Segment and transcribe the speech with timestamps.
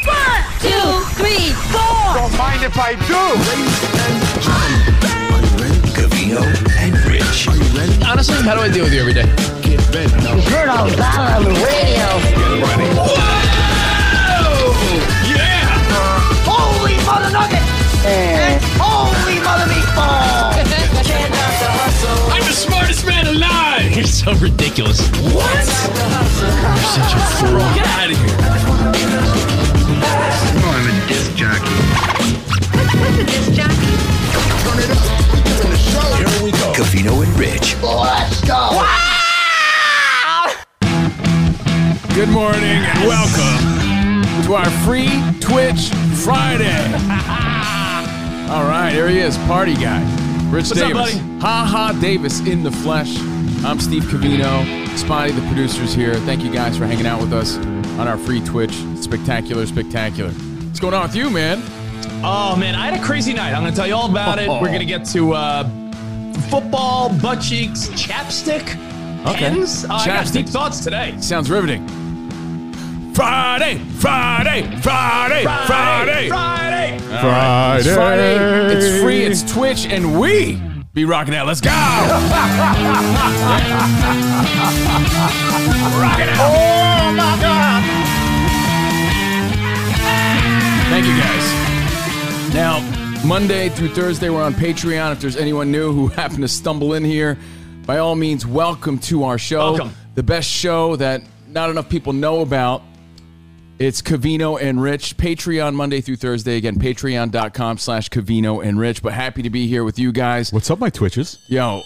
[0.00, 2.16] One, two, three, four.
[2.16, 3.20] Don't mind if I do.
[5.92, 6.40] Covino
[6.80, 7.48] and Rich.
[8.02, 9.26] Honestly, how do I deal with you every day?
[9.62, 9.80] Get
[10.48, 12.08] Heard all about on the radio.
[12.96, 13.12] Whoa!
[15.28, 15.68] Yeah!
[16.48, 17.62] Holy mother nugget!
[18.04, 18.56] Eh.
[18.56, 20.52] And holy mother meatball!
[22.32, 23.94] I'm the smartest man alive!
[23.94, 25.06] You're so ridiculous.
[25.32, 25.66] What?
[26.44, 27.58] You're such a fool.
[27.74, 29.61] Get out of here.
[30.00, 31.68] I'm a disc jockey.
[36.16, 36.72] Here we go.
[36.72, 37.76] Covino and Rich.
[37.82, 38.84] Let's go!
[42.14, 45.08] Good morning and welcome to our free
[45.40, 45.90] Twitch
[46.24, 46.84] Friday.
[48.50, 50.02] All right, here he is, party guy.
[50.50, 50.94] Rich What's Davis.
[50.94, 51.18] buddy?
[51.40, 53.18] Ha ha Davis in the flesh.
[53.64, 54.64] I'm Steve Covino.
[54.96, 56.14] Spotty, the producer's here.
[56.14, 57.56] Thank you guys for hanging out with us
[58.02, 58.74] on our free Twitch.
[59.00, 60.30] Spectacular, spectacular.
[60.32, 61.62] What's going on with you, man?
[62.24, 63.54] Oh man, I had a crazy night.
[63.54, 64.48] I'm gonna tell you all about it.
[64.48, 65.62] We're gonna get to uh,
[66.50, 68.62] football, butt cheeks, chapstick,
[69.24, 69.38] Okay.
[69.50, 69.84] pens.
[69.84, 71.14] Uh, I got deep thoughts today.
[71.20, 71.86] Sounds riveting.
[73.14, 76.28] Friday, Friday, Friday, Friday.
[76.28, 76.98] Friday.
[77.08, 77.76] Right.
[77.78, 78.74] It's Friday.
[78.74, 79.22] It's free.
[79.22, 80.60] It's Twitch, and we
[80.94, 81.46] be rocking out.
[81.46, 81.70] Let's go.
[81.70, 81.88] rocking
[86.28, 86.38] out.
[86.38, 87.82] Oh my god!
[90.90, 92.54] Thank you guys.
[92.54, 92.80] Now,
[93.26, 95.12] Monday through Thursday, we're on Patreon.
[95.12, 97.38] If there's anyone new who happened to stumble in here,
[97.86, 99.72] by all means, welcome to our show.
[99.72, 99.94] Welcome.
[100.14, 102.82] The best show that not enough people know about.
[103.78, 105.16] It's Covino and Rich.
[105.16, 106.56] Patreon Monday through Thursday.
[106.56, 109.02] Again, patreon.com slash Covino and Rich.
[109.02, 110.52] But happy to be here with you guys.
[110.52, 111.38] What's up, my Twitches?
[111.48, 111.82] Yo,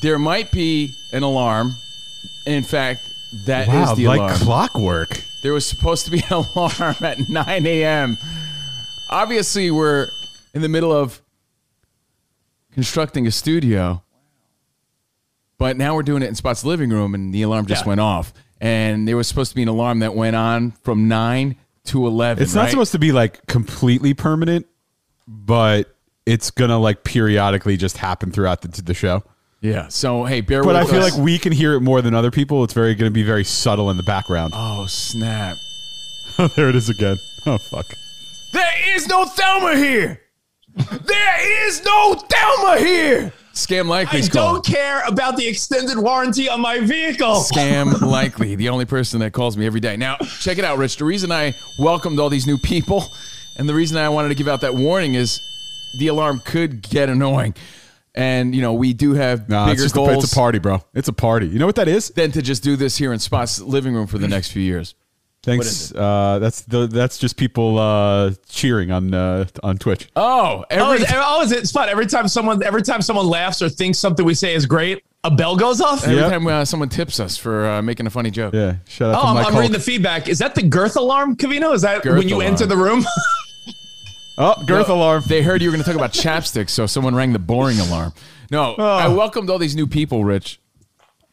[0.00, 1.74] there might be an alarm.
[2.46, 3.00] In fact,
[3.46, 4.36] that is Wow, the like alarm.
[4.38, 5.22] clockwork.
[5.42, 8.16] There was supposed to be an alarm at 9 a.m.
[9.10, 10.08] Obviously, we're
[10.54, 11.20] in the middle of
[12.72, 14.02] constructing a studio,
[15.58, 17.88] but now we're doing it in Spot's living room, and the alarm just Yeah.
[17.88, 18.32] went off.
[18.62, 21.56] And there was supposed to be an alarm that went on from 9
[21.86, 22.40] to 11.
[22.42, 22.70] It's not right?
[22.70, 24.66] supposed to be like completely permanent,
[25.26, 25.92] but
[26.26, 29.24] it's gonna like periodically just happen throughout the, the show.
[29.60, 29.88] Yeah.
[29.88, 31.12] So, hey, bear But with I feel us.
[31.16, 32.62] like we can hear it more than other people.
[32.62, 34.52] It's very gonna be very subtle in the background.
[34.56, 35.56] Oh, snap.
[36.56, 37.16] there it is again.
[37.46, 37.86] Oh fuck.
[38.52, 40.20] There is no Thelma here.
[40.76, 43.32] there is no Thelma here.
[43.54, 44.18] Scam Likely.
[44.18, 44.66] I don't called.
[44.66, 47.44] care about the extended warranty on my vehicle.
[47.52, 49.96] Scam likely, the only person that calls me every day.
[49.96, 50.96] Now, check it out, Rich.
[50.96, 53.04] The reason I welcomed all these new people
[53.58, 55.40] and the reason I wanted to give out that warning is
[55.98, 57.54] the alarm could get annoying.
[58.14, 60.82] And, you know, we do have No, it's bigger a, goals it's a party, bro.
[60.94, 61.46] It's a party.
[61.46, 62.10] You know what that is?
[62.10, 64.94] than to just do this here in Spot's living room for the next few years.
[65.44, 65.92] Thanks.
[65.92, 70.08] Uh, that's the that's just people uh, cheering on uh, on Twitch.
[70.14, 71.88] Oh, Oh, every is, oh, is it spot?
[71.88, 75.30] Every time someone, every time someone laughs or thinks something we say is great, a
[75.32, 76.04] bell goes off.
[76.04, 76.30] every Yep.
[76.30, 78.54] time uh, someone tips us for uh, making a funny joke.
[78.54, 78.76] Yeah.
[78.86, 80.28] Shout out Oh, to I'm, Mike I'm reading the feedback.
[80.28, 81.74] Is that the girth alarm, Covino?
[81.74, 82.52] Is that Girth when you alarm.
[82.52, 83.04] enter the room?
[84.38, 85.22] Oh, girth No, alarm.
[85.28, 88.14] They heard you were going to talk about chapstick, so someone rang the boring alarm.
[88.50, 88.82] No, Oh.
[88.82, 90.58] I welcomed all these new people, Rich,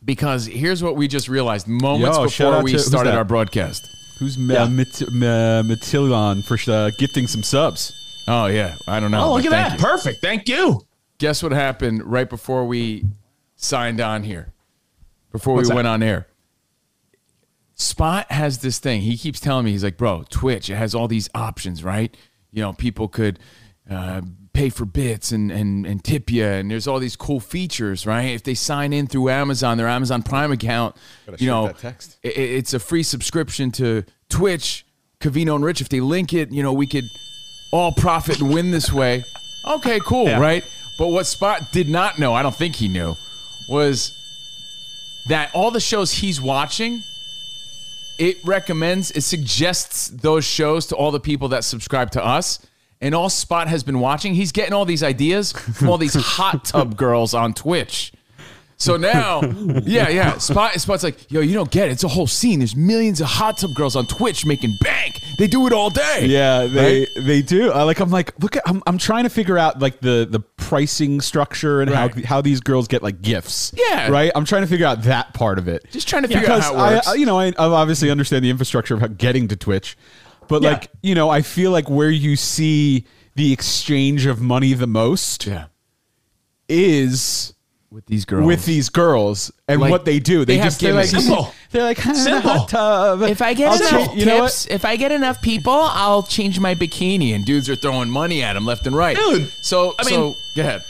[0.04, 3.82] because here's what we just realized moments Yo, before we to- started our broadcast.
[4.20, 7.94] Who's Ma- Ma- Matillion for uh, gifting some subs?
[8.28, 9.24] Oh yeah, I don't know.
[9.24, 9.74] oh, look at that.
[9.74, 9.78] you.
[9.80, 10.22] Perfect.
[10.22, 10.82] Thank you.
[11.18, 13.06] Guess what happened right before we
[13.56, 14.54] signed on here?
[15.32, 15.76] Before What's we that?
[15.76, 16.28] went on air.
[17.76, 19.02] Spot has this thing.
[19.02, 22.16] He keeps telling me, he's like, bro, Twitch, it has all these options, right?
[22.52, 23.40] You know, people could
[23.90, 24.22] uh,
[24.54, 28.24] pay for bits and, and, and tip you, and there's all these cool features, right?
[28.26, 30.96] If they sign in through Amazon, their Amazon Prime account,
[31.38, 32.18] you know, that text.
[32.24, 34.86] i- i- it's a free subscription to Twitch,
[35.20, 35.82] Covino and Rich.
[35.82, 37.04] If they link it, you know, we could
[37.72, 39.24] all profit and win this way.
[39.66, 40.40] Okay, cool, Yeah.
[40.40, 40.64] right?
[40.98, 43.16] But what Spot did not know, I don't think he knew,
[43.70, 44.12] was
[45.28, 47.04] that all the shows he's watching,
[48.18, 52.60] it recommends, it suggests those shows to all the people that subscribe to us.
[53.02, 56.66] And all Spot has been watching, he's getting all these ideas from all these hot
[56.66, 58.12] tub girls on Twitch.
[58.76, 59.42] So now,
[59.86, 60.38] yeah, yeah.
[60.38, 61.92] Spot Spot's like, yo, you don't get it.
[61.92, 62.60] It's a whole scene.
[62.60, 65.16] There's millions of hot tub girls on Twitch making bank.
[65.38, 66.26] They do it all day.
[66.28, 67.08] Yeah, they Right?
[67.26, 67.72] they do.
[67.74, 70.40] I like I'm like look at I'm, I'm trying to figure out like the the
[70.40, 72.14] pricing structure and Right.
[72.26, 73.74] how how these girls get like gifts.
[73.76, 74.10] Yeah.
[74.10, 74.32] Right?
[74.34, 75.86] I'm trying to figure out that part of it.
[75.92, 77.08] Just trying to figure out how it works.
[77.08, 79.98] I, I- you know, I, I obviously understand the infrastructure of getting to Twitch,
[80.50, 80.72] but Yeah.
[80.72, 83.06] like, you know, I feel like where you see
[83.36, 85.66] the exchange of money the most yeah.
[86.68, 87.54] is
[87.92, 88.46] With these girls.
[88.46, 90.46] with these girls and Like, what they do.
[90.46, 91.08] They, they just they're like.
[91.08, 91.54] Simple.
[91.72, 92.66] they're like Simple.
[92.66, 93.22] tub.
[93.24, 96.24] If I get I'll enough cha- you know tips, if I get enough people, I'll
[96.24, 97.34] change my bikini.
[97.34, 99.16] And dudes are throwing money at him left and right.
[99.16, 100.82] Dude, So, I so mean- go ahead.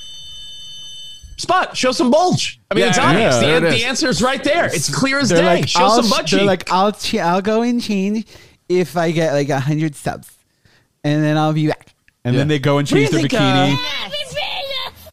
[1.37, 2.59] Spot, show some bulge.
[2.69, 3.35] I mean, Yeah, it's obvious.
[3.35, 4.21] yeah, the, there it the is.
[4.21, 4.65] right there.
[4.65, 5.45] It's clear as They're day.
[5.61, 8.25] like, show I'll, some butt they're like, I'll ch- I'll go and change
[8.69, 10.31] if I get like a hundred subs,
[11.03, 11.93] and then I'll be back.
[12.23, 13.73] and then they go and change their think, bikini.
[13.75, 14.09] uh,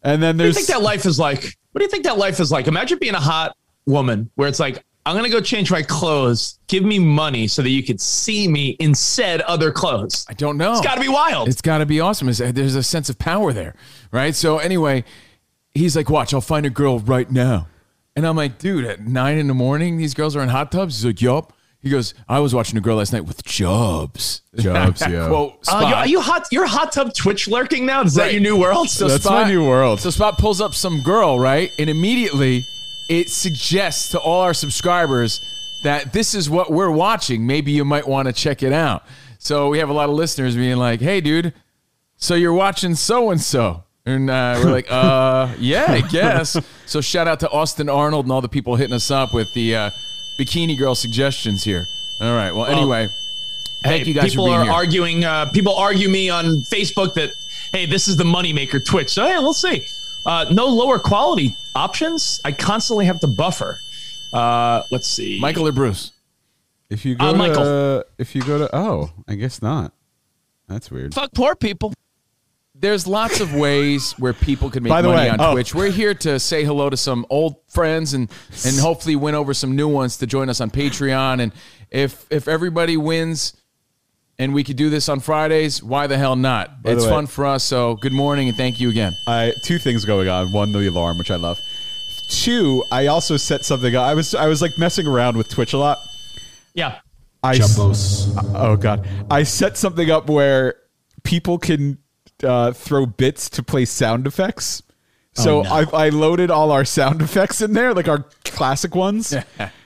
[0.02, 1.56] and then there's what do you there's think that life is like?
[1.72, 2.66] What do you think that life is like?
[2.68, 3.56] Imagine being a hot
[3.86, 6.58] woman where it's like, I'm gonna go change my clothes.
[6.68, 10.26] Give me money so that you could see me in said other clothes.
[10.28, 10.72] I don't know.
[10.72, 11.48] It's got to be wild.
[11.48, 12.28] It's got to be awesome.
[12.28, 13.74] Is- There's a sense of power there,
[14.10, 14.34] right?
[14.34, 15.04] So anyway,
[15.74, 17.68] he's like, "Watch, I'll find a girl right now,"
[18.16, 20.96] and I'm like, "Dude, at nine in the morning, these girls are in hot tubs."
[20.98, 21.52] He's like, "Yup."
[21.86, 24.42] He goes, "I was watching a girl last night with Jobs.
[24.56, 25.28] Jobs, yeah.
[25.28, 25.52] Quote.
[25.60, 25.88] Uh, Spot.
[25.88, 26.48] you, are you hot?
[26.50, 28.02] You're hot tub Twitch lurking now.
[28.02, 28.90] Is that your new world?
[28.90, 30.00] So That's Spot, my new world.
[30.00, 31.70] So Spot pulls up some girl, right?
[31.78, 32.64] And immediately
[33.08, 35.38] it suggests to all our subscribers
[35.84, 37.46] that this is what we're watching.
[37.46, 39.04] Maybe you might want to check it out.
[39.38, 41.54] So we have a lot of listeners being like, hey, dude,
[42.16, 43.84] so you're watching so and so.
[44.04, 46.56] And uh, we're like, uh, yeah, I guess.
[46.86, 49.76] So shout out to Austin Arnold and all the people hitting us up with the
[49.76, 49.90] uh,
[50.38, 51.88] bikini girl suggestions here.
[52.20, 52.52] All right.
[52.52, 53.08] Well, anyway,
[53.82, 54.72] thank Hey, you guys people for being are here.
[54.72, 55.24] arguing.
[55.24, 57.30] Uh, people argue me on Facebook that
[57.72, 59.10] hey, this is the moneymaker Twitch.
[59.10, 59.84] So yeah, we'll see.
[60.24, 62.40] Uh, no lower quality options.
[62.44, 63.78] I constantly have to buffer.
[64.32, 65.38] Uh, let's see.
[65.40, 66.12] Michael or Bruce?
[66.90, 68.02] if you go Uh, to Michael.
[68.18, 69.92] if you go to oh, I guess not.
[70.68, 71.14] That's weird.
[71.14, 71.92] fuck poor people.
[72.78, 75.52] There's lots of ways where people can make By the money way, on oh.
[75.52, 75.74] Twitch.
[75.74, 78.30] We're here to say hello to some old friends and
[78.66, 81.40] and hopefully win over some new ones to join us on Patreon.
[81.42, 81.52] And
[81.90, 83.54] if if everybody wins
[84.38, 86.82] and we could do this on Fridays, why the hell not?
[86.82, 87.64] By it's way- fun for us.
[87.64, 89.12] So good morning and thank you again.
[89.26, 90.52] I two things going on.
[90.52, 91.58] One, the alarm, which I love.
[92.28, 94.04] Two, I also set something up.
[94.04, 95.98] I was I was like messing around with Twitch a lot.
[96.74, 96.98] Yeah.
[97.42, 100.74] I s- oh god, I set something up where
[101.22, 101.98] people can
[102.44, 104.82] uh, throw bits to play sound effects.
[105.34, 109.34] So I, I loaded all our sound effects in there, like our classic ones,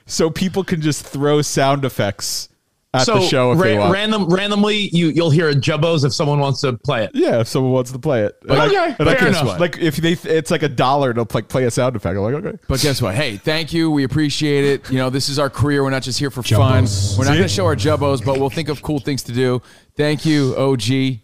[0.07, 2.49] so people can just throw sound effects
[2.95, 3.93] at so the show if ra- they want.
[3.93, 7.11] random, randomly, you you'll hear a jubbos if someone wants to play it.
[7.15, 8.37] yeah, if someone wants to play it.
[8.43, 9.59] And Okay, I fair can- enough.
[9.59, 12.17] Like if they, it's like a dollar to like play a sound effect.
[12.17, 12.57] I'm like, okay.
[12.69, 13.17] But guess what?
[13.17, 13.91] Hey, thank you.
[13.91, 14.89] We appreciate it.
[14.91, 15.83] You know, this is our career.
[15.83, 16.87] We're not just here for fun.
[17.19, 19.63] We're not going to show our jubbos, but we'll think of cool things to do.
[19.97, 21.21] Thank you, OG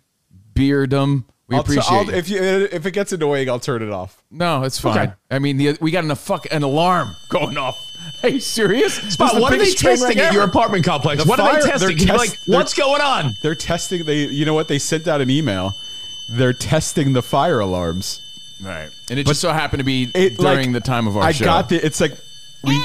[0.56, 1.24] Beardum.
[1.48, 2.12] We I'll appreciate I'll- you.
[2.12, 4.20] if you if it gets annoying, I'll turn it off.
[4.30, 4.98] No, it's fine.
[4.98, 5.12] Okay.
[5.30, 7.76] I mean, the, we got an, a fuck an alarm going off.
[8.22, 8.94] Are you serious?
[8.94, 11.22] Spot, is the what are they testing at your apartment complex?
[11.22, 11.96] The what fire- are they testing?
[11.98, 13.30] Test- like, what's going on?
[13.42, 14.04] They're testing.
[14.04, 14.68] They, you know what?
[14.68, 15.70] They sent out an email.
[16.36, 18.20] They're testing the fire alarms.
[18.64, 21.22] Right, and it just so happened to be It, during like, the time of our
[21.24, 21.44] I show.
[21.44, 21.84] got the.
[21.84, 22.12] It's like
[22.64, 22.80] we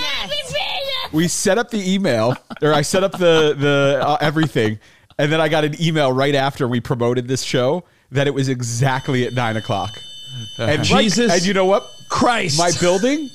[1.11, 4.79] we set up the email, or I set up the the uh, everything,
[5.21, 8.49] and then I got an email right after we promoted this show that it was
[8.49, 9.91] exactly at nine o'clock.
[9.93, 10.63] Uh-huh.
[10.63, 11.87] And like- Jesus and you know what?
[12.09, 12.57] Christ.
[12.57, 13.29] My building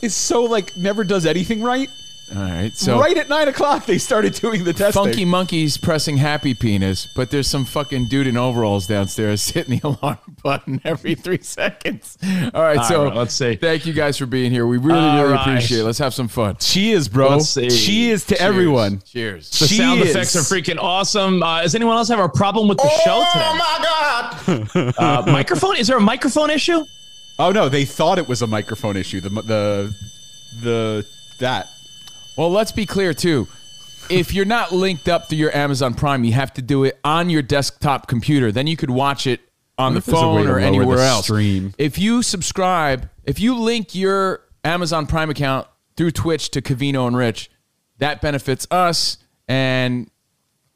[0.00, 1.90] is so like never does anything right.
[2.34, 5.04] All right, so right at nine o'clock, they started doing the testing.
[5.04, 9.86] Funky Monkey's pressing happy penis, but there's some fucking dude in overalls downstairs hitting the
[9.86, 12.16] alarm button every three seconds.
[12.54, 13.56] All right, All so right, let's see.
[13.56, 14.66] Thank you guys for being here.
[14.66, 15.48] We really, All really right.
[15.48, 15.84] appreciate it.
[15.84, 16.56] Let's have some fun.
[16.56, 17.28] Cheers, bro.
[17.28, 17.68] Let's see.
[17.68, 18.40] Cheers to Cheers.
[18.40, 19.00] everyone.
[19.02, 19.50] Cheers.
[19.50, 21.42] the sound effects are freaking awesome.
[21.42, 23.44] Uh, does anyone else have a problem with the show today?
[23.44, 24.94] Oh my God!
[24.98, 25.76] Uh, microphone?
[25.76, 26.84] Is there a microphone issue?
[27.38, 29.20] Oh no, they thought it was a microphone issue.
[29.20, 29.94] The the
[30.62, 31.06] the
[31.38, 31.68] that.
[32.36, 33.46] Well, let's be clear too.
[34.10, 37.30] If you're not linked up through your Amazon Prime, you have to do it on
[37.30, 38.52] your desktop computer.
[38.52, 39.40] Then you could watch it
[39.78, 41.24] on the if there's a way phone or anywhere else.
[41.24, 41.74] stream?
[41.78, 47.16] If you subscribe, if you link your Amazon Prime account through Twitch to Covino and
[47.16, 47.50] Rich,
[47.98, 50.10] that benefits us, and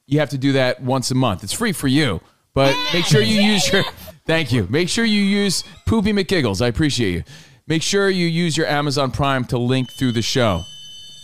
[0.06, 1.44] you have to do that once a month.
[1.44, 2.20] It's free for you,
[2.54, 3.84] but make sure you use your.
[4.26, 4.66] Thank you.
[4.70, 6.60] Make sure you use Poopy McGiggles.
[6.60, 7.24] I appreciate you.
[7.66, 10.62] Make sure you use your Amazon Prime to link through the show.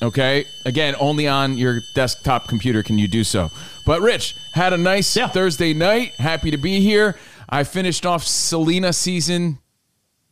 [0.02, 0.44] Okay.
[0.66, 3.50] Again, only on your desktop computer can you do so.
[3.86, 5.28] But Rich had a nice Yeah.
[5.28, 6.14] Thursday night.
[6.16, 7.16] Happy to be here.
[7.48, 9.58] I finished off Selena season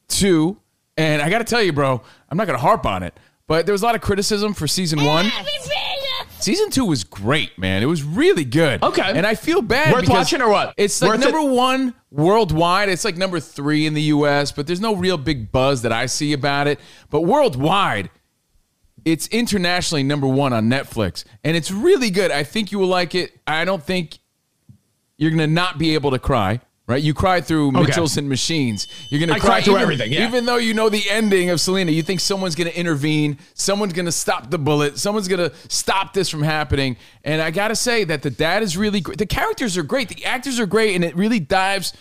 [0.09, 0.59] two.
[0.97, 3.14] And I got to tell you, bro, I'm not going to harp on it,
[3.47, 5.31] but there was a lot of criticism for season one.
[6.38, 7.83] Season two was great, man.
[7.83, 8.83] It was really good.
[8.83, 9.02] Okay.
[9.14, 9.92] And I feel bad.
[9.92, 10.75] Worth because watching or what?
[10.76, 11.50] It's like Worth number it?
[11.54, 12.88] one worldwide.
[12.88, 16.07] It's like number three in the US, but there's no real big buzz that I
[16.07, 16.81] see about it.
[17.11, 18.11] But worldwide,
[19.04, 21.25] it's internationally number one on Netflix.
[21.44, 22.30] And it's really good.
[22.30, 23.32] I think you will like it.
[23.47, 24.18] I don't think
[25.18, 26.61] you're going to not be able to cry.
[26.85, 27.80] Right, you cry through Okay.
[27.82, 28.88] Mitchells and Machines.
[29.09, 30.26] You're gonna I cry cry through even- everything, yeah.
[30.26, 34.11] Even though you know the ending of Selena, you think someone's gonna intervene, someone's gonna
[34.11, 36.97] stop the bullet, someone's gonna stop this from happening.
[37.23, 39.16] And I gotta say that the dad is really great.
[39.16, 41.92] The characters are great, the actors are great, and it really dives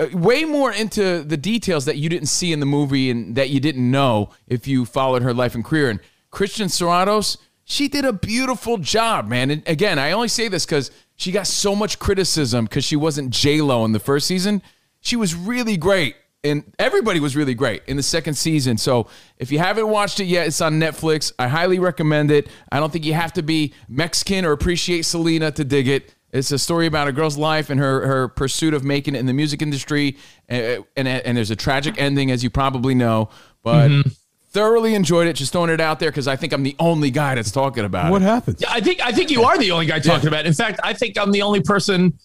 [0.00, 3.50] Uh, way more into the details that you didn't see in the movie and that
[3.50, 5.90] you didn't know if you followed her life and career.
[5.90, 9.50] And Christian Serratos, she did a beautiful job, man.
[9.50, 13.28] And again, I only say this because she got so much criticism because she wasn't
[13.28, 14.62] J Lo in the first season.
[15.00, 16.16] She was really great.
[16.42, 18.78] And everybody was really great in the second season.
[18.78, 21.34] So if you haven't watched it yet, it's on Netflix.
[21.38, 22.48] I highly recommend it.
[22.72, 26.14] I don't think you have to be Mexican or appreciate Selena to dig it.
[26.32, 29.26] It's a story about a girl's life and her her pursuit of making it in
[29.26, 30.16] the music industry,
[30.48, 33.30] and and, and there's a tragic ending, as you probably know.
[33.62, 34.08] But mm-hmm.
[34.50, 35.34] thoroughly enjoyed it.
[35.34, 38.10] Just throwing it out there because I think I'm the only guy that's talking about
[38.10, 38.24] What it.
[38.24, 38.56] What happened?
[38.60, 40.44] Yeah, I think I think you are the only guy talking about.
[40.44, 40.48] It.
[40.48, 42.18] In fact, I think I'm the only person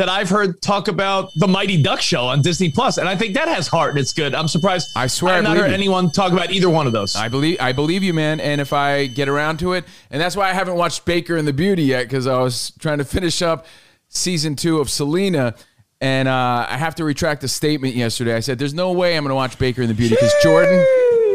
[0.00, 3.34] that I've heard talk about the Mighty Duck show on Disney Plus, and I think
[3.34, 4.34] that has heart and it's good.
[4.34, 4.88] I'm surprised.
[4.96, 5.74] I swear I've not heard you.
[5.74, 7.14] anyone talk about either one of those.
[7.16, 8.40] I believe I believe you, man.
[8.40, 11.46] And if I get around to it, and that's why I haven't watched Baker and
[11.46, 13.66] the Beauty yet because I was trying to finish up
[14.08, 15.54] season two of Selena.
[16.00, 18.34] And uh, I have to retract a statement yesterday.
[18.34, 20.82] I said, "There's no way I'm going to watch Baker and the Beauty because Jordan."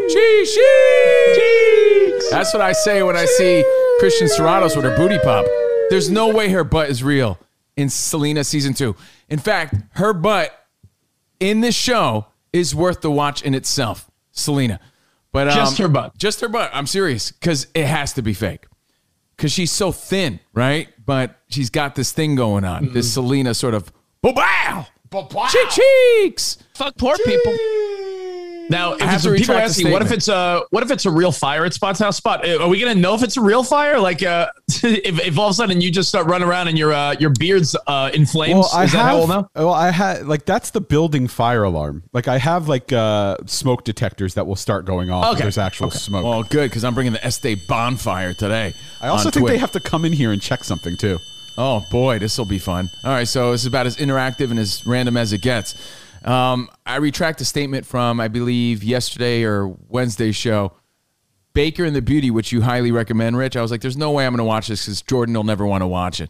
[0.10, 0.56] Cheese,
[1.36, 2.30] cheese.
[2.32, 3.64] That's what I say when I see
[4.00, 5.46] Christian Serratos with her booty pop.
[5.92, 7.38] There's no way her butt is real
[7.78, 8.96] in Selena season two.
[9.30, 10.52] In fact, her butt
[11.40, 14.10] in this show is worth the watch in itself.
[14.32, 14.80] Selena,
[15.32, 16.18] but um, Just her butt.
[16.18, 16.70] just her butt.
[16.74, 18.66] I'm serious because it has to be fake
[19.38, 20.90] because she's so thin, right?
[21.06, 22.92] But she's got this thing going on.
[22.94, 23.92] This Selena sort of
[24.22, 24.88] bow,
[25.50, 26.58] cheek cheeks.
[26.74, 27.54] Fuck poor people.
[28.70, 30.92] Now, if it's, to people are retract the asking, what if it's a what if
[30.92, 32.18] it's a real fire at Spot's house?
[32.18, 34.00] Spot, uh, are we gonna know if it's a real fire?
[34.00, 36.94] Like, uh, if, if all of a sudden you just start running around and your
[36.94, 39.06] uh, your beard's uh, in flames, Well, I is that have.
[39.08, 39.50] how we'll know?
[39.56, 42.04] Well, I had like that's the building fire alarm.
[42.14, 45.26] Like I have like uh, smoke detectors that will start going off.
[45.26, 45.42] if Okay.
[45.44, 46.24] There's actual smoke.
[46.24, 48.74] Well, good because I'm bringing the Estee bonfire today.
[49.02, 51.20] I also on think they have to come in here and check something too.
[51.58, 52.90] Oh boy, this will be fun.
[53.04, 55.76] All right, so this is about as interactive and as random as it gets.
[56.26, 60.74] Um, I retract a statement from I believe yesterday or Wednesday's show.
[61.54, 63.56] Baker and the Beauty, which you highly recommend, Rich.
[63.56, 65.66] I was like, "There's no way I'm going to watch this because Jordan will never
[65.66, 66.30] want to watch it."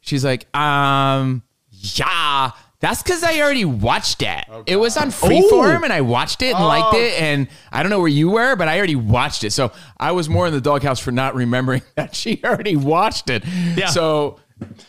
[0.00, 4.44] She's like, "Um, Yeah, that's because I already watched it.
[4.66, 7.20] it was on Freeform, and I watched it and liked it.
[7.20, 9.52] And I don't know where you were, but I already watched it.
[9.52, 13.44] So I was more in the doghouse for not remembering that she already watched it."
[13.76, 13.86] Yeah.
[13.86, 14.38] So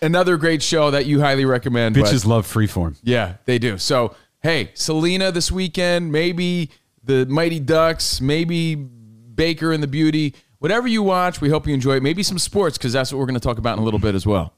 [0.02, 1.96] another great show that you highly recommend.
[1.96, 2.96] but- Bitches love freeform.
[3.04, 3.78] Yeah, they do.
[3.78, 6.70] So, hey, Selena this weekend, maybe
[7.04, 10.34] the Mighty Ducks, maybe Baker and the Beauty.
[10.60, 12.04] Whatever you watch, we hope you enjoy it.
[12.04, 14.16] Maybe some sports because that's what we're going to talk about in a little bit
[14.16, 14.54] as well.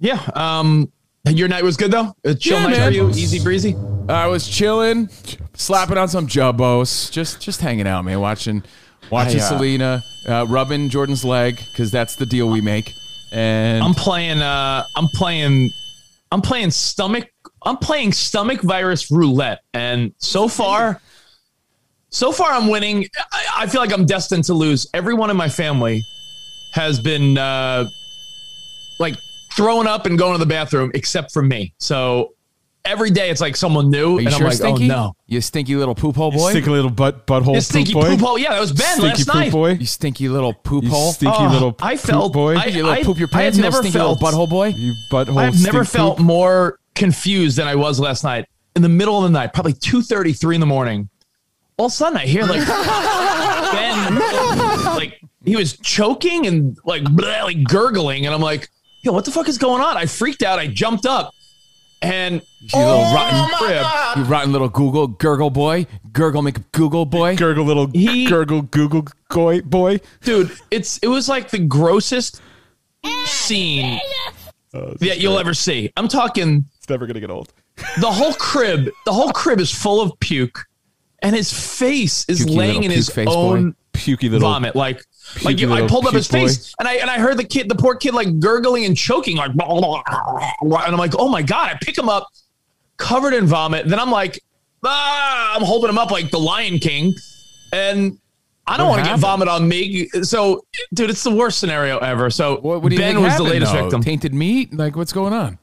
[0.00, 0.20] Yeah.
[0.34, 0.90] Um,
[1.28, 2.14] your night was good though.
[2.24, 2.88] A chill Yeah, night man.
[2.90, 3.76] for you, easy breezy.
[4.08, 5.08] I was chilling,
[5.54, 8.62] slapping on some jubbos, just just hanging out, man, watching
[9.10, 12.84] watching I, uh, Selena, uh, rubbing Jordan's leg because that's the deal we make.
[13.34, 14.40] And I'm playing.
[14.40, 15.70] Uh, I'm playing.
[16.30, 17.28] I'm playing stomach.
[17.62, 21.00] I'm playing stomach virus roulette, and so far,
[22.10, 23.08] so far I'm winning.
[23.32, 24.86] I, I feel like I'm destined to lose.
[24.94, 26.00] Everyone in my family
[26.74, 27.88] has been uh,
[29.00, 29.16] like
[29.56, 31.74] throwing up and going to the bathroom, except for me.
[31.78, 32.33] So
[32.84, 34.84] every day it's like someone new, are you and sure, I'm like, oh, Stinky?
[34.84, 36.50] oh no, You stinky little poop hole boy.
[36.50, 38.08] Stinky little butt butthole you stinky poop boy.
[38.10, 38.38] poop hole.
[38.38, 39.52] Yeah, that was Ben Stinky last poop night.
[39.52, 39.70] boy.
[39.72, 41.12] you stinky little poop You hole.
[41.12, 42.56] stinky Oh, little I poop felt- boy.
[42.56, 44.68] I- you little I- poop your I have you never stinky little felt- butthole boy.
[44.68, 45.36] you butthole.
[45.38, 46.26] I've never felt poop.
[46.26, 48.46] more confused than I was last night.
[48.76, 51.08] In the middle of the night, probably two thirty, three in the morning.
[51.76, 52.64] All of a sudden, I hear like
[53.72, 54.14] Ben,
[54.96, 58.68] like he was choking and like, bleh, like gurgling, and I'm like,
[59.02, 60.58] "Yo, what the fuck is going on?" I freaked out.
[60.58, 61.32] I jumped up,
[62.02, 63.86] and You little Oh rotten crib.
[64.16, 65.86] You rotten little Google gurgle boy.
[66.12, 67.36] Gurgle make Google boy.
[67.36, 70.00] Gurgle little He- gurgle Google boy boy.
[70.22, 72.40] dude, it's it was like the grossest
[73.26, 74.00] scene
[74.72, 75.92] that you'll ever see.
[75.96, 76.66] I'm talking.
[76.78, 77.52] It's never gonna get old.
[78.00, 80.64] the whole crib, the whole crib is full of puke,
[81.20, 83.34] and his face is Pukey laying in his puke face boy.
[83.56, 84.76] own Pukey little vomit.
[84.76, 85.04] Like,
[85.44, 86.40] like you, I pulled up his boy.
[86.46, 89.36] face, and I and I heard the kid, the poor kid, like gurgling and choking,
[89.36, 89.62] like, and
[90.62, 91.70] I'm like, oh my god!
[91.72, 92.26] I pick him up,
[92.96, 93.88] covered in vomit.
[93.88, 94.38] Then I'm like,
[94.84, 97.14] ah, I'm holding him up like the Lion King,
[97.72, 98.18] and
[98.66, 100.08] I don't want to get vomit on me.
[100.22, 102.30] So, dude, it's the worst scenario ever.
[102.30, 103.82] So What, what do you Ben think was happened, the latest though?
[103.82, 104.02] victim.
[104.02, 104.72] Tainted meat?
[104.74, 105.58] Like what's going on?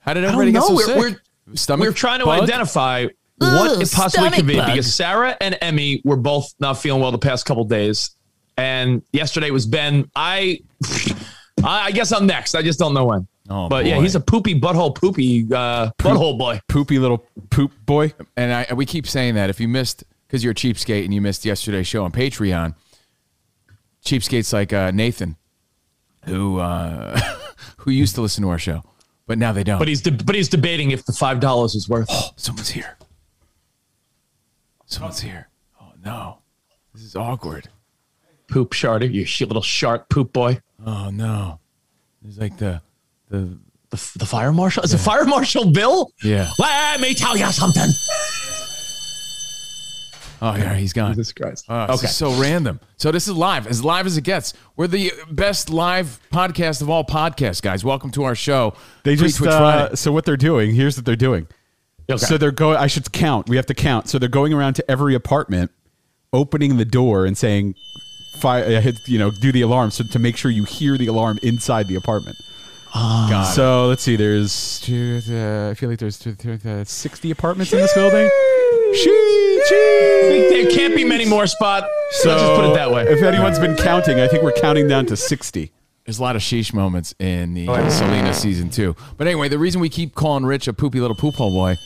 [0.00, 0.96] How did I everybody don't get so We're- sick?
[0.98, 1.16] we're-
[1.56, 2.42] Stomach We're trying to bug?
[2.44, 3.02] identify
[3.38, 4.68] what Ugh, it possibly could be bug.
[4.68, 8.14] because Sarah and Emmy were both not feeling well the past couple days,
[8.62, 10.08] and yesterday was Ben.
[10.14, 10.60] I,
[11.64, 12.54] I I guess I'm next.
[12.54, 13.26] I just don't know when.
[13.50, 16.60] Oh, but yeah, he's a poopy butthole, poopy uh, butthole boy.
[16.68, 18.12] Poopy little poop boy.
[18.36, 21.20] And I we keep saying that if you missed because you're a cheapskate and you
[21.20, 22.74] missed yesterday's show on Patreon,
[24.04, 25.36] cheapskates like uh, Nathan,
[26.26, 27.18] who uh,
[27.78, 28.84] who used to listen to our show,
[29.26, 29.80] but now they don't.
[29.80, 32.08] But he's de- but he's debating if the five dollars is worth.
[32.10, 32.32] it.
[32.36, 32.96] Someone's here.
[34.86, 35.48] Someone's here.
[35.80, 36.38] Oh no,
[36.94, 37.68] this is awkward.
[38.52, 40.60] Poop shardy, you shit little shark poop boy.
[40.84, 41.58] Oh no,
[42.22, 42.82] it's like the
[43.30, 46.12] the The, the fire marshal is it fire marshal Bill?
[46.22, 46.50] yeah.
[46.58, 47.88] Let me tell you something.
[50.42, 51.12] Oh yeah, he's gone.
[51.12, 51.64] Jesus Christ.
[51.68, 52.06] Oh, this okay.
[52.08, 52.78] is so random.
[52.98, 54.52] So this is live, as live as it gets.
[54.76, 57.84] We're the best live podcast of all podcasts, guys.
[57.84, 58.74] Welcome to our show.
[59.04, 60.74] They Free just uh, so what they're doing.
[60.74, 61.46] Here's what they're doing.
[62.10, 62.18] Okay.
[62.18, 62.76] So they're going.
[62.76, 63.48] I should count.
[63.48, 64.10] We have to count.
[64.10, 65.70] So they're going around to every apartment,
[66.34, 67.76] opening the door and saying,
[68.42, 69.90] "Fire!" uh, Hit, you know, do the alarm.
[69.90, 72.36] So to make sure you hear the alarm inside the apartment.
[72.92, 73.44] God.
[73.54, 74.16] So let's see.
[74.16, 78.28] There's, two, uh, I feel like there's two, two, uh, 60 apartments in this building.
[78.94, 80.48] Shee, shee.
[80.50, 81.86] there can't be many more spots.
[82.10, 83.04] So Let's just put it that way.
[83.04, 85.72] If anyone's been counting, I think we're counting down to 60.
[86.04, 88.94] There's a lot of sheesh moments in Oh, the Selena season two.
[89.16, 91.76] But anyway, the reason we keep calling Rich a poopy little poop hole boy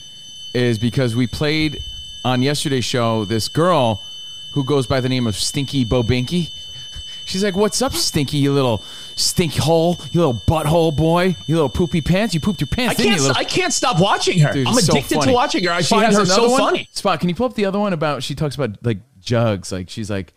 [0.53, 1.77] is because we played
[2.25, 3.97] on yesterday's show this girl
[4.57, 6.49] who goes by the name of Stinky Bobinky.
[7.25, 8.37] She's like, "What's up, Stinky?
[8.37, 8.81] You little
[9.15, 12.33] stink hole, you little butthole boy, you little poopy pants.
[12.33, 13.21] You pooped your I pants, didn't can't.
[13.21, 14.51] you?" Little- I can't stop watching her.
[14.51, 15.27] Dude, I'm it's so addicted funny.
[15.31, 15.69] to watching her.
[15.71, 16.59] I She find has her another so one?
[16.59, 16.89] funny.
[16.91, 18.23] Spot, can you pull up the other one about?
[18.23, 19.71] She talks about like jugs.
[19.71, 20.33] Like she's like,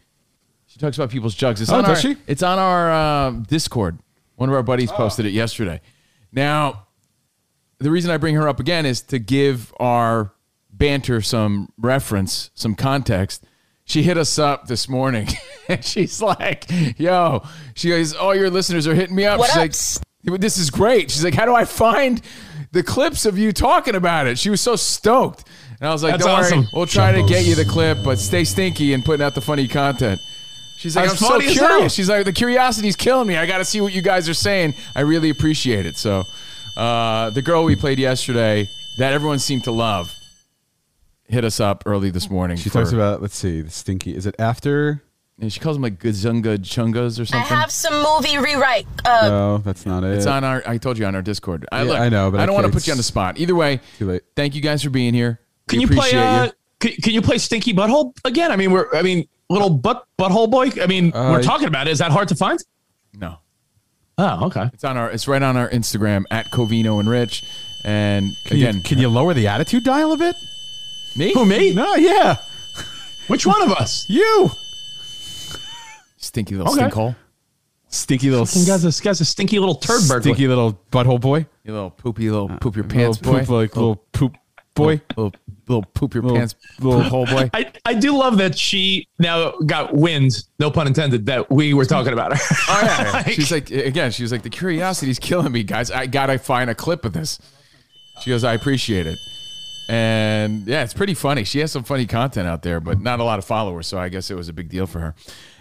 [0.66, 1.62] she talks about people's jugs.
[1.62, 2.10] It's Oh, on does our.
[2.12, 2.16] she?
[2.26, 3.98] It's on our uh, Discord.
[4.36, 5.80] One of our buddies posted it yesterday.
[6.32, 6.86] Now,
[7.78, 10.32] the reason I bring her up again is to give our
[10.72, 13.44] banter some reference, some context.
[13.90, 15.26] She hit us up this morning,
[15.68, 16.64] and she's like,
[16.96, 17.42] "Yo,"
[17.74, 21.10] she goes, "All your listeners are hitting me up." What she's like, "This is great."
[21.10, 22.22] She's like, "How do I find
[22.70, 25.42] the clips of you talking about it?" She was so stoked,
[25.80, 26.66] and I was like, That's "Don't worry, awesome.
[26.72, 29.66] we'll try to get you the clip, but stay stinky and putting out the funny
[29.66, 30.20] content."
[30.78, 31.66] She's like, That's I'm so funny hell.
[31.66, 31.92] curious.
[31.92, 33.36] She's like, the curiosity's killing me.
[33.36, 34.74] I got to see what you guys are saying.
[34.94, 35.98] I really appreciate it.
[35.98, 36.24] So,
[36.76, 40.16] uh, the girl we played yesterday that everyone seemed to love
[41.30, 42.56] hit us up early this morning.
[42.56, 44.14] She for- talks about, let's see, the stinky.
[44.16, 45.02] Is it after?
[45.42, 47.40] and she calls them like Gazunga Chungas or something.
[47.56, 48.86] I have some movie rewrite.
[49.06, 50.12] Uh, No, that's not it.
[50.18, 50.62] It's on our.
[50.66, 51.64] I told you on our Discord.
[51.72, 53.02] I, Yeah, look, I know, but I I don't want to put you on the
[53.02, 53.38] spot.
[53.38, 54.22] Either way, Too late.
[54.36, 55.40] thank you guys for being here.
[55.66, 55.96] Can We you play?
[55.96, 56.50] appreciate Uh, you.
[56.80, 58.52] can, can you play Stinky Butthole again?
[58.52, 58.94] I mean, we're.
[58.94, 60.72] I mean, little butt butthole boy.
[60.78, 61.92] I mean, Uh, we're talking about it.
[61.92, 62.62] Is that hard to find?
[63.14, 63.38] No,
[64.18, 64.68] Oh, okay.
[64.74, 65.10] it's on our.
[65.10, 67.44] It's right on our Instagram at Covino and Rich.
[67.86, 70.36] And Can again, you, can you lower the attitude dial a bit?
[71.16, 71.32] Me?
[71.34, 71.72] Who me?
[71.74, 72.36] No, yeah.
[73.26, 74.06] Which one of us?
[74.08, 74.50] You.
[76.18, 76.88] Stinky little Okay.
[76.88, 77.16] stinkhole.
[77.88, 80.20] Stinky little, Fucking guy's a, this guy's a stinky little turd burglar.
[80.20, 81.46] stinky little butthole boy.
[81.64, 83.40] You little poopy little uh, poop your pants little boy.
[83.40, 84.36] poop, like little poop
[84.76, 85.00] boy.
[85.16, 85.32] little,
[85.66, 87.50] little poop your Little- pants little- hole boy.
[87.54, 91.84] I, I do love that she now got wind, no pun intended, that we were
[91.84, 92.56] talking about her.
[92.68, 94.12] Oh yeah, Like- she's like again.
[94.12, 95.90] She was like, the curiosity's killing me, guys.
[95.90, 97.40] I gotta find a clip of this.
[98.20, 99.18] She goes, I appreciate it,
[99.90, 101.42] and yeah, it's pretty funny.
[101.44, 104.08] She has some funny content out there, but not a lot of followers, so I
[104.08, 105.14] guess it was a big deal for her.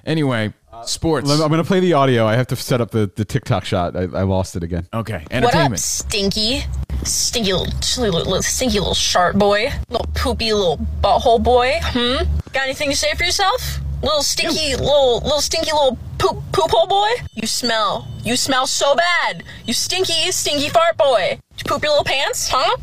[0.06, 1.30] Anyway, sports.
[1.32, 2.26] I'm going to play the audio.
[2.28, 3.96] I have to set up the, the TikTok shot.
[3.96, 4.88] I, I lost it again.
[4.94, 5.44] Okay, Entertainment.
[5.44, 5.80] what up, entertainment.
[5.82, 6.62] stinky?
[7.04, 9.70] Stinky little, chilly little, little stinky little shark boy.
[9.90, 11.74] Little poopy little butthole boy.
[11.82, 12.24] Hmm?
[12.54, 13.80] Got anything to say for yourself?
[14.04, 17.10] Little stinky little, little stinky little poop poop hole boy?
[17.36, 18.08] You smell.
[18.24, 19.44] You smell so bad.
[19.66, 21.40] You stinky, stinky fart boy.
[21.58, 22.48] Did you poop your little pants?
[22.52, 22.78] Huh?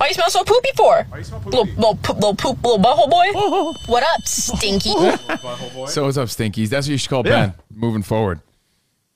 [0.00, 1.04] Why you smell so poopy for?
[1.10, 1.58] Why you smell poopy?
[1.58, 3.78] Little, little, poop, little poop, little butthole boy.
[3.86, 4.94] what up, stinky?
[5.88, 6.68] So what's up, Stinkies?
[6.68, 8.40] That's what you should call Ben moving forward.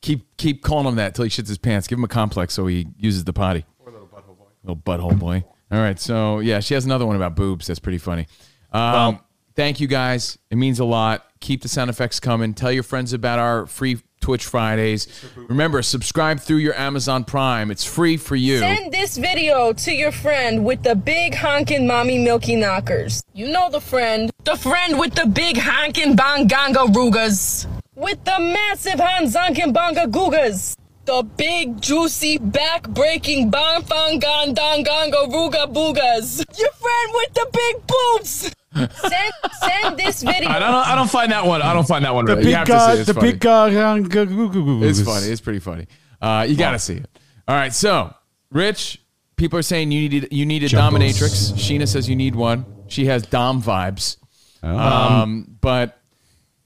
[0.03, 1.87] Keep keep calling him that till he shits his pants.
[1.87, 3.64] Give him a complex so he uses the potty.
[3.83, 4.44] Poor little butthole boy.
[4.62, 5.44] Little butthole boy.
[5.70, 5.99] All right.
[5.99, 7.66] So yeah, she has another one about boobs.
[7.66, 8.27] That's pretty funny.
[8.73, 9.20] Um,
[9.55, 10.38] thank you guys.
[10.51, 11.25] It means a lot.
[11.40, 12.53] Keep the sound effects coming.
[12.53, 15.06] Tell your friends about our free Twitch Fridays.
[15.37, 17.70] Remember, subscribe through your Amazon Prime.
[17.70, 18.58] It's free for you.
[18.58, 23.22] Send this video to your friend with the big honkin' mommy milky knockers.
[23.34, 24.30] You know the friend.
[24.44, 27.66] The friend with the big honkin' banganga rugas.
[27.94, 30.74] With the massive hanzankin banga gugas.
[31.05, 36.38] The big, juicy, back-breaking bonfangandanganga ruga boogas.
[36.59, 38.51] Your friend with the big boobs.
[38.75, 40.49] Send, send this video.
[40.51, 40.75] I don't.
[40.75, 41.62] I don't find that one.
[41.62, 42.25] I don't find that one.
[42.25, 42.45] The really.
[42.47, 42.99] big You have to guy, see it.
[43.01, 43.31] It's the funny.
[43.33, 43.69] big guy.
[43.71, 45.27] It's funny.
[45.29, 45.87] It's pretty funny.
[46.21, 47.09] Uh, you got to see it.
[47.47, 47.73] All right.
[47.73, 48.12] So,
[48.51, 49.01] Rich,
[49.37, 51.53] people are saying you need you need a dominatrix.
[51.53, 52.64] Sheena says you need one.
[52.88, 54.17] She has dom vibes.
[54.64, 56.01] Um, but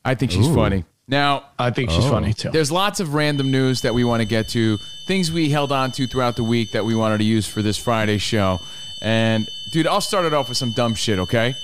[0.02, 0.54] I think she's Ooh.
[0.54, 0.84] funny.
[1.10, 2.10] Now, I think she's Oh.
[2.10, 2.50] funny too.
[2.50, 5.90] there's lots of random news that we want to get to, things we held on
[5.92, 8.60] to throughout the week that we wanted to use for this Friday show.
[9.00, 11.54] And dude, I'll start it off with some dumb shit, okay?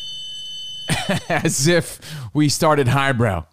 [1.29, 2.01] As if
[2.33, 3.45] we started highbrow.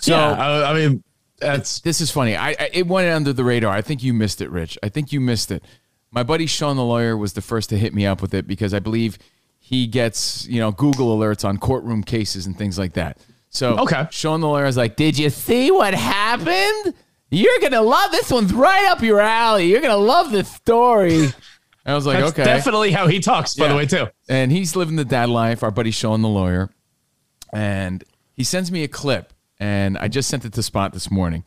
[0.00, 1.02] So yeah, I, I mean,
[1.38, 2.36] that's this is funny.
[2.36, 3.72] I, I it went under the radar.
[3.74, 4.78] I think you missed it, Rich.
[4.82, 5.64] I think you missed it.
[6.10, 8.72] My buddy Sean the lawyer was the first to hit me up with it because
[8.74, 9.18] I believe
[9.58, 13.18] he gets you know Google alerts on courtroom cases and things like that.
[13.50, 14.06] So Okay.
[14.10, 16.94] Sean the lawyer is like, "Did you see what happened?
[17.30, 19.66] You're gonna love this one's right up your alley.
[19.70, 21.32] You're gonna love this story."
[21.86, 23.54] I was like, that's "Okay." definitely how he talks.
[23.54, 23.70] By Yeah.
[23.72, 24.06] the way, too.
[24.28, 26.70] And he's living the dad life, our buddy Sean the lawyer.
[27.52, 31.44] And he sends me a clip, and I just sent it to Spot this morning.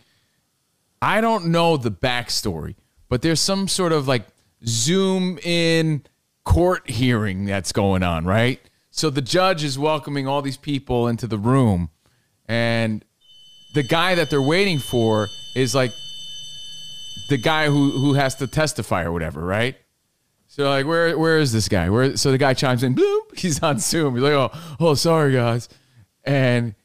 [1.02, 2.76] I don't know the backstory,
[3.10, 4.26] but there's some sort of like
[4.66, 6.04] zoom in
[6.44, 8.60] court hearing that's going on, right?
[8.92, 11.90] So the judge is welcoming all these people into the room,
[12.48, 13.04] and
[13.74, 15.92] the guy that they're waiting for is like
[17.30, 19.76] the guy who who has to testify or whatever, right?
[20.48, 21.90] So like, where where is this guy?
[21.90, 22.16] Where?
[22.18, 22.96] So the guy chimes in.
[22.96, 23.22] Bloop.
[23.38, 24.14] He's on Zoom.
[24.16, 25.70] He's like, oh oh sorry guys,
[26.24, 26.76] and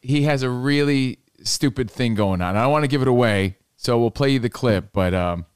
[0.00, 2.56] he has a really stupid thing going on.
[2.56, 4.92] I don't want to give it away, so we'll play you the clip.
[4.92, 5.46] But um,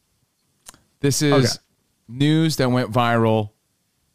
[1.00, 1.48] this is Okay.
[2.08, 3.50] news that went viral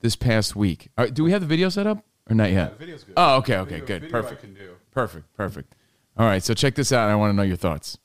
[0.02, 0.90] this past week.
[0.98, 2.72] All right, do we have the video set up or not yet?
[2.72, 3.14] the video's good.
[3.18, 4.44] Oh, okay, okay, good, perfect,
[4.92, 5.76] perfect, perfect.
[6.18, 7.10] All right, so check this out.
[7.10, 7.98] I want to know your thoughts.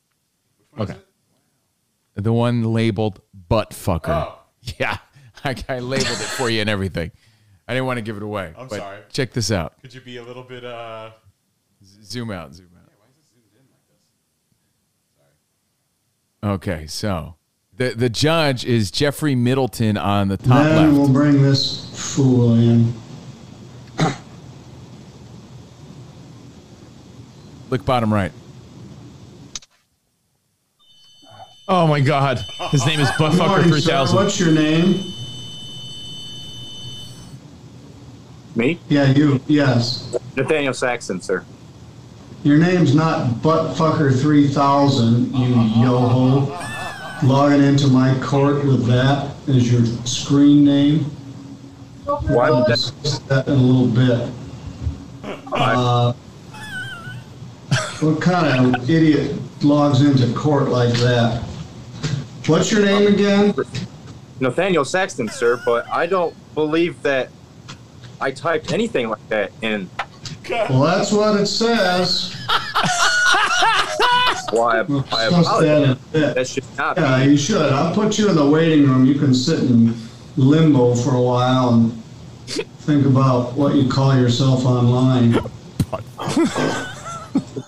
[0.78, 0.96] Okay.
[2.14, 4.32] The one labeled butt fucker.
[4.78, 4.96] Yeah,
[5.44, 7.10] I, I labeled it for you and everything.
[7.68, 8.54] I didn't want to give it away.
[8.56, 9.00] I'm but sorry.
[9.12, 9.74] Check this out.
[9.82, 11.10] Could you be a little bit uh
[12.02, 12.54] Zoom out.
[12.54, 12.70] Zoom
[16.42, 16.50] out.
[16.54, 17.36] Okay, so
[17.76, 20.92] the the judge is Jeffrey Middleton on the top Then left.
[20.98, 22.92] we'll bring this fool in.
[27.70, 28.32] Look bottom right.
[31.66, 32.38] Oh my God,
[32.70, 33.90] his name is Good Buttfucker morning, three sir.
[33.90, 34.16] thousand.
[34.16, 35.02] What's your name?
[38.54, 38.78] Me?
[38.88, 39.40] Yeah, you.
[39.46, 40.14] Yes.
[40.36, 41.42] Nathaniel Saxon, sir.
[42.44, 46.50] Your name's not Buttfucker3000, you yo-ho.
[47.26, 51.04] Logging into my court with that as your screen name.
[52.04, 53.20] Why would We'll that?
[53.28, 54.28] that in a little bit.
[55.50, 56.12] Uh,
[58.04, 61.42] what kind of idiot logs into court like that?
[62.46, 63.54] What's your name again?
[64.40, 67.30] Nathaniel Saxton, sir, but I don't believe that
[68.20, 69.88] I typed anything like that in.
[70.50, 72.34] Well, that's what it says.
[74.50, 74.82] Why?
[74.82, 75.96] We'll I discuss that in a apologize.
[76.12, 76.34] bit.
[76.34, 77.30] That should not Yeah, be.
[77.30, 77.72] you should.
[77.72, 79.06] I'll put you in the waiting room.
[79.06, 79.94] You can sit in
[80.36, 82.02] limbo for a while and
[82.80, 85.38] think about what you call yourself online.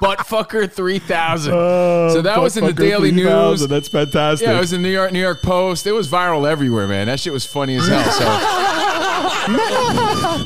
[0.00, 1.52] Buttfucker three thousand.
[1.54, 3.66] Oh, so that was in the Daily News.
[3.66, 4.46] That's fantastic.
[4.46, 5.86] Yeah, it was in New York New York Post.
[5.86, 7.06] It was viral everywhere, man.
[7.06, 8.10] That shit was funny as hell.
[8.10, 8.24] So,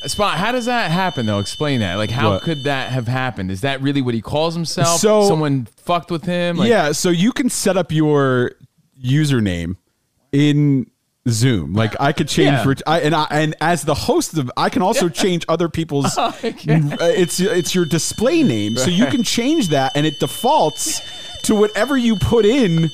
[0.08, 1.38] Spot, how does that happen though?
[1.38, 1.96] Explain that.
[1.96, 2.42] Like, how What?
[2.42, 3.50] could that have happened?
[3.50, 5.00] Is that really what he calls himself?
[5.00, 6.56] So- someone fucked with him.
[6.56, 8.52] Like, yeah, so you can set up your
[9.02, 9.76] username
[10.32, 10.90] in
[11.28, 11.72] Zoom.
[11.74, 12.62] Like I could change Yeah.
[12.64, 16.18] for I, and I, and as the host of I can also change other people's
[16.18, 18.76] uh, it's it's your display name.
[18.76, 21.00] So you can change that and it defaults
[21.42, 22.90] to whatever you put in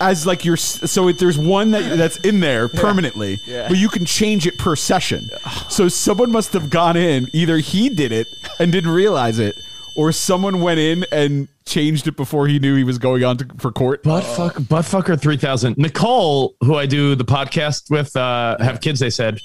[0.00, 3.66] as like your so it, there's one that that's in there permanently Yeah.
[3.68, 5.28] but you can change it per session
[5.68, 8.28] so someone must have gone in either he did it
[8.60, 9.60] and didn't realize it
[9.98, 13.44] or someone went in and changed it before he knew he was going on to,
[13.58, 15.76] for court Buttfuck, Buttfucker 3000.
[15.76, 19.40] Nicole, who I do the podcast with, uh, have kids, they said,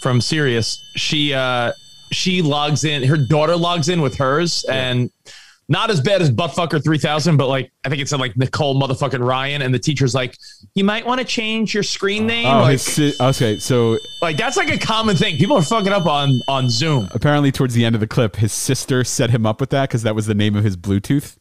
[0.00, 1.72] from Sirius, she, uh,
[2.10, 5.10] she logs in, her daughter logs in with hers and
[5.68, 9.24] not as bad as Buttfucker 3000, but like, I think it said like Nicole motherfucking
[9.24, 9.62] Ryan.
[9.62, 10.34] And the teacher's like,
[10.74, 12.46] you might want to change your screen oh, name.
[12.46, 15.36] oh like, his okay so like, that's like a common thing.
[15.36, 17.08] People are fucking up on, on Zoom.
[17.12, 20.02] apparently towards the end of the clip his sister set him up with that because
[20.02, 21.36] that was the name of his bluetooth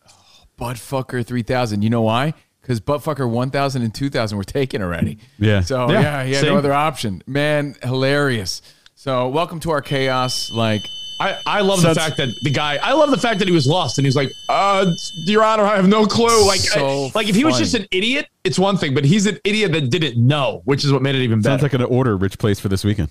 [0.57, 1.81] Buttfucker 3000.
[1.83, 2.33] You know why?
[2.61, 5.19] Because Buttfucker 1000 and 2000 were taken already.
[5.37, 5.61] Yeah.
[5.61, 6.49] So, Yeah, yeah, he had see?
[6.49, 7.21] no other option.
[7.27, 8.61] Man, hilarious.
[8.95, 10.51] So, welcome to our chaos.
[10.51, 10.81] Like,
[11.19, 12.77] I, I love Sounds- the fact that the guy.
[12.77, 14.91] I love the fact that he was lost and he's like, "Uh,
[15.25, 17.63] Your Honor, I have no clue." Like, So I- like if he was funny.
[17.65, 20.91] just an idiot, it's one thing, but he's an idiot that didn't know, which is
[20.93, 21.53] what made it even better.
[21.53, 23.09] Sounds like an order Rich placed for this weekend.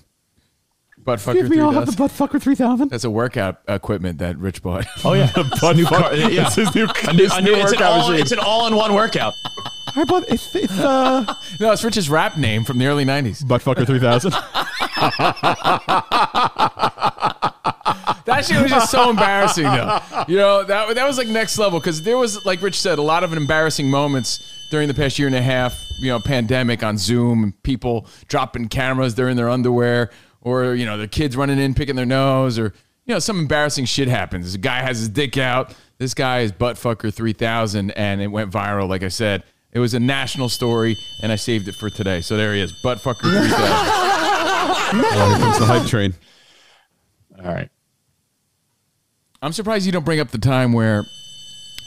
[0.99, 1.97] Butt fucker Give me all the 3000.
[1.97, 2.89] butt fucker three thousand.
[2.89, 4.85] That's a workout equipment that Rich bought.
[5.05, 6.27] oh yeah, Butt new fuck- car, yeah.
[6.47, 8.39] It's his new, A new- his a new new- it's, an workout all, it's, an
[8.39, 9.33] all, in one workout.
[9.95, 11.25] I bought it's, it's uh
[11.61, 13.43] no, it's Rich's rap name from the early '90s.
[13.43, 14.33] buttfucker three thousand.
[18.27, 20.01] That shit was just so embarrassing, though.
[20.27, 23.01] You know, that that was like next level because there was, like Rich said, a
[23.01, 25.73] lot of embarrassing moments during the past year and a half.
[26.01, 29.15] You know, pandemic on Zoom and people dropping cameras.
[29.15, 30.11] They're in their underwear,
[30.41, 32.73] or you know, the kids running in picking their nose, or
[33.05, 34.53] you know, some embarrassing shit happens.
[34.53, 35.73] A guy has his dick out.
[35.97, 38.89] This guy is buttfucker three thousand, and it went viral.
[38.89, 42.19] Like I said, it was a national story, and I saved it for today.
[42.19, 43.55] So there he is, buttfucker three thousand.
[45.05, 46.13] oh, here comes the hype train.
[47.39, 47.69] All right.
[49.41, 51.05] I'm surprised you don't bring up the time where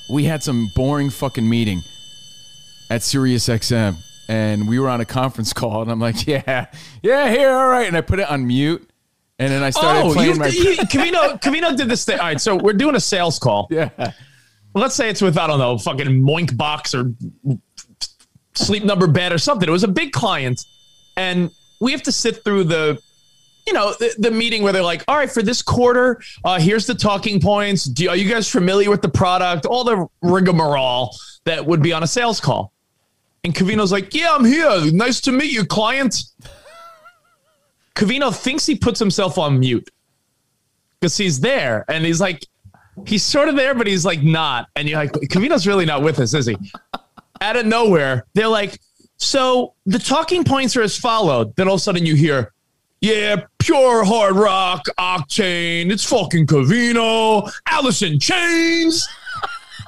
[0.09, 1.83] we had some boring fucking meeting
[2.91, 3.97] at Sirius XM
[4.29, 6.67] and we were on a conference call and I'm like, yeah,
[7.03, 7.87] yeah, here, all right.
[7.87, 8.89] And I put it on mute
[9.41, 10.47] and then I started oh, playing you, my.
[10.49, 12.19] you, Camino, Camino did this thing.
[12.19, 13.69] All right, so we're doing a sales call.
[13.71, 14.13] yeah.
[14.75, 17.13] Let's say it's with I don't know, fucking Moink Box or
[18.55, 19.69] Sleep Number Bed or something.
[19.69, 20.65] It was a big client,
[21.17, 23.01] and we have to sit through the,
[23.71, 26.87] you know, the, the meeting where they're like, "All right, for this quarter, uh, here's
[26.87, 27.85] the talking points.
[27.85, 29.65] Do, are you guys familiar with the product?
[29.65, 32.73] All the rigmarole that would be on a sales call."
[33.45, 34.91] And Covino's like, "Yeah, I'm here.
[34.93, 36.17] Nice to meet you, client."
[37.95, 39.89] Covino thinks he puts himself on mute
[40.99, 42.45] because he's there, and he's like,
[43.07, 44.69] he's sort of there, but he's like not.
[44.75, 46.57] And you're like, Covino's really not with us, is he?
[47.41, 48.81] Out of nowhere, they're like,
[49.17, 51.55] so the talking points are as followed.
[51.55, 52.53] Then all of a sudden you hear,
[53.01, 59.09] yeah, pure hard rock, octane, it's fucking Covino, Allison Chains.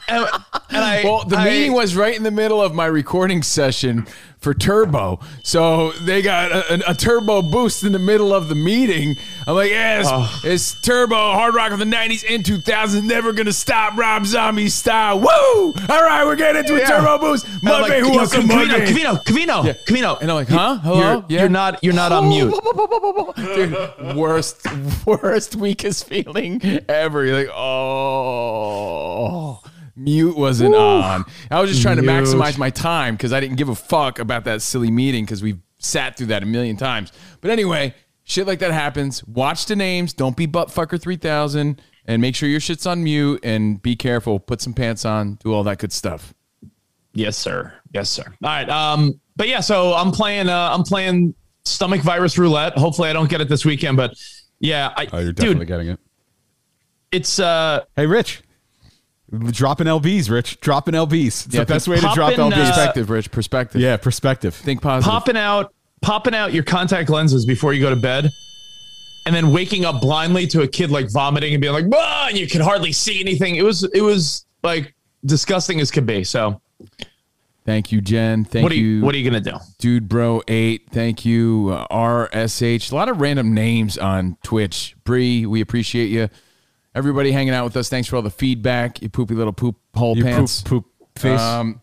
[0.08, 0.26] And,
[0.68, 4.04] and I, Well, the I- meeting was right in the middle of my recording session
[4.42, 5.20] for Turbo.
[5.44, 9.16] So they got a, a, turbo boost in the middle of the meeting.
[9.46, 10.40] I'm like, yeah, it's, Oh.
[10.44, 15.20] it's Turbo, hard rock of the 90s and 2000s, never gonna stop Rob Zombie style.
[15.20, 15.28] Woo!
[15.28, 17.46] All right, we're getting into a turbo boost.
[17.62, 18.86] Monday, like, who wants some Covino, Monday?
[18.86, 19.72] Covino, Covino, Yeah.
[19.86, 20.20] Covino.
[20.20, 20.78] And I'm like, huh?
[20.78, 20.98] Hello?
[20.98, 21.40] You're, yeah.
[21.40, 21.84] you're not.
[21.84, 22.52] You're not on mute.
[23.36, 24.66] Dude, worst,
[25.06, 27.24] worst, weakest feeling ever.
[27.24, 29.60] You're like, oh,
[29.96, 31.24] mute wasn't on.
[31.50, 34.44] I was just trying to maximize my time because I didn't give a fuck about
[34.44, 37.12] that silly meeting because we've sat through that a million times.
[37.40, 39.24] But anyway, shit like that happens.
[39.24, 40.12] Watch the names.
[40.12, 43.40] Don't be buttfucker three thousand, and make sure your shit's on mute.
[43.42, 44.38] And be careful.
[44.38, 45.34] Put some pants on.
[45.44, 46.32] Do all that good stuff.
[47.14, 47.74] Yes, sir.
[47.92, 48.24] Yes, sir.
[48.24, 48.68] All right.
[48.70, 50.48] Um, but yeah, so I'm playing.
[50.48, 52.76] Uh, I'm playing stomach virus roulette.
[52.78, 53.96] Hopefully, I don't get it this weekend.
[53.96, 54.14] But
[54.60, 56.00] yeah, I, Oh, you're definitely dude, getting it.
[57.10, 58.42] it's uh, Hey, Rich.
[59.32, 60.60] Dropping LBs, Rich.
[60.60, 61.46] Dropping LBs.
[61.46, 62.52] It's Yeah, the best way to drop popping, LBs.
[62.52, 63.30] uh, Perspective, Rich.
[63.30, 63.80] Perspective.
[63.80, 64.54] yeah, perspective.
[64.54, 65.10] Think positive.
[65.10, 68.30] popping out, popping out your contact lenses before you go to bed,
[69.26, 72.36] and then waking up blindly to a kid like vomiting and being like, "Bah!" and
[72.38, 73.54] you can hardly see anything.
[73.56, 76.24] It was, it was like disgusting as could be.
[76.24, 76.60] So,
[77.64, 78.44] Thank you, Jen.
[78.44, 79.56] Thank what are you, what are you gonna do?
[79.78, 80.88] Dude Bro 8.
[80.90, 81.70] Thank you.
[81.72, 81.86] Uh,
[82.28, 82.90] RSH.
[82.90, 84.96] A lot of random names on Twitch.
[85.04, 86.28] Bree, we appreciate you.
[86.94, 87.88] Everybody hanging out with us.
[87.88, 89.00] Thanks for all the feedback.
[89.02, 90.60] You poopy little poop hole You pants.
[90.62, 91.40] poop, poop face.
[91.40, 91.80] Um,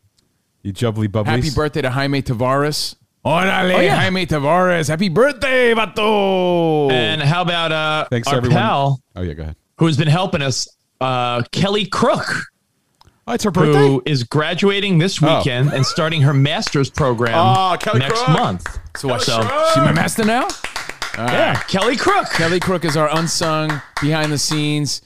[0.61, 1.25] you jubbly bubblies.
[1.27, 2.95] happy birthday to Jaime Tavares.
[3.25, 3.95] Orale, Oh, yeah.
[3.95, 4.87] Jaime Tavares.
[4.87, 6.91] Happy birthday, vato.
[6.91, 8.57] And how about uh, Thanks, our everyone.
[8.57, 9.55] pal Oh, yeah, go ahead.
[9.77, 10.67] who's been helping us,
[11.01, 12.25] uh, Kelly Crook.
[13.27, 13.77] Oh, it's her birthday?
[13.87, 15.37] who is graduating this Oh.
[15.37, 18.37] weekend and starting her master's program Oh, Kelly next Crook.
[18.39, 18.79] month.
[18.97, 19.21] so what?
[19.21, 19.41] So-
[19.73, 20.47] She my master now?
[21.17, 22.29] Yeah, Kelly Crook.
[22.31, 25.01] Kelly Crook is our unsung, behind the scenes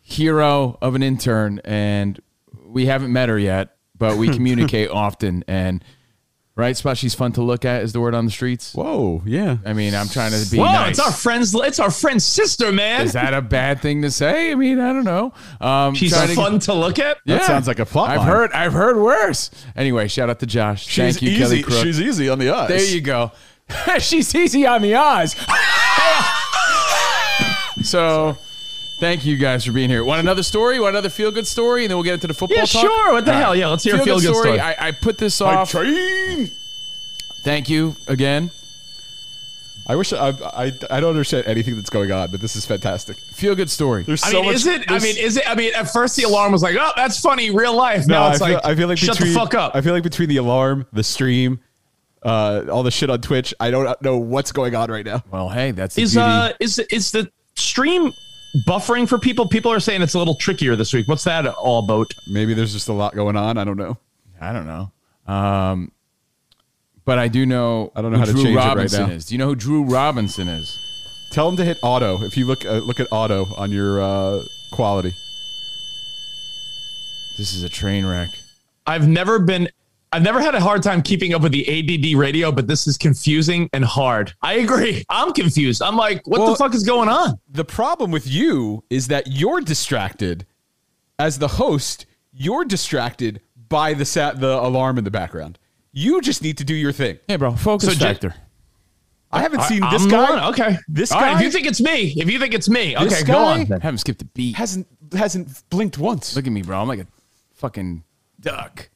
[0.00, 2.20] hero of an intern, and
[2.66, 5.44] we haven't met her yet, but we communicate often.
[5.48, 5.82] And
[6.54, 8.74] right, spot she's fun to look at is the word on the streets.
[8.74, 9.58] Whoa, yeah.
[9.64, 10.90] I mean, I'm trying to be Whoa, nice.
[10.90, 11.54] it's our friend's.
[11.54, 13.02] It's our friend's sister, man.
[13.02, 14.52] is that a bad thing to say?
[14.52, 15.32] I mean, I don't know.
[15.60, 17.18] Um, She's trying to- fun to look at.
[17.26, 18.28] That sounds like a plot I've line.
[18.28, 18.52] heard.
[18.52, 19.50] I've heard worse.
[19.76, 20.94] Anyway, shout out to Josh.
[20.94, 21.82] Thank you, Kelly Crook.
[21.84, 22.68] She's easy on the eyes.
[22.68, 23.32] There you go.
[24.00, 25.34] She's easy on the eyes.
[27.82, 28.36] so,
[28.98, 30.04] thank you guys for being here.
[30.04, 30.78] Want another story?
[30.80, 31.84] Want another feel good story?
[31.84, 32.82] And then we'll get into the football Yeah, talk?
[32.82, 33.12] sure.
[33.12, 33.56] What the All hell?
[33.56, 34.60] Yeah, let's hear a feel-good story.
[34.60, 35.74] I, I put this off.
[37.42, 38.50] Thank you again.
[39.84, 43.16] I wish I, I I don't understand anything that's going on, but this is fantastic.
[43.16, 44.04] Feel good story.
[44.04, 44.54] There's I so mean, much.
[44.54, 44.88] is it?
[44.88, 45.50] I mean, is it?
[45.50, 48.22] I mean, at first the alarm was like, "Oh, that's funny, real life." no, now
[48.26, 49.74] I it's feel, like, I feel like shut between, the fuck up.
[49.74, 51.58] I feel like between the alarm, the stream,
[52.22, 55.22] uh, all the shit on Twitch, I don't know what's going on right now.
[55.30, 56.24] Well, hey, that's the is beauty.
[56.24, 58.12] uh is is the stream
[58.66, 59.48] buffering for people?
[59.48, 61.08] People are saying it's a little trickier this week.
[61.08, 62.06] What's that all about?
[62.28, 63.58] Maybe there's just a lot going on.
[63.58, 63.96] I don't know.
[64.40, 64.92] I don't know.
[65.32, 65.92] Um,
[67.04, 67.92] but I do know.
[67.96, 69.06] I don't know who how to Drew change it right now.
[69.14, 69.26] is.
[69.26, 70.78] Do you know who Drew Robinson is?
[71.32, 72.22] Tell him to hit auto.
[72.22, 75.12] If you look uh, look at auto on your uh, quality.
[77.38, 78.28] This is a train wreck.
[78.86, 79.68] I've never been.
[80.12, 82.98] I've never had a hard time keeping up with the ADD radio, but this is
[82.98, 84.34] confusing and hard.
[84.42, 85.04] I agree.
[85.08, 85.80] I'm confused.
[85.82, 87.38] I'm like, what Well, the fuck is going on?
[87.50, 90.44] The problem with you is that you're distracted.
[91.18, 95.58] As the host, you're distracted by the sat the alarm in the background.
[95.92, 97.18] You just need to do your thing.
[97.28, 98.34] Hey, bro, focus So, factor.
[99.30, 100.30] I haven't I- seen this I'm guy.
[100.30, 100.38] one.
[100.52, 100.76] Okay.
[100.88, 103.14] This All guy right, if you think it's me, if you think it's me, This
[103.14, 103.64] okay, go on.
[103.64, 103.80] Then.
[103.80, 104.56] Haven't skipped a beat.
[104.56, 106.36] hasn't hasn't blinked once.
[106.36, 106.80] Look at me, bro.
[106.82, 107.06] I'm like a
[107.54, 108.04] fucking
[108.40, 108.90] duck.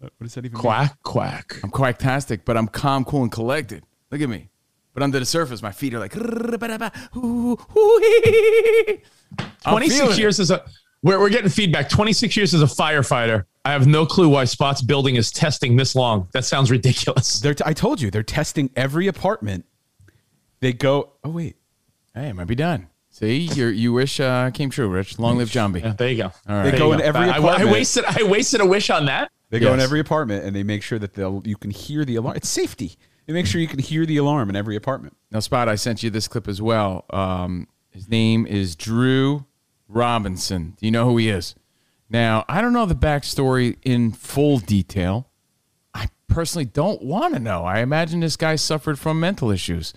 [0.00, 0.62] What does that even mean?
[0.62, 1.56] Quack, quack.
[1.62, 3.82] I'm quacktastic, but I'm calm, cool, and collected.
[4.10, 4.48] Look at me.
[4.94, 6.14] But under the surface, my feet are like.
[6.16, 7.56] I'm
[9.72, 10.64] 26 feeling years as a
[11.02, 14.82] we're, we're getting feedback 26 years as a firefighter i have no clue why spots
[14.82, 18.70] building is testing this long that sounds ridiculous They're t- I told you they're testing
[18.74, 19.66] every apartment.
[20.60, 21.12] They go.
[21.22, 21.56] Oh wait.
[22.14, 22.88] Hey, it might be done.
[23.10, 25.18] See, you you wish uh, came true, Rich.
[25.18, 25.80] Long live John B.
[25.80, 26.70] Yeah, there you go All They right.
[26.70, 29.72] There go in every I, I wasted i wasted a wish on that They go
[29.72, 32.36] in every apartment and they make sure that they'll you can hear the alarm.
[32.36, 32.96] It's safety.
[33.26, 35.16] They make sure you can hear the alarm in every apartment.
[35.30, 37.04] Now, Spot, I sent you this clip as well.
[37.10, 39.44] Um, his name is Drew
[39.86, 40.74] Robinson.
[40.78, 41.54] Do you know who he is?
[42.08, 45.28] Now, I don't know the backstory in full detail.
[45.92, 47.64] I personally don't want to know.
[47.64, 49.92] I imagine this guy suffered from mental issues,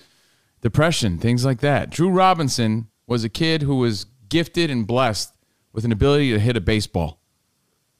[0.61, 1.89] depression, things like that.
[1.89, 5.33] Drew Robinson was a kid who was gifted and blessed
[5.71, 7.21] with an ability to hit a baseball,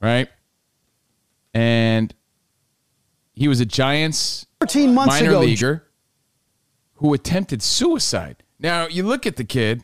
[0.01, 0.27] right?
[1.53, 2.13] And
[3.33, 5.83] he was a Giants 14 months minor ago, leaguer
[6.95, 8.43] who attempted suicide.
[8.59, 9.83] Now you look at the kid,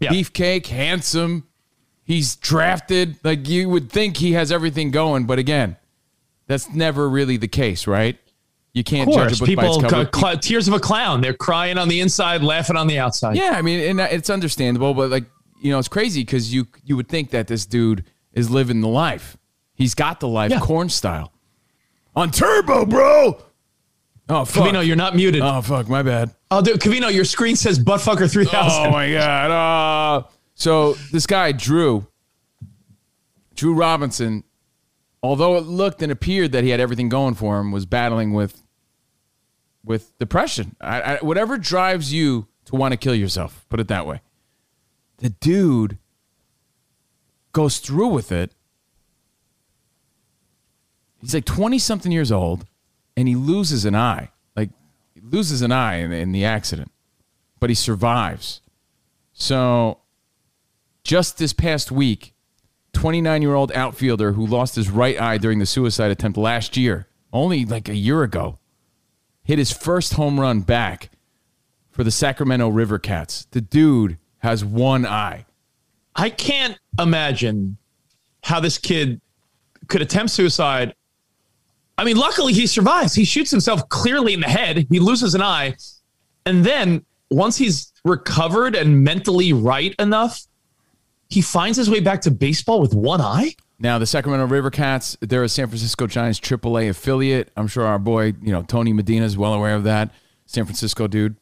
[0.00, 0.10] Yeah.
[0.10, 1.48] beefcake, handsome.
[2.04, 3.18] He's drafted.
[3.24, 5.76] Like you would think he has everything going, but again,
[6.46, 8.18] that's never really the case, right?
[8.72, 10.10] You can't of judge course a book by its people cover.
[10.12, 13.36] cl- cl- tears of a clown they're crying on the inside laughing on the outside
[13.36, 15.24] yeah, I mean, and uh, it's understandable, but like
[15.60, 18.88] you know, it's crazy because you you would think that this dude is living the
[18.88, 19.36] life.
[19.74, 20.60] He's got the life, Yeah.
[20.60, 21.32] corn style,
[22.14, 23.42] on turbo, bro.
[24.28, 24.68] Oh fuck!
[24.68, 25.42] Covino, you're not muted.
[25.42, 26.30] Oh fuck, my bad.
[26.50, 28.86] Oh, dude, Covino, your screen says buttfucker 3000.
[28.86, 29.50] Oh my god!
[29.50, 32.06] Uh, so this guy Drew,
[33.54, 34.44] Drew Robinson,
[35.22, 38.62] although it looked and appeared that he had everything going for him, was battling with
[39.84, 40.76] with depression.
[40.80, 44.22] I, I, whatever drives you to want to kill yourself, put it that way.
[45.18, 45.98] The dude
[47.52, 48.52] goes through with it.
[51.24, 52.66] He's like twenty something years old,
[53.16, 54.30] and he loses an eye.
[54.56, 54.70] Like
[55.14, 56.90] he loses an eye in, in the accident
[57.64, 58.60] but he survives.
[59.32, 60.00] So,
[61.02, 62.34] just this past week,
[62.92, 67.08] 29 year old outfielder who lost his right eye during the suicide attempt last year,
[67.32, 68.58] only like a year ago,
[69.44, 71.08] hit his first home run back
[71.90, 73.46] for the Sacramento River Cats.
[73.52, 75.46] The dude has one eye.
[76.14, 77.78] I can't imagine
[78.42, 79.22] how this kid
[79.88, 80.94] could attempt suicide.
[81.96, 83.14] I mean, luckily he survives.
[83.14, 84.86] He shoots himself clearly in the head.
[84.90, 85.76] He loses an eye.
[86.46, 90.42] And then once he's recovered and mentally right enough,
[91.28, 93.54] he finds his way back to baseball with one eye.
[93.78, 97.50] Now, the Sacramento River Cats, they're a San Francisco Giants AAA affiliate.
[97.56, 100.10] I'm sure our boy, you know, Tony Medina is well aware of that.
[100.46, 101.36] San Francisco dude.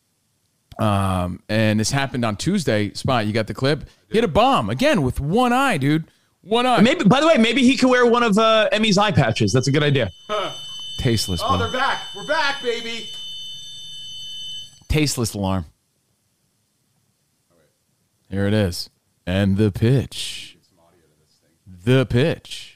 [0.79, 2.93] Um, and this happened on Tuesday.
[2.95, 3.85] Spot, you got the clip?
[4.09, 6.11] Hit a bomb again with one eye, dude.
[6.42, 6.81] One eye.
[6.81, 9.52] Maybe, by the way, maybe he could wear one of uh, Emmy's eye patches.
[9.52, 10.11] That's a good idea.
[10.98, 11.59] Tasteless, Oh, bro.
[11.59, 12.02] they're back.
[12.14, 13.09] We're back, baby.
[14.88, 15.66] Tasteless alarm.
[18.28, 18.90] Here it is.
[19.26, 20.57] And the pitch.
[21.66, 22.71] The pitch.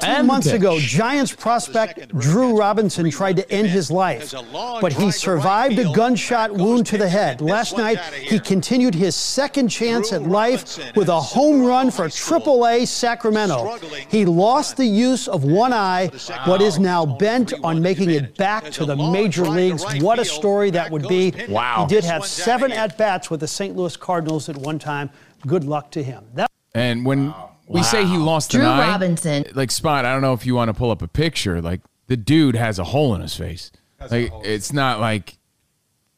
[0.00, 4.34] 14 months ago, Giants prospect Drew Robinson tried to end his life,
[4.80, 7.40] but he survived a gunshot wound to the head.
[7.40, 12.88] Last night, he continued his second chance at life with a home run for AAA
[12.88, 13.78] Sacramento.
[14.08, 16.10] He lost the use of one eye,
[16.44, 19.84] but is now bent on making it back to the major leagues.
[20.02, 21.32] What a story that would be.
[21.48, 21.86] Wow.
[21.88, 23.76] He did have seven at bats with the St.
[23.76, 25.10] Louis Cardinals at one time.
[25.46, 26.24] Good luck to him.
[26.34, 27.32] That And when
[27.66, 29.44] we say he lost Drew an eye, Robinson.
[29.54, 31.60] like Spot, I don't know if you want to pull up a picture.
[31.62, 33.70] Like the dude has a hole in his face.
[34.10, 35.38] Like it's not like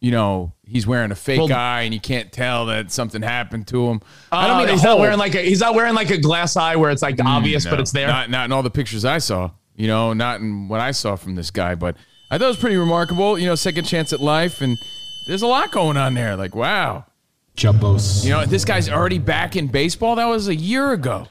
[0.01, 3.67] you know he's wearing a fake Well- eye and you can't tell that something happened
[3.69, 4.01] to him.
[4.33, 5.01] I I don't mean a Uh, he's not hole.
[5.01, 7.71] wearing like a he's not wearing like a glass eye where it's like obvious, No,
[7.73, 8.09] but it's there.
[8.09, 9.51] Not, not in all the pictures I saw.
[9.77, 11.75] You know, not in what I saw from this guy.
[11.75, 11.97] But
[12.31, 13.39] I thought it was pretty remarkable.
[13.39, 14.77] You know, second chance at life, and
[15.29, 16.35] there's a lot going on there.
[16.35, 17.05] Like, wow,
[17.57, 18.25] Jumbos.
[18.25, 20.17] You know, this guy's already back in baseball.
[20.17, 21.29] That was a year ago.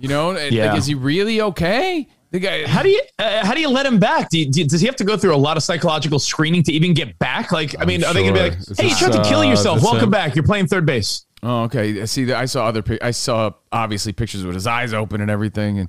[0.00, 0.70] You know, Yeah.
[0.70, 2.08] like, is he really okay?
[2.30, 2.66] The guy.
[2.66, 4.30] How do you uh, how do you let him back?
[4.30, 6.72] Do you, do does he have to go through a lot of psychological screening to
[6.72, 7.50] even get back?
[7.50, 9.76] Like, I mean, are they gonna be like, "Hey, you tried to kill uh, yourself.
[9.78, 10.10] that's Welcome him.
[10.10, 10.36] back.
[10.36, 12.06] You're playing third base." Oh, okay.
[12.06, 12.82] See, I saw other.
[12.82, 15.88] pic- I saw obviously pictures with his eyes open and everything, and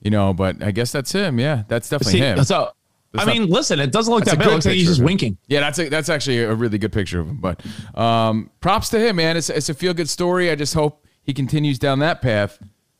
[0.00, 0.34] you know.
[0.34, 1.38] But I guess that's him.
[1.40, 2.44] Yeah, that's definitely See, him.
[2.44, 2.70] so
[3.14, 4.42] I That's mean, listen, it doesn't look that bad.
[4.42, 5.38] It good looks like he's just winking.
[5.46, 7.38] Yeah, that's a, that's actually a really good picture of him.
[7.38, 9.38] But um, props to him, man.
[9.38, 10.50] It's it's a feel good story.
[10.50, 12.58] I just hope he continues down that path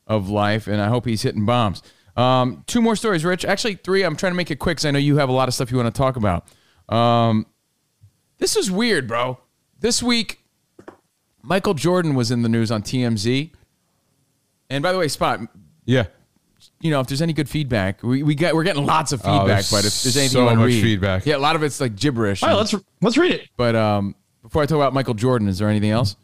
[0.08, 1.82] of life, and I hope he's hitting bombs.
[2.16, 3.44] Um, two more stories, Rich.
[3.44, 4.02] Actually, three.
[4.02, 5.70] I'm trying to make it quick because I know you have a lot of stuff
[5.70, 6.48] you want to talk about.
[6.88, 7.46] Um,
[8.38, 9.38] this is weird, bro.
[9.78, 10.40] This week,
[11.42, 13.52] Michael Jordan was in the news on TMZ.
[14.70, 15.40] And by the way, Spot,
[15.84, 16.06] Yeah.
[16.80, 19.38] you know, if there's any good feedback, we, we get we're getting lots of Oh,
[19.40, 21.26] feedback, there's but if there's anything so you want to much read, feedback.
[21.26, 22.42] yeah, a lot of it's like gibberish.
[22.42, 23.48] All right, let's let's read it.
[23.56, 26.16] But um, before I talk about Michael Jordan, is there anything else?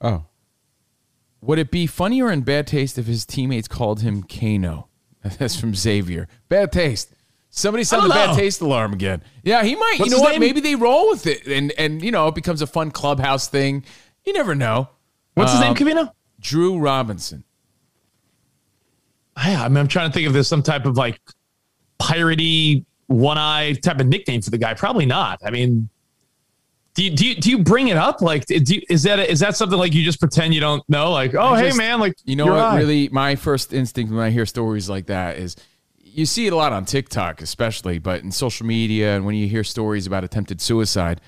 [0.00, 0.24] Oh.
[1.42, 4.88] Would it be funny or in bad taste if his teammates called him Kano?
[5.38, 6.28] That's from Xavier.
[6.48, 7.12] Bad taste.
[7.50, 9.22] Somebody sound the don't bad taste alarm again.
[9.42, 9.96] Yeah, he might.
[9.98, 10.32] What's you know what?
[10.32, 10.40] name?
[10.40, 13.84] Maybe they roll with it, and and you know it becomes a fun clubhouse thing.
[14.24, 14.88] You never know.
[15.34, 16.12] What's his name, Um, Covino?
[16.40, 17.44] Drew Robinson.
[19.36, 21.20] Yeah, I mean, I'm trying to think if there's some type of like
[22.00, 24.74] piratey one eye type of nickname for the guy.
[24.74, 25.40] Probably not.
[25.44, 25.88] I mean,
[26.94, 28.20] do you do you, do you bring it up?
[28.20, 31.10] Like, do you, is that is that something like you just pretend you don't know?
[31.10, 32.58] Like, oh I hey man, like you know what?
[32.58, 32.78] eye.
[32.78, 35.56] Really, my first instinct when I hear stories like that is
[35.98, 39.48] you see it a lot on TikTok, especially, but in social media, and when you
[39.48, 41.22] hear stories about attempted suicide,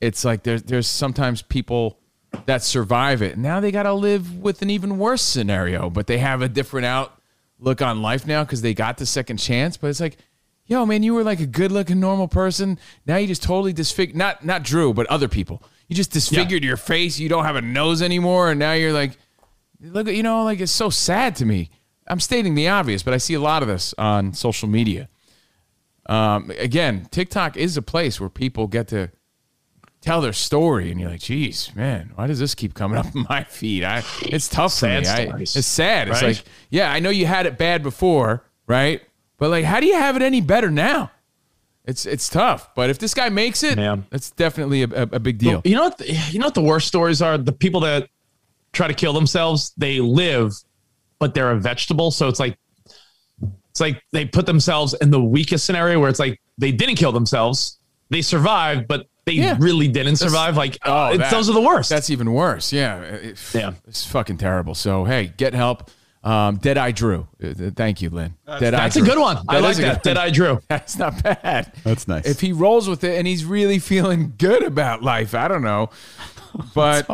[0.00, 1.98] it's like there's there's sometimes people
[2.46, 3.36] that survive it.
[3.36, 6.86] Now they got to live with an even worse scenario, but they have a different
[6.86, 9.76] outlook on life now because they got the second chance.
[9.76, 10.16] But it's like.
[10.68, 12.78] Yo, man, you were like a good-looking normal person.
[13.06, 14.16] Now you just totally disfigured.
[14.16, 15.62] Not not Drew, but other people.
[15.88, 17.18] You just disfigured your face.
[17.18, 19.16] You don't have a nose anymore, and now you're like,
[19.80, 21.70] look you know like it's so sad to me
[22.06, 25.08] i'm stating the obvious but i see a lot of this on social media
[26.06, 29.10] um, again tiktok is a place where people get to
[30.00, 33.26] tell their story and you're like geez man why does this keep coming up in
[33.28, 36.98] my feed I, it's tough Sad for me I, it's sad it's like yeah i
[36.98, 39.02] know you had it bad before right
[39.38, 41.10] but like how do you have it any better now
[41.84, 43.96] it's it's tough but if this guy makes it Yeah.
[44.12, 45.98] it's definitely a, a, a big deal You know what?
[45.98, 47.38] The, you know what the worst stories are?
[47.38, 48.08] The people that
[48.72, 49.72] try to kill themselves.
[49.78, 50.52] They live,
[51.18, 52.10] but they're a vegetable.
[52.10, 52.58] So it's like
[53.70, 57.12] it's like they put themselves in the weakest scenario where it's like they didn't kill
[57.12, 57.78] themselves,
[58.10, 59.56] they survived, but they Yeah.
[59.60, 60.56] really didn't That's- survive.
[60.56, 61.88] Like, Oh, that- those are the worst.
[61.90, 62.72] That's even worse.
[62.72, 63.00] Yeah.
[63.00, 63.72] It- Yeah.
[63.86, 64.74] It's fucking terrible.
[64.74, 65.90] So, hey, get help.
[66.24, 67.28] Um, Dead Eye Drew.
[67.42, 68.34] Uh, thank you, Lynn.
[68.58, 69.38] Dead that's a good one.
[69.48, 70.02] I like is that.
[70.02, 70.60] Dead Eye Drew.
[70.68, 71.72] That's not bad.
[71.84, 72.26] That's nice.
[72.26, 75.90] If he rolls with it and he's really feeling good about life, I don't know.
[76.74, 77.06] But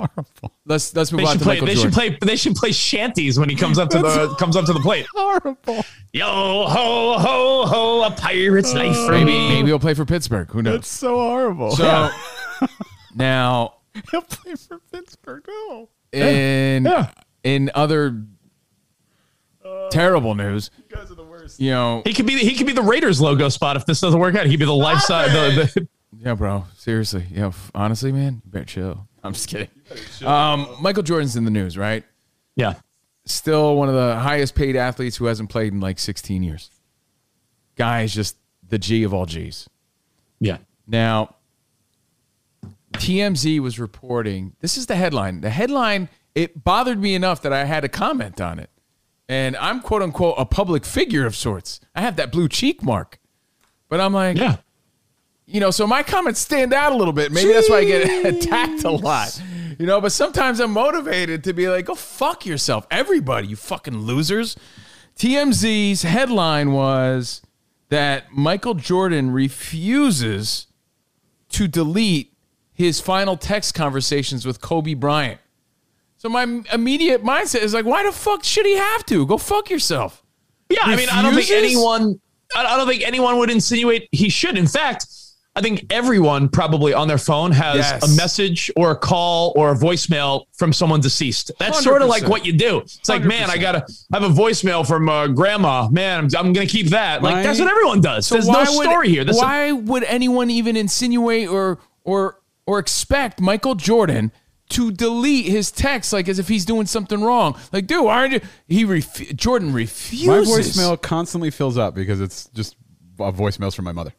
[0.65, 1.55] let's let's move They on should to play.
[1.57, 1.93] Michael They Jordan.
[1.93, 2.19] should play.
[2.29, 5.07] They should play shanties when he comes up to the comes up to the plate.
[5.13, 5.85] horrible.
[6.13, 8.03] Yo ho ho ho!
[8.05, 10.49] A pirate's life for Maybe maybe he'll play for Pittsburgh.
[10.53, 10.75] Who knows?
[10.75, 11.73] That's so horrible.
[11.73, 12.11] So
[13.15, 13.75] now
[14.13, 15.45] He'll play for Pittsburgh.
[15.49, 15.89] No.
[16.13, 17.11] in Yeah.
[17.43, 18.25] in other
[19.91, 21.61] terrible news, You guys are the worst.
[21.61, 22.39] you know, He could be.
[22.39, 24.47] He could be the Raiders logo spot if this doesn't work out.
[24.47, 25.33] He'd be the life size.
[25.33, 25.89] The, the,
[26.25, 26.65] Yeah, bro.
[26.77, 27.27] Seriously.
[27.31, 27.49] Yeah.
[27.49, 29.07] f- honestly, man, you better chill.
[29.23, 29.69] I'm just kidding.
[30.25, 32.05] Um, Michael Jordan's in the news, right?
[32.57, 32.75] yeah.
[33.27, 36.69] Still one of the highest paid athletes who hasn't played in like 16 years.
[37.75, 38.37] Guy is just
[38.69, 39.67] the G of all G's.
[40.41, 40.59] Yeah.
[40.87, 41.35] Now,
[42.93, 44.55] TMZ was reporting.
[44.61, 45.41] This is the headline.
[45.41, 48.69] The headline it bothered me enough that I had to comment on it.
[49.29, 51.81] And I'm quote unquote a public figure of sorts.
[51.95, 53.19] I have that blue cheek mark,
[53.89, 54.57] but I'm like, Yeah.
[55.47, 57.33] you know, so my comments stand out a little bit.
[57.33, 59.41] Maybe that's why I get attacked a lot.
[59.79, 62.87] You know, but sometimes I'm motivated to be like, go fuck yourself.
[62.91, 64.57] Everybody, you fucking losers.
[65.17, 67.41] TMZ's headline was
[67.89, 70.67] that Michael Jordan refuses
[71.51, 72.33] to delete
[72.73, 75.41] his final text conversations with Kobe Bryant.
[76.25, 79.27] So my immediate mindset is like, why the fuck should he have to?
[79.27, 80.25] Go fuck yourself.
[80.71, 80.79] Yeah.
[80.83, 82.19] I mean, I don't think anyone.
[82.57, 84.57] I I don't think anyone would insinuate he should.
[84.57, 85.07] In fact,
[85.55, 88.03] I think everyone probably on their phone has Yes.
[88.03, 91.53] a message or a call or a voicemail from someone deceased.
[91.59, 92.79] That's sort of like what you do.
[92.79, 95.91] It's like, man, I gotta have a voicemail from uh, grandma.
[95.91, 97.23] Man, I'm, I'm gonna keep that.
[97.23, 98.31] Like that's what everyone does.
[98.31, 99.25] There's no story would, here.
[99.25, 104.33] This why would anyone even insinuate or or or expect Michael Jordan
[104.71, 107.59] to delete his text like as if he's doing something wrong?
[107.73, 108.41] Like, dude, why aren't you?
[108.67, 110.27] He ref- Jordan refuses.
[110.27, 112.77] My voicemail constantly fills up because it's just
[113.21, 114.13] uh, voicemails from my mother.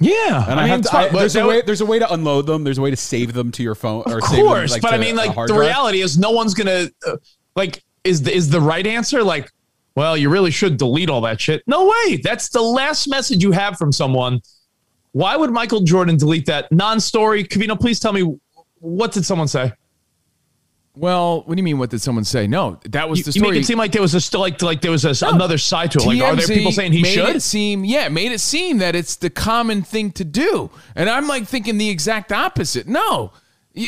[0.00, 1.62] Yeah, and I, I mean, to, I, there's a way.
[1.62, 2.64] There's a way to unload them.
[2.64, 4.02] There's a way to save them to your phone.
[4.06, 5.60] Or Of save them, course, like, but I mean, like the drive.
[5.60, 7.16] reality is, no one's gonna uh,
[7.54, 7.82] like.
[8.02, 9.50] Is the is the right answer like?
[9.94, 11.62] Well, you really should delete all that shit.
[11.68, 12.16] No way.
[12.16, 14.40] That's the last message you have from someone.
[15.12, 17.44] Why would Michael Jordan delete that non-story?
[17.44, 18.36] Covino, please tell me
[18.84, 19.72] what did someone say?
[20.96, 21.78] Well, what do you mean?
[21.78, 22.46] What did someone say?
[22.46, 23.52] No, that was You, the you story.
[23.54, 25.90] make it seem like there was a still like like there was a, another side
[25.92, 26.06] to it.
[26.06, 27.36] Like, are there people saying he made should?
[27.36, 31.26] It seem, yeah, made it seem that it's the common thing to do, and I'm
[31.26, 32.86] like thinking the exact opposite.
[32.86, 33.32] No,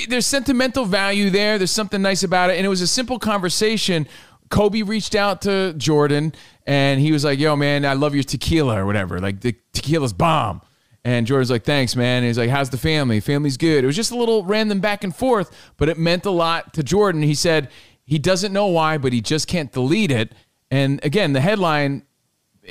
[0.08, 1.58] there's sentimental value there.
[1.58, 4.08] There's something nice about it, and it was a simple conversation.
[4.48, 6.32] Kobe reached out to Jordan,
[6.66, 9.20] and he was like, "Yo, man, I love your tequila or whatever.
[9.20, 10.60] Like the tequila's bomb."
[11.06, 12.16] And Jordan's like, thanks, man.
[12.16, 13.20] And he's like, how's the family?
[13.20, 13.84] Family's good.
[13.84, 16.82] It was just a little random back and forth, but it meant a lot to
[16.82, 17.22] Jordan.
[17.22, 17.70] He said
[18.02, 20.32] he doesn't know why, but he just can't delete it.
[20.68, 22.02] And again, the headline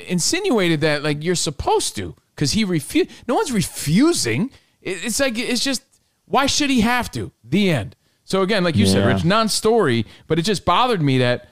[0.06, 3.08] insinuated that like you're supposed to because he refused.
[3.26, 4.50] No one's refusing.
[4.82, 5.82] It's like it's just
[6.26, 7.32] why should he have to?
[7.42, 7.96] The end.
[8.24, 11.48] So again, like you said, Rich, non-story, but it just bothered me that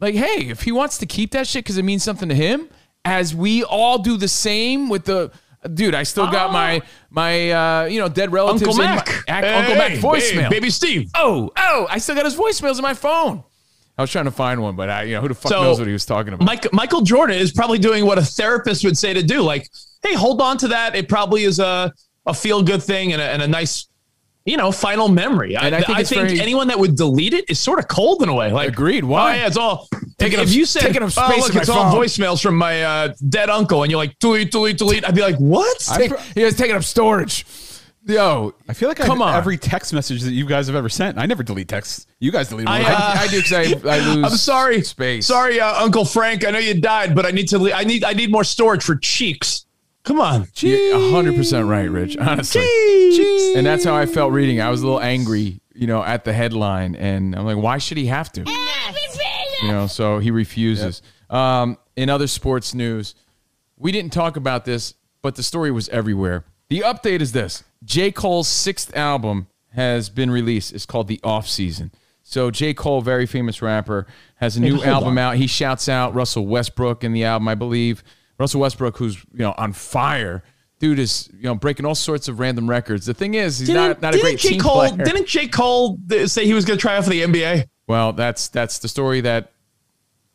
[0.00, 2.70] like, hey, if he wants to keep that shit because it means something to him,
[3.04, 5.30] as we all do the same with the.
[5.72, 9.08] Dude, I still got my my uh, you know dead relatives Uncle in my- Mac.
[9.08, 10.42] Ac- Uncle Mac Hey, voicemail.
[10.42, 11.10] hey, baby Steve.
[11.14, 13.42] Oh, oh, I still got his voicemails in my phone.
[13.96, 15.86] I was trying to find one, but I, you know, who the fuck knows what
[15.86, 16.44] he was talking about?
[16.44, 19.40] Mike, Michael Jordan is probably doing what a therapist would say to do.
[19.40, 19.70] Like,
[20.02, 20.96] hey, hold on to that.
[20.96, 21.92] It probably is a,
[22.26, 23.86] a feel good thing and a, and a nice,
[24.44, 25.56] you know, final memory.
[25.56, 28.28] And I think it's very- anyone that would delete it is sort of cold in
[28.28, 28.52] a way.
[28.52, 29.04] Like, Agreed.
[29.04, 29.32] Why?
[29.32, 29.88] Oh, yeah, it's all.
[30.18, 32.56] Taking if up- you said, taking up oh, space look, it's all phone." voicemails from
[32.56, 35.06] my uh, dead uncle, and you're like, delete, delete, delete.
[35.08, 35.78] I'd be like, what?
[35.96, 37.46] Take- he was taking up storage.
[38.06, 39.34] Yo, I feel like come I, on.
[39.36, 41.16] every text message that you guys have ever sent.
[41.16, 42.06] I never delete texts.
[42.20, 42.74] You guys delete them.
[42.74, 42.84] I, uh,
[43.14, 43.18] time.
[43.18, 43.52] I do because
[43.86, 44.24] I, I lose.
[44.24, 45.26] I'm sorry, space.
[45.26, 46.46] Sorry, uh, Uncle Frank.
[46.46, 47.58] I know you died, but I need to.
[47.58, 48.04] Le- I need.
[48.04, 49.63] I need more storage for cheeks.
[50.04, 50.46] Come on.
[50.56, 52.16] You're hundred percent right, Rich.
[52.18, 52.62] Honestly,
[53.56, 54.60] and that's how I felt reading.
[54.60, 57.96] I was a little angry, you know, at the headline, and I'm like, why should
[57.96, 58.44] he have to?
[59.62, 61.00] You know, so he refuses.
[61.30, 63.14] Um, in other sports news,
[63.78, 66.44] we didn't talk about this, but the story was everywhere.
[66.68, 68.12] The update is this: J.
[68.12, 70.74] Cole's sixth album has been released.
[70.74, 71.90] It's called The Off Season.
[72.22, 72.74] So J.
[72.74, 75.18] Cole, very famous rapper, has a new hold album on.
[75.18, 75.36] out.
[75.36, 78.04] He shouts out Russell Westbrook in the album, I believe.
[78.38, 80.42] Russell Westbrook, who's you know on fire,
[80.80, 83.06] dude is you know breaking all sorts of random records.
[83.06, 84.50] The thing is, he's not not a great J.
[84.50, 85.04] team Cole, player.
[85.04, 85.48] Didn't J.
[85.48, 87.66] Cole say he was going to try out for the NBA?
[87.86, 89.52] Well, that's that's the story that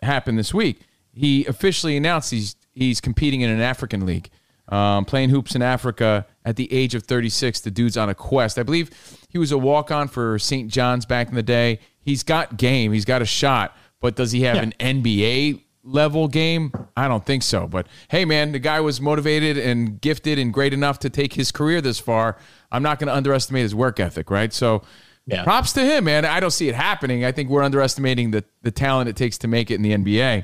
[0.02, 0.82] happened this week.
[1.14, 4.30] He officially announced he's he's competing in an African league,
[4.70, 7.62] um, playing hoops in Africa at the age of 36.
[7.62, 8.58] The dude's on a quest.
[8.58, 8.90] I believe
[9.30, 10.70] he was a walk on for St.
[10.70, 11.80] John's back in the day.
[12.02, 12.94] He's got game.
[12.94, 14.62] He's got a shot, but does he have Yeah.
[14.64, 14.74] an
[15.04, 15.62] NBA
[15.92, 16.72] level game?
[16.96, 17.68] I don't think so.
[17.68, 21.52] But hey, man, the guy was motivated and gifted and great enough to take his
[21.52, 22.38] career this far.
[22.72, 24.54] I'm not going to underestimate his work ethic, right?
[24.54, 24.84] So.
[25.26, 25.44] Yeah.
[25.44, 26.26] Props to him, man.
[26.26, 27.24] I don't see it happening.
[27.24, 30.44] I think we're underestimating the the talent it takes to make it in the NBA.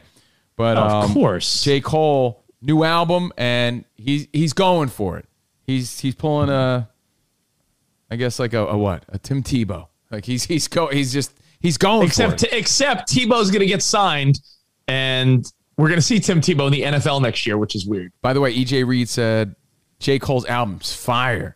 [0.55, 1.63] But Of um, course.
[1.63, 1.81] J.
[1.81, 5.25] Cole, new album, and he's he's going for it.
[5.65, 6.87] He's he's pulling a,
[8.11, 9.05] I guess like a, a what?
[9.09, 9.87] A Tim Tebow.
[10.11, 12.53] Like he's he's go he's just he's going Except for it.
[12.53, 14.39] except Tebow's going to get signed,
[14.87, 18.11] and we're going to see Tim Tebow in the NFL next year, which is weird.
[18.21, 19.55] By the way, EJ Reed said
[19.99, 20.19] J.
[20.19, 21.55] Cole's album's fire.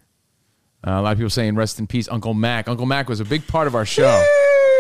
[0.85, 2.69] Uh, a lot of people saying rest in peace, Uncle Mac.
[2.69, 4.23] Uncle Mac was a big part of our show.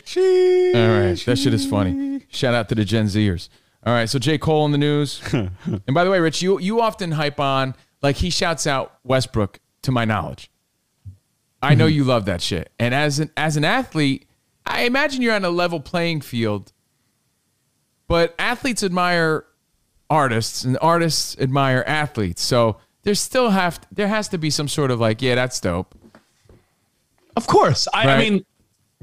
[0.05, 0.75] Sheesh.
[0.75, 2.25] All right, that shit is funny.
[2.29, 3.49] Shout out to the Gen Zers.
[3.85, 4.37] All right, so J.
[4.37, 5.21] Cole in the news.
[5.33, 9.59] and by the way, Rich, you you often hype on like he shouts out Westbrook
[9.83, 10.49] to my knowledge.
[11.61, 11.95] I know mm-hmm.
[11.95, 12.71] you love that shit.
[12.79, 14.27] And as an as an athlete,
[14.65, 16.71] I imagine you're on a level playing field.
[18.07, 19.45] But athletes admire
[20.09, 22.41] artists and artists admire athletes.
[22.41, 25.95] So there's still have there has to be some sort of like, yeah, that's dope.
[27.35, 27.87] Of course.
[27.93, 28.45] I, I mean,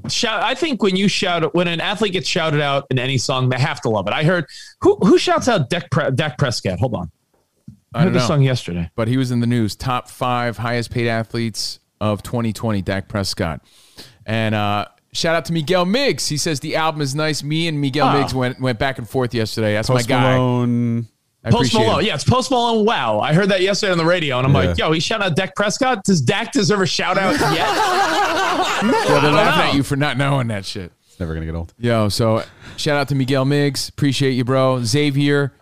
[0.09, 0.43] shout.
[0.43, 3.59] I think when you shout, when an athlete gets shouted out in any song, they
[3.59, 4.13] have to love it.
[4.13, 4.47] I heard
[4.81, 6.79] who who shouts out Dak, Pre- Dak Prescott.
[6.79, 7.11] Hold on,
[7.95, 8.29] I, I heard this know.
[8.29, 8.91] song yesterday.
[8.97, 9.77] But he was in the news.
[9.77, 11.79] Top five highest paid athletes
[12.13, 13.61] of 2020, Dak Prescott.
[14.27, 16.29] And uh, shout out to Miguel Miggs.
[16.29, 17.43] He says the album is nice.
[17.43, 18.21] Me and Miguel Oh.
[18.21, 19.75] Miggs went went back and forth yesterday.
[19.75, 20.37] That's Post my guy.
[20.37, 21.07] Malone.
[21.47, 22.07] I Post appreciate Malone, it.
[22.07, 22.87] yeah, it's Post Malone.
[22.87, 25.37] Wow, I heard that yesterday on the radio, and I'm like, yo, he shout out
[25.37, 26.03] Dak Prescott.
[26.05, 28.31] Does Dak deserve a shout out yet?
[28.83, 30.91] Well, they're laughing at you for not knowing that shit.
[31.07, 31.73] It's never gonna get old.
[31.79, 32.43] Yo, so
[32.77, 33.89] shout out to Miguel Miggs.
[33.89, 34.83] Appreciate you, bro.
[34.83, 35.53] Xavier.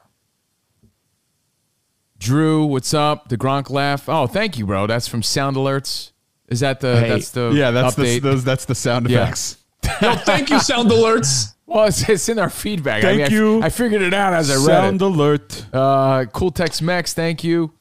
[2.19, 3.29] Drew, what's up?
[3.29, 4.09] The Gronk laugh.
[4.09, 4.87] Oh, thank you, bro.
[4.87, 6.12] That's from Sound Alerts.
[6.53, 7.09] Is that the Hey.
[7.09, 9.23] that's the Yeah, that's the, those that's the sound Yeah.
[9.25, 9.57] effects.
[10.03, 11.55] Yo, thank you, sound alerts.
[11.67, 12.99] Well, it's, it's in our feedback.
[13.03, 13.63] I Thank mean, you.
[13.63, 15.05] I, figured it out as I read Sound it.
[15.05, 15.67] alert.
[15.73, 17.73] Uh, cool Tex Mex, thank you.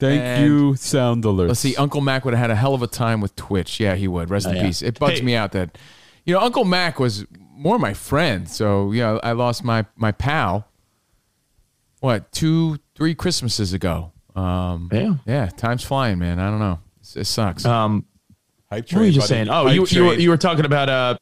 [0.00, 0.74] Thank And- you.
[0.76, 1.48] Sound alert.
[1.48, 1.76] Let's see.
[1.76, 3.78] Uncle Mac would have had a hell of a time with Twitch.
[3.78, 4.30] Yeah, he would.
[4.30, 4.62] Rest Oh, in yeah.
[4.62, 4.80] peace.
[4.82, 5.24] It bugs Hey.
[5.24, 5.76] me out that,
[6.24, 8.48] you know, Uncle Mac was more my friend.
[8.48, 10.66] So yeah, I lost my my pal.
[12.00, 14.12] What two, three Christmases ago?
[14.34, 15.14] Um, Yeah.
[15.26, 15.46] yeah.
[15.46, 16.38] Time's flying, man.
[16.38, 16.78] I don't know.
[17.14, 17.64] It, it sucks.
[17.64, 18.04] Um,
[18.70, 19.38] Hype what were you just buddy.
[19.38, 19.48] saying?
[19.48, 21.16] Oh, Hype you, you, were, you were talking about uh,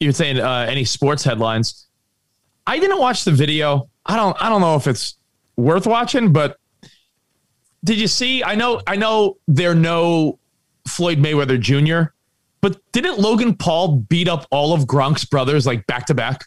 [0.00, 1.86] you were saying uh, any sports headlines.
[2.66, 3.88] I didn't watch the video.
[4.06, 4.36] I don't.
[4.40, 5.16] I don't know if it's
[5.56, 6.58] worth watching, but
[7.84, 8.44] did you see?
[8.44, 8.80] I know.
[8.86, 10.38] I know they're no
[10.86, 12.12] Floyd Mayweather Jr.,
[12.60, 16.44] but didn't Logan Paul beat up all of Gronk's brothers like back to back?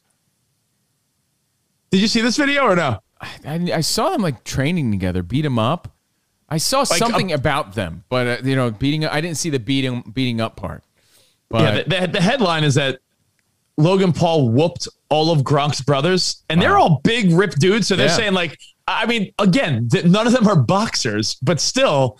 [1.89, 2.99] Did you see this video or no?
[3.45, 5.93] I, I saw them like training together, beat him up.
[6.51, 9.05] I saw Like, something uh, about them, but uh, you know, beating.
[9.05, 10.83] I didn't see the beating beating up part.
[11.49, 12.99] But yeah, the, the, the headline is that
[13.77, 17.87] Logan Paul whooped all of Gronk's brothers, and they're all big, ripped dudes.
[17.87, 18.15] So they're Yeah.
[18.15, 22.19] saying, like, I mean, again, th- none of them are boxers, but still,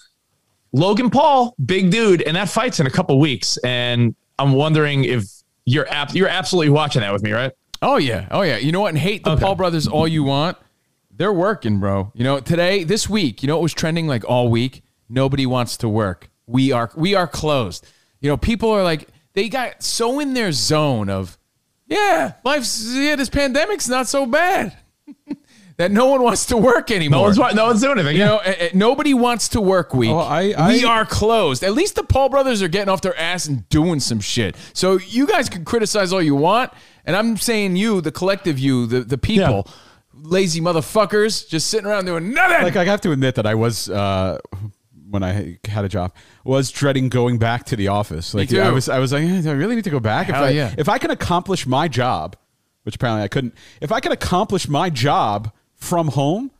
[0.73, 3.57] Logan Paul, big dude, and that fight's in a couple weeks.
[3.57, 5.25] And I'm wondering if
[5.65, 7.51] you're apt, you're absolutely watching that with me, right?
[7.82, 8.57] Oh yeah, oh yeah.
[8.57, 8.89] You know what?
[8.89, 10.57] And hate the Paul brothers all you want.
[11.22, 12.11] They're working, bro.
[12.15, 14.82] You know, today, this week, you know it was trending like all week?
[15.07, 16.32] Nobody wants to work.
[16.47, 17.86] We are we are closed.
[18.22, 21.38] You know, people are like they got so in their zone of,
[21.86, 24.76] yeah, life's yeah, this pandemic's not so bad.
[25.78, 27.32] that no one wants to work anymore.
[27.32, 28.17] No one's no one's doing anything.
[28.17, 28.41] You know,
[28.74, 30.09] nobody wants to work week.
[30.09, 31.63] Oh, I- we are closed.
[31.63, 34.55] At least the Paul brothers are getting off their ass and doing some shit.
[34.74, 36.74] So you guys can criticize all you want,
[37.05, 39.67] and I'm saying you, the collective you, the the people,
[40.14, 42.64] lazy motherfuckers, just sitting around doing nothing.
[42.64, 44.38] like I have to admit that I was uh,
[45.09, 48.34] when I had a job was dreading going back to the office.
[48.34, 48.53] Like.
[48.53, 50.28] I was I was like, eh, do I really need to go back?
[50.28, 50.76] Hell if I, yeah.
[50.78, 52.36] If I can accomplish my job,
[52.84, 56.51] which apparently I couldn't, if I can accomplish my job from home.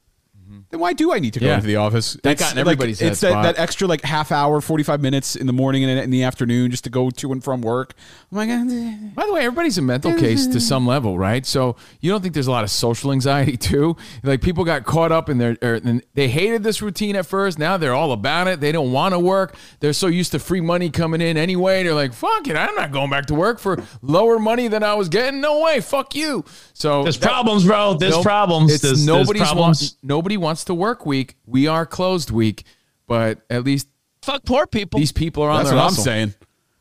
[0.52, 0.60] Mm-hmm.
[0.70, 1.56] Then why do I need to go Yeah.
[1.56, 2.18] into the office?
[2.24, 3.44] That It's got in like- everybody's head It's that, spot.
[3.44, 6.72] that extra like half hour, forty five minutes in the morning and in the afternoon
[6.72, 7.94] just to go to and from work.
[8.32, 11.46] I'm like, eh, eh, By the way, everybody's a mental case to some level, right?
[11.46, 13.96] So you don't think there's a lot of social anxiety too?
[14.24, 17.26] Like people got caught up in their, er, or, and they hated this routine at
[17.26, 17.58] first.
[17.60, 18.60] Now they're all about it.
[18.60, 19.56] They don't want to work.
[19.80, 21.84] They're so used to free money coming in anyway.
[21.84, 24.94] They're like, fuck it, I'm not going back to work for lower money than I
[24.96, 25.40] was getting.
[25.42, 26.44] No way, fuck you.
[26.74, 27.94] So There's problems, bro.
[27.96, 28.72] There's problems.
[28.74, 29.82] It's There's- there's nobody's problems.
[29.82, 31.38] Want, nobody wants to work week.
[31.46, 32.66] We are closed week,
[33.08, 33.88] but at least
[34.22, 35.00] fuck poor people.
[35.00, 36.34] These people are on That's their what I'm saying.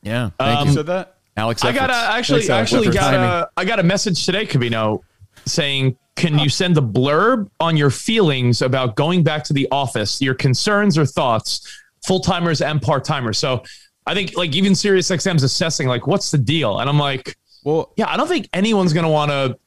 [0.03, 0.73] Yeah, thank Um, you.
[0.73, 1.17] said that?
[1.37, 1.63] Alex.
[1.63, 2.97] I got a, actually Alex actually Efforts.
[2.97, 4.99] got a I got a message today, Covino,
[5.45, 10.21] saying, "Can you send a blurb on your feelings about going back to the office,
[10.21, 11.65] your concerns or thoughts,
[12.05, 13.63] full timers and part timers?" So
[14.05, 16.79] I think like even SiriusXM's assessing like, what's the deal?
[16.79, 19.57] And I'm like, well, yeah, I don't think anyone's gonna want to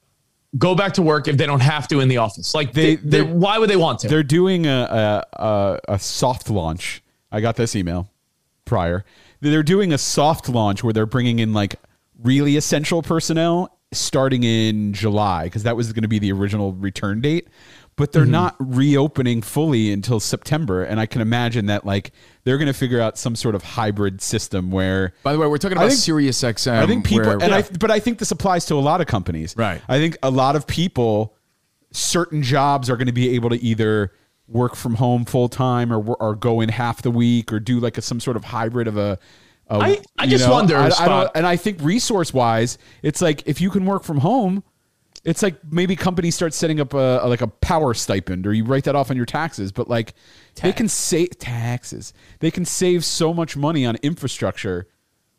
[0.57, 2.53] go back to work if they don't have to in the office.
[2.53, 4.07] Like, they, they, they- why would they want to?
[4.07, 7.01] They're doing a, a, a, a soft launch.
[7.31, 8.09] I got this email
[8.65, 9.03] prior.
[9.41, 11.75] They're doing a soft launch where they're bringing in like
[12.23, 17.21] really essential personnel starting in July because that was going to be the original return
[17.21, 17.47] date.
[17.97, 18.29] But they're Mhm.
[18.29, 22.11] not reopening fully until September, and I can imagine that like
[22.43, 25.13] they're going to figure out some sort of hybrid system where.
[25.23, 26.83] By the way, we're talking about think- Sirius XM.
[26.83, 29.07] I think people, where- and I, but I think this applies to a lot of
[29.07, 29.55] companies.
[29.57, 29.81] Right.
[29.87, 31.35] I think a lot of people,
[31.93, 34.11] certain jobs are going to be able to either
[34.47, 37.97] work from home full time or or go in half the week or do like
[37.97, 39.17] a, some sort of hybrid of a.
[39.69, 43.43] a I- I just wonder, I, I don't, and I think resource wise, it's like
[43.45, 44.63] if you can work from home.
[45.25, 48.63] It's like maybe companies start setting up a, a- like a power stipend, or you
[48.63, 49.71] write that off on your taxes.
[49.71, 50.13] But like
[50.61, 52.13] they can save taxes.
[52.39, 54.87] They can save so much money on infrastructure.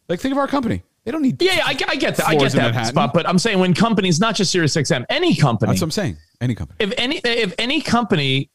[0.09, 0.83] Like think of our company.
[1.05, 2.27] They don't need yeah, yeah, I, get- I get that.
[2.27, 5.81] I get that spot, but I'm saying when companies, not just SiriusXM, any company, That's
[5.81, 6.17] what I'm saying.
[6.41, 6.77] Any company.
[6.81, 8.51] if any if any company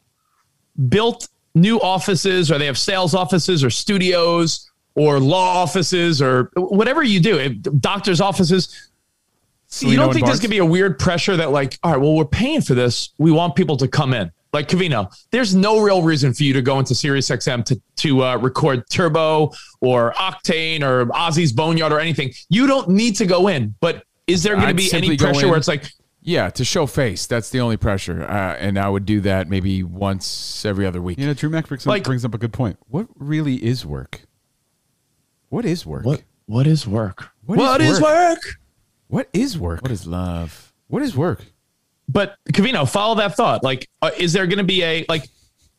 [0.89, 7.03] built new offices or they have sales offices or studios or law offices or whatever
[7.03, 8.90] you do, doctors' offices,
[9.79, 10.39] you don't and think there's Barnes?
[10.41, 13.09] gonna be a weird pressure that like, all right, well, we're paying for this.
[13.17, 14.31] We want people to come in.
[14.53, 18.35] Like Covino, there's no real reason for you to go into SiriusXM to to uh,
[18.37, 22.33] record Turbo or Octane or Ozzy's Boneyard or anything.
[22.49, 23.75] You don't need to go in.
[23.79, 25.85] But is there going to be any pressure in- where it's like,
[26.21, 27.27] Yeah, to show face.
[27.27, 31.17] That's the only pressure, uh, and I would do that maybe once every other week.
[31.17, 32.77] You know, Drew Mac brings, Like- brings up a good point.
[32.89, 34.21] What really is work?
[35.47, 36.03] What is work?
[36.03, 37.29] What what is work?
[37.45, 38.39] What is work?
[39.11, 39.81] What is work?
[39.81, 40.71] What is love?
[40.87, 41.43] What is work?
[42.07, 43.61] But Covino, follow that thought.
[43.61, 45.27] Like, uh, is there going to be a like?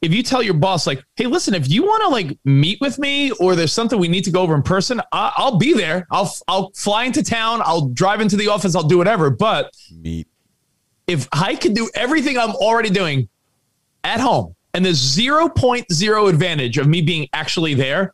[0.03, 2.99] if you tell your boss like, "Hey, listen, if you want to like meet with
[2.99, 6.07] me or there's something we need to go over in person, I- I'll be there.
[6.11, 7.62] I'll I'll fly into town.
[7.64, 8.74] I'll drive into the office.
[8.76, 10.26] I'll do whatever." But meet.
[11.07, 13.30] If I can do everything I'm already doing
[14.05, 18.12] at home, and there's 0.0 advantage of me being actually there,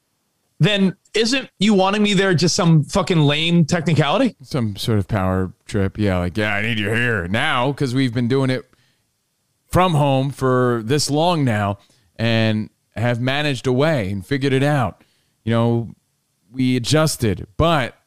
[0.59, 4.37] then isn't you wanting me there just some fucking lame technicality?
[4.43, 5.99] Some sort of power trip.
[5.99, 8.69] Yeah, like, yeah, I need you here now because we've been doing it
[9.67, 11.79] from home for this long now
[12.17, 15.05] and have managed a way and figured it out.
[15.45, 15.91] You know,
[16.51, 17.98] we adjusted, but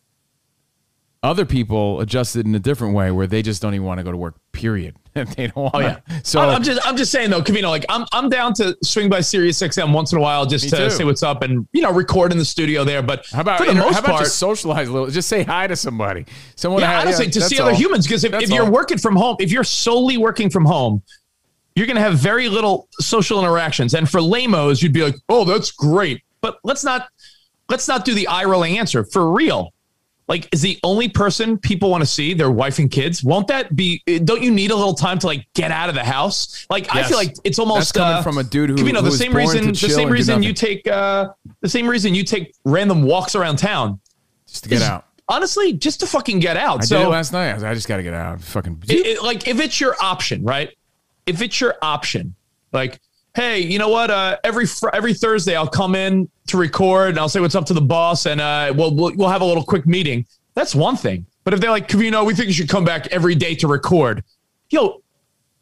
[1.24, 4.12] other people adjusted in a different way where they just don't even want to go
[4.12, 4.96] to work, period.
[5.14, 6.00] they don't want Oh yeah.
[6.24, 9.22] So I'm, just I'm just saying though, Covino, like I'm I'm down to swing by
[9.22, 10.90] Sirius XM once in a while just to too.
[10.90, 13.04] say what's up and you know record in the studio there.
[13.04, 15.10] But how about, for the inter- most how about part, just socialize a little?
[15.10, 16.26] Just say hi to somebody.
[16.56, 18.08] Someone yeah, honestly, to that's see other humans.
[18.08, 18.72] Because if, if you're all.
[18.72, 21.04] working from home, if you're solely working from home,
[21.76, 23.94] you're going to have very little social interactions.
[23.94, 27.10] And for lamos, you'd be like, "Oh, that's great," but let's not
[27.70, 29.74] let's not do the eye rolling answer for real.
[30.32, 33.22] Like, is the only person people want to see their wife and kids?
[33.22, 34.02] Won't that be?
[34.24, 36.66] Don't you need a little time to like get out of the house?
[36.70, 39.12] Like, I feel like it's almost coming uh, from a dude who- Covino, who the
[39.12, 43.36] same reason the same reason you take uh, the same reason you take random walks
[43.36, 44.00] around town
[44.48, 45.06] just to get out.
[45.28, 46.80] Honestly, just to fucking get out.
[46.82, 47.50] I so did it last night.
[47.50, 48.40] I, was like, I just got to get out.
[48.42, 48.84] Fucking.
[48.88, 50.70] it- it- like if it's your option, right?
[51.26, 52.36] If it's your option,
[52.72, 53.02] like,
[53.34, 54.12] hey, you know what?
[54.12, 57.66] Uh, every fr- every Thursday, I'll come in to record and I'll say what's up
[57.68, 60.26] to the boss, and uh, we'll, we'll we'll have a little quick meeting.
[60.54, 61.26] That's one thing.
[61.44, 64.24] But if they're like, Covino, we think you should come back every day to record.
[64.70, 65.02] Yo,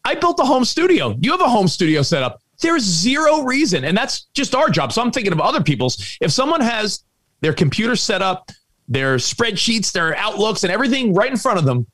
[0.03, 1.15] I built a home studio.
[1.19, 2.41] You have a home studio set up.
[2.61, 4.91] There's zero reason, and that's just our job.
[4.91, 6.17] So I'm thinking of other people's.
[6.19, 7.03] If someone has
[7.39, 8.51] their computer set up,
[8.89, 11.87] their spreadsheets, their outlooks, and everything right in front of them,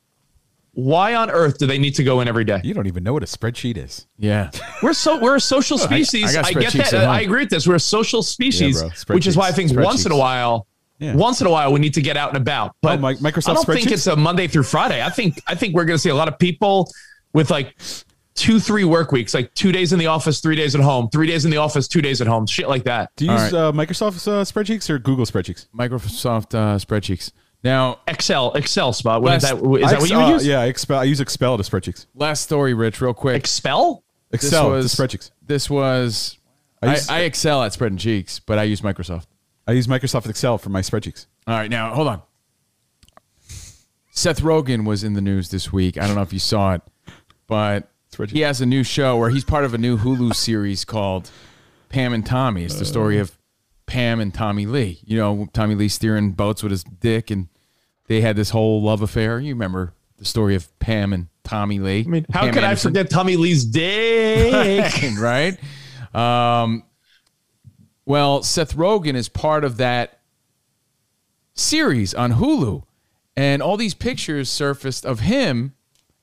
[0.76, 2.60] why on earth do they need to go in every day?
[2.62, 4.06] You don't even know what a spreadsheet is.
[4.18, 4.50] Yeah.
[4.82, 6.36] We're so we're a social I- I species.
[6.36, 6.94] I, get that.
[6.94, 7.66] I agree with this.
[7.66, 9.14] We're a social species, bro.
[9.16, 10.66] which is why I think once in a while,
[10.98, 11.14] Yeah.
[11.14, 12.76] once in a while, we need to get out and about.
[12.82, 15.02] But Oh, Mi- Microsoft I don't think it's a Monday through Friday.
[15.02, 16.90] I think I think we're going to see a lot of people
[17.32, 17.74] with like
[18.34, 21.26] two, three work weeks, like two days in the office, three days at home, three
[21.26, 23.10] days in the office, two days at home, shit like that.
[23.16, 25.68] Do you use uh, Microsoft uh, spreadsheets or Google spreadsheets?
[25.74, 27.32] Microsoft uh, spreadsheets.
[27.64, 29.22] Now, Excel, Excel spot.
[29.22, 29.70] What is Last- that?
[29.80, 30.46] Is that what you I use?
[30.46, 30.94] Yeah, I.
[30.94, 32.06] I use Excel to spreadsheets.
[32.14, 33.36] last story, Rich, real quick.
[33.36, 34.04] Expel.
[34.32, 35.30] Excel this was, to spreadsheets.
[35.44, 36.38] This was.
[36.82, 39.26] I I, I excel at spreading cheeks, but I use Microsoft.
[39.66, 41.26] I use Microsoft Excel for my spreadsheets.
[41.46, 42.22] All right, now hold on.
[44.10, 45.98] Seth Rogen was in the news this week.
[45.98, 46.82] I don't know if you saw it,
[47.46, 47.88] but
[48.28, 51.30] he has a new show where he's part of a new Hulu series called
[51.88, 52.64] Pam and Tommy.
[52.64, 53.35] It's the story of
[53.86, 55.00] Pam and Tommy Lee.
[55.04, 57.48] You know, Tommy Lee steering boats with his dick, and
[58.06, 59.38] they had this whole love affair.
[59.38, 62.04] You remember the story of Pam and Tommy Lee?
[62.06, 64.92] I mean, How could I forget Tommy Lee's dick?
[65.18, 65.56] right?
[66.14, 66.84] Um,
[68.04, 70.20] well, Seth Rogen is part of that
[71.54, 72.84] series on Hulu,
[73.36, 75.74] and all these pictures surfaced of him,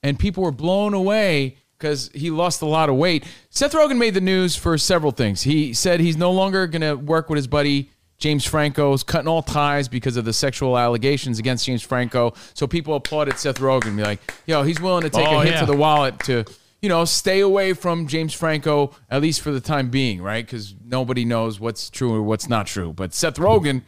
[0.02, 3.26] and people were blown away because he lost a lot of weight.
[3.50, 5.42] Seth Rogen made the news for several things.
[5.42, 9.42] He said he's no longer going to work with his buddy James Franco's cutting all
[9.42, 12.34] ties because of the sexual allegations against James Franco.
[12.54, 15.56] So people applauded Seth Rogen, be like, "Yo, he's willing to take Oh, a hit
[15.56, 15.60] yeah.
[15.60, 16.46] to the wallet to."
[16.82, 20.46] You know, stay away from James Franco at least for the time being, right?
[20.46, 22.92] Because nobody knows what's true or what's not true.
[22.92, 23.84] But Seth Rogen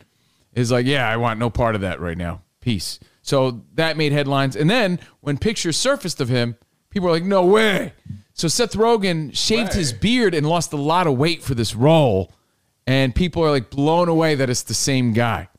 [0.53, 2.41] is like, yeah, I want no part of that right now.
[2.61, 3.01] Peace.
[3.21, 4.55] So that made headlines.
[4.55, 6.55] And then when pictures surfaced of him,
[6.95, 7.91] people were like, no way.
[8.33, 12.31] So Seth Rogen shaved his beard and lost a lot of weight for this role.
[12.87, 15.49] And people are like blown away that it's the same guy.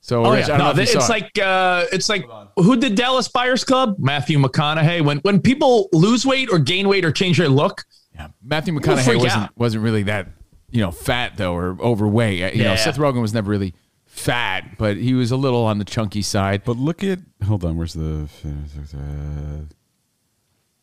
[0.00, 1.20] So Oh Rich, yeah, I don't no, know if you it's saw it.
[1.22, 2.26] like uh, it's like
[2.56, 3.94] who did Dallas Buyers Club?
[4.00, 5.02] Matthew McConaughey.
[5.04, 8.28] When when people lose weight or gain weight or change their look, yeah.
[8.42, 9.50] Matthew McConaughey wasn't out.
[9.56, 10.26] wasn't really that
[10.70, 12.42] you know fat though or overweight.
[12.42, 12.76] Uh, You know, Yeah.
[12.76, 13.74] Seth Rogen was never really
[14.06, 16.62] fat, but he was a little on the chunky side.
[16.64, 18.28] But look at hold on, where's the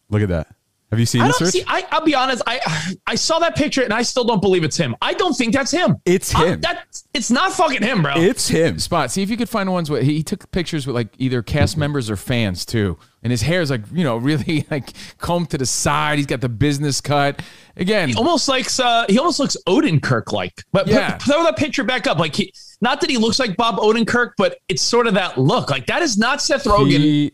[0.09, 0.47] look at that?
[0.91, 1.37] Have you seen I this?
[1.37, 1.53] don't Rich?
[1.53, 1.63] see.
[1.67, 2.41] I, I'll be honest.
[2.47, 2.59] I
[3.05, 4.95] I saw that picture and I still don't believe it's him.
[5.03, 5.97] I don't think that's him.
[6.03, 6.61] It's I'm- him.
[6.61, 8.13] that it's not fucking him, bro.
[8.15, 8.79] It's him.
[8.79, 9.11] Spot.
[9.11, 11.77] See if you could find ones where he, he took pictures with like either cast
[11.77, 14.89] members or fans too, and his hair is like you know really like
[15.19, 16.17] combed to the side.
[16.17, 17.43] He's got the business cut.
[17.77, 20.63] Again, he almost like uh, he almost looks Odenkirk like.
[20.71, 22.17] But put- throw that picture back up.
[22.17, 22.51] Like he,
[22.81, 25.69] not that he looks like Bob Odenkirk, but it's sort of that look.
[25.69, 26.97] Like that is not Seth Rogen.
[26.97, 27.31] He,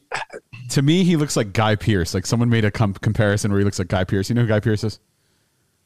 [0.69, 2.13] to me, he looks like Guy Pearce.
[2.13, 4.29] Like someone made a com- comparison where he looks like Guy Pearce.
[4.29, 4.99] You know who Guy Pearce is?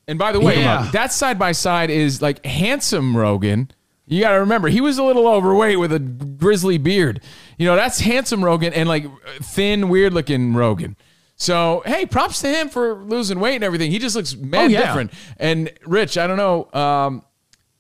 [0.07, 0.89] And by the way, Yeah.
[0.93, 3.69] that side by side is like handsome Rogen.
[4.07, 7.21] You got to remember, he was a little overweight with a grizzly beard.
[7.59, 9.05] You know, that's handsome Rogen and like
[9.41, 10.95] thin, weird looking Rogen.
[11.35, 13.91] So hey, props to him for losing weight and everything.
[13.91, 14.87] He just looks mad Oh, yeah.
[14.87, 15.13] different.
[15.37, 17.23] And Rich, I don't know um,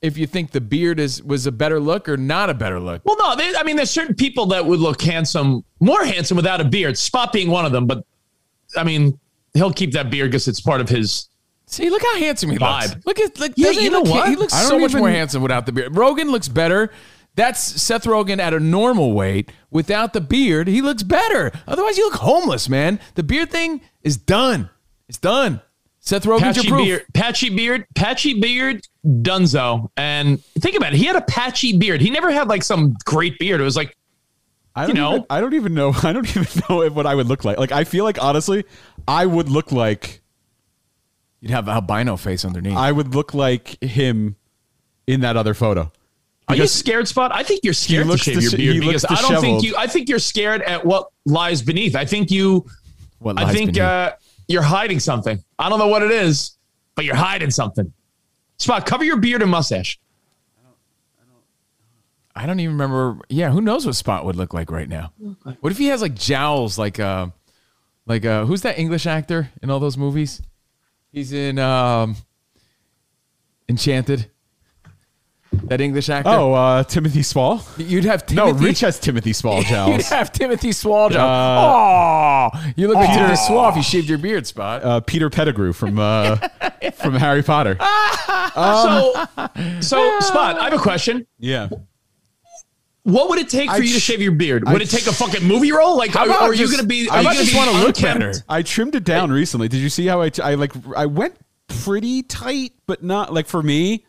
[0.01, 3.01] if you think the beard is was a better look or not a better look.
[3.05, 6.61] Well, no, they, I mean, there's certain people that would look handsome, more handsome without
[6.61, 6.97] a beard.
[6.97, 8.05] Spot being one of them, but
[8.77, 9.19] I mean,
[9.53, 11.27] he'll keep that beard because it's part of his.
[11.65, 12.89] See, look how handsome he Vibe.
[12.89, 13.05] looks.
[13.05, 14.29] Look at like Yeah, you know look, what?
[14.29, 15.93] He looks so don't much more handsome without the beard.
[15.93, 16.91] Rogen looks better.
[17.35, 20.67] That's Seth Rogen at a normal weight without the beard.
[20.67, 21.51] He looks better.
[21.67, 22.99] Otherwise, you look homeless, man.
[23.15, 24.69] The beard thing is done.
[25.07, 25.61] It's done.
[26.01, 26.85] Seth Rogen's Patchy your proof.
[26.87, 29.89] beard, patchy beard, patchy beard, Dunzo.
[29.97, 32.01] And think about it, he had a patchy beard.
[32.01, 33.59] He never had like some great beard.
[33.59, 33.95] It was like,
[34.75, 35.93] I don't know, even, I don't even know.
[36.03, 37.57] I don't even know what I would look like.
[37.57, 38.63] Like I feel like honestly,
[39.07, 40.21] I would look like
[41.41, 42.75] You'd have a albino face underneath.
[42.75, 44.35] I would look like him
[45.07, 45.91] in that other photo.
[46.49, 47.31] Are you scared, Spot?
[47.33, 49.63] I think you're scared to shave dis- your beard he looks because I don't think
[49.63, 49.75] you.
[49.77, 51.95] I think you're scared at what lies beneath.
[51.95, 52.65] I think you.
[53.19, 53.83] What I lies think beneath?
[53.83, 54.13] uh,
[54.49, 55.41] you're hiding something.
[55.57, 56.57] I don't know what it is,
[56.95, 57.93] but you're hiding something.
[58.57, 59.97] Spot, cover your beard and mustache.
[62.35, 63.19] I don't even remember.
[63.29, 65.13] Yeah, who knows what Spot would look like right now?
[65.61, 67.27] What if he has like jowls, like uh,
[68.05, 70.41] like uh, who's that English actor in all those movies?
[71.11, 72.15] He's in um,
[73.67, 74.29] Enchanted.
[75.51, 76.29] That English actor.
[76.29, 77.63] Oh, uh, Timothy Spall.
[77.77, 78.51] You'd have Timothy.
[78.53, 78.57] No.
[78.59, 80.09] Rich has Timothy Spall You'd jowls.
[80.09, 81.09] have Timothy Swallow.
[81.15, 84.83] Uh, oh, you look like Timothy Swallow if you shaved your beard, Spot.
[84.83, 86.35] uh, Peter Pettigrew from uh,
[86.95, 87.77] from Harry Potter.
[88.55, 89.13] so,
[89.81, 91.25] so Spot, I have a question.
[91.39, 91.69] Yeah.
[93.03, 94.65] What would it take for you to sh- shave your beard?
[94.67, 95.97] Would I'd it take a fucking movie role?
[95.97, 97.07] Like, How are, about are you just- going to be?
[97.07, 98.19] how Are you going to just be wanna look unkempt?
[98.19, 98.33] better?
[98.47, 99.67] I trimmed it down recently.
[99.67, 101.35] Did you see how I, t- I like I went
[101.83, 104.05] pretty tight, but not like for me.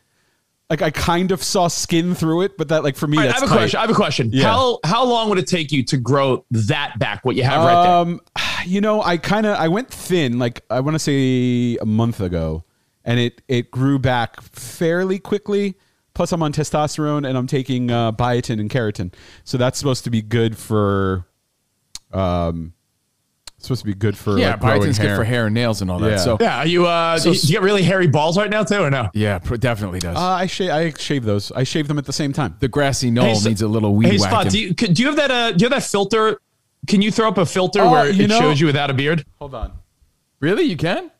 [0.71, 3.33] Like I kind of saw skin through it, but that like for me right, I
[3.33, 3.57] have a tight.
[3.57, 3.77] question.
[3.77, 4.29] I have a question.
[4.31, 4.45] Yeah.
[4.45, 7.25] How how long would it take you to grow that back?
[7.25, 7.91] What you have right there?
[7.91, 8.21] Um,
[8.65, 12.21] you know, I kind of I went thin, like I want to say a month
[12.21, 12.63] ago,
[13.03, 15.75] and it it grew back fairly quickly.
[16.13, 19.13] Plus, I'm on testosterone and I'm taking uh, biotin and keratin,
[19.43, 21.25] so that's supposed to be good for,
[22.13, 22.73] um,
[23.67, 25.15] supposed to be good for yeah, like, growing biotin's good hair.
[25.17, 26.09] for hair and nails and all that.
[26.11, 26.17] Yeah.
[26.17, 26.87] So Yeah, are you?
[26.87, 29.09] Uh, So- do you get really hairy balls right now too, or no?
[29.13, 30.15] yeah, pr- definitely does.
[30.17, 31.51] Uh, I shave I shave those.
[31.51, 32.55] I shave them at the same time.
[32.59, 35.01] the grassy knoll Hey, so- needs a little weed Hey, Spot, do you, could- do
[35.03, 35.31] you have that?
[35.31, 36.39] Uh, do you have that filter?
[36.87, 39.23] Can you throw up a filter Uh, where it know- shows you without a beard?
[39.39, 39.71] Hold on.
[40.39, 41.11] really, you can?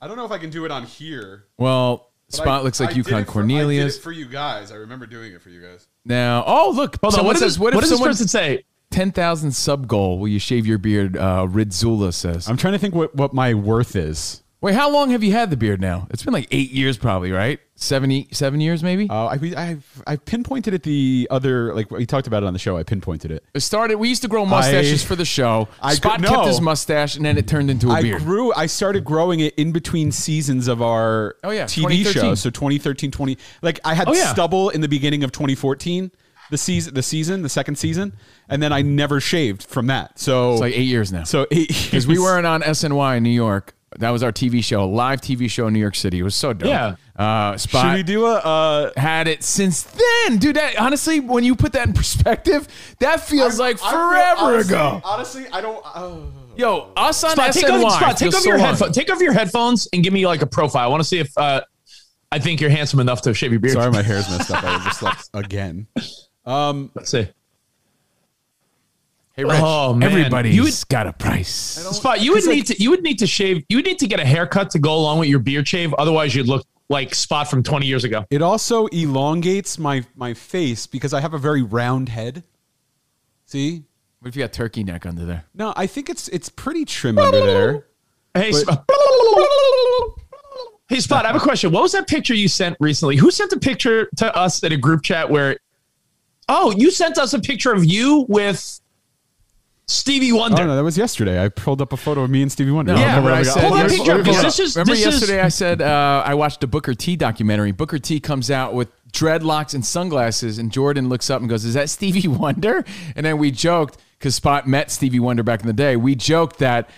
[0.00, 1.46] I don't know if I can do it on here.
[1.56, 3.94] Well, Spot I- looks like I did Yukon it for- I Cornelius.
[3.94, 4.70] did it for you guys.
[4.70, 5.88] I remember doing it for you guys.
[6.04, 7.24] Now, oh look, Hold on.
[7.24, 8.64] What, does this, "What what if does this someone person say?
[8.90, 10.18] Ten thousand sub goal?
[10.18, 12.48] Will you shave your beard?" Uh, Ridzula says.
[12.48, 14.42] I'm trying to think what, what my worth is.
[14.60, 16.08] Wait, how long have you had the beard now?
[16.10, 17.60] It's been like eight years, probably, right?
[17.76, 19.08] Seven, eight- seven years, maybe.
[19.08, 22.58] Uh, I I've, I pinpointed it the other like we talked about it on the
[22.58, 22.76] show.
[22.76, 23.44] I pinpointed it.
[23.54, 23.98] It started.
[23.98, 25.68] We used to grow mustaches I- for the show.
[25.80, 28.22] I Spot gr- kept his mustache, and then it turned into a I beard.
[28.22, 28.52] grew.
[28.52, 32.34] I started growing it in between seasons of our Oh, yeah, TV show.
[32.34, 34.32] So 2013, 20 like I had Oh, yeah.
[34.32, 36.10] stubble in the beginning of 2014.
[36.50, 38.14] The season, the season, the second season,
[38.48, 40.18] and then I never shaved from that.
[40.18, 41.24] So it's like eight years now.
[41.24, 43.74] So because we weren't on SNY in New York.
[43.98, 46.18] That was our TV show, a live TV show in New York City.
[46.18, 46.68] It was so dope.
[46.68, 46.96] Yeah.
[47.16, 48.34] Uh, Spot Should we do a?
[48.34, 50.56] Uh, had it since then, dude.
[50.56, 52.68] That honestly, when you put that in perspective,
[53.00, 55.00] that feels like forever honestly, ago.
[55.02, 55.82] Honestly, I don't.
[55.84, 56.30] Oh.
[56.56, 58.66] Yo, us on Spot, take off, Spot, take off so your long.
[58.68, 58.94] headphones.
[58.94, 60.84] Take off your headphones and give me like a profile.
[60.84, 61.62] I want to see if uh,
[62.30, 63.74] I think you're handsome enough to shave your beard.
[63.74, 64.62] Sorry, my hair's messed up.
[64.62, 65.86] I just overslept again.
[66.48, 67.28] Um, Let's see.
[69.34, 70.10] Hey, Rich, Oh, man.
[70.10, 71.48] everybody's You would- got a price.
[71.48, 73.62] Spot, you would need to you would need to shave.
[73.68, 75.94] You would need to get a haircut to go along with your beard shave.
[75.94, 78.24] Otherwise, you'd look like Spot from 20 years ago.
[78.30, 82.42] It also elongates my my face because I have a very round head.
[83.46, 83.84] See?
[84.18, 85.44] What if you got turkey neck under there?
[85.54, 87.86] No, I think it's it's pretty trim under there.
[88.34, 88.84] Hey, But- Spot.
[90.88, 91.70] Hey, Spot, I have a question.
[91.70, 93.16] What was that picture you sent recently?
[93.16, 95.58] Who sent a picture to us in a group chat where?
[96.48, 98.80] Oh, you sent us a picture of you with
[99.86, 100.62] Stevie Wonder.
[100.62, 101.42] Oh no, that was yesterday.
[101.42, 102.92] I pulled up a photo of me and Stevie Wonder.
[102.94, 105.00] No, I remember where I said, Hold on, yes- picture, because this is- remember this
[105.06, 107.72] is- yesterday I said uh, I watched a Booker T documentary.
[107.72, 111.74] Booker T comes out with dreadlocks and sunglasses, and Jordan looks up and goes, "Is
[111.74, 112.84] that Stevie Wonder?"
[113.16, 115.96] And then we joked because Spot met Stevie Wonder back in the day.
[115.96, 116.90] We joked that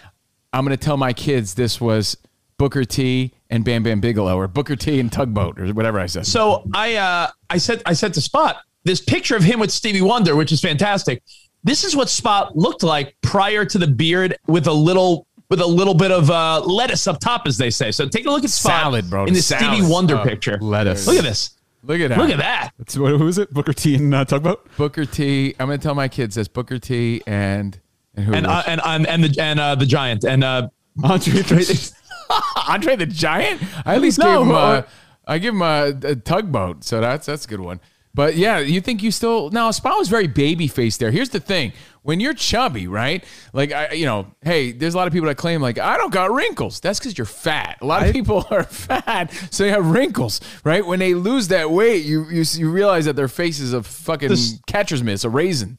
[0.52, 2.16] I'm going to tell my kids this was
[2.56, 6.26] Booker T and Bam Bam Bigelow, or Booker T and Tugboat, or whatever I said.
[6.26, 10.00] So I uh I said I said to Spot this picture of him with Stevie
[10.02, 11.22] Wonder, which is fantastic.
[11.62, 15.66] This is what Spot looked like prior to the beard with a little with a
[15.66, 17.90] little bit of uh, lettuce up top, as they say.
[17.90, 19.24] So take a look at Spot Salad, bro.
[19.26, 19.74] in the Salad.
[19.76, 20.58] Stevie Wonder Oh, picture.
[20.60, 21.06] lettuce.
[21.06, 21.56] Look at this.
[21.82, 22.18] Look at that.
[22.18, 22.70] Look at that.
[22.78, 23.52] It's, what, who is it?
[23.52, 24.68] Booker T and uh, Tugboat.
[24.76, 25.54] Booker T.
[25.58, 27.78] I'm going to tell my kids that's Booker T and
[28.14, 28.32] and who?
[28.34, 30.68] And uh, and and and the and uh, the giant and uh,
[31.02, 31.92] Andre the
[32.68, 33.60] Andre the Giant.
[33.84, 34.52] I at least No, gave him.
[34.52, 34.86] or- A,
[35.26, 37.80] I give him a, a tugboat, so that's that's a good one.
[38.12, 39.70] But yeah, you think you still now?
[39.70, 41.12] Spot was very baby faced there.
[41.12, 43.22] Here's the thing: when you're chubby, right?
[43.52, 46.12] Like I, you know, hey, there's a lot of people that claim like I don't
[46.12, 46.80] got wrinkles.
[46.80, 47.78] That's because you're fat.
[47.80, 50.84] A lot of people are fat, so they have wrinkles, right?
[50.84, 54.28] When they lose that weight, you you, you realize that their face is a fucking
[54.28, 55.78] This- catcher's miss, a raisin.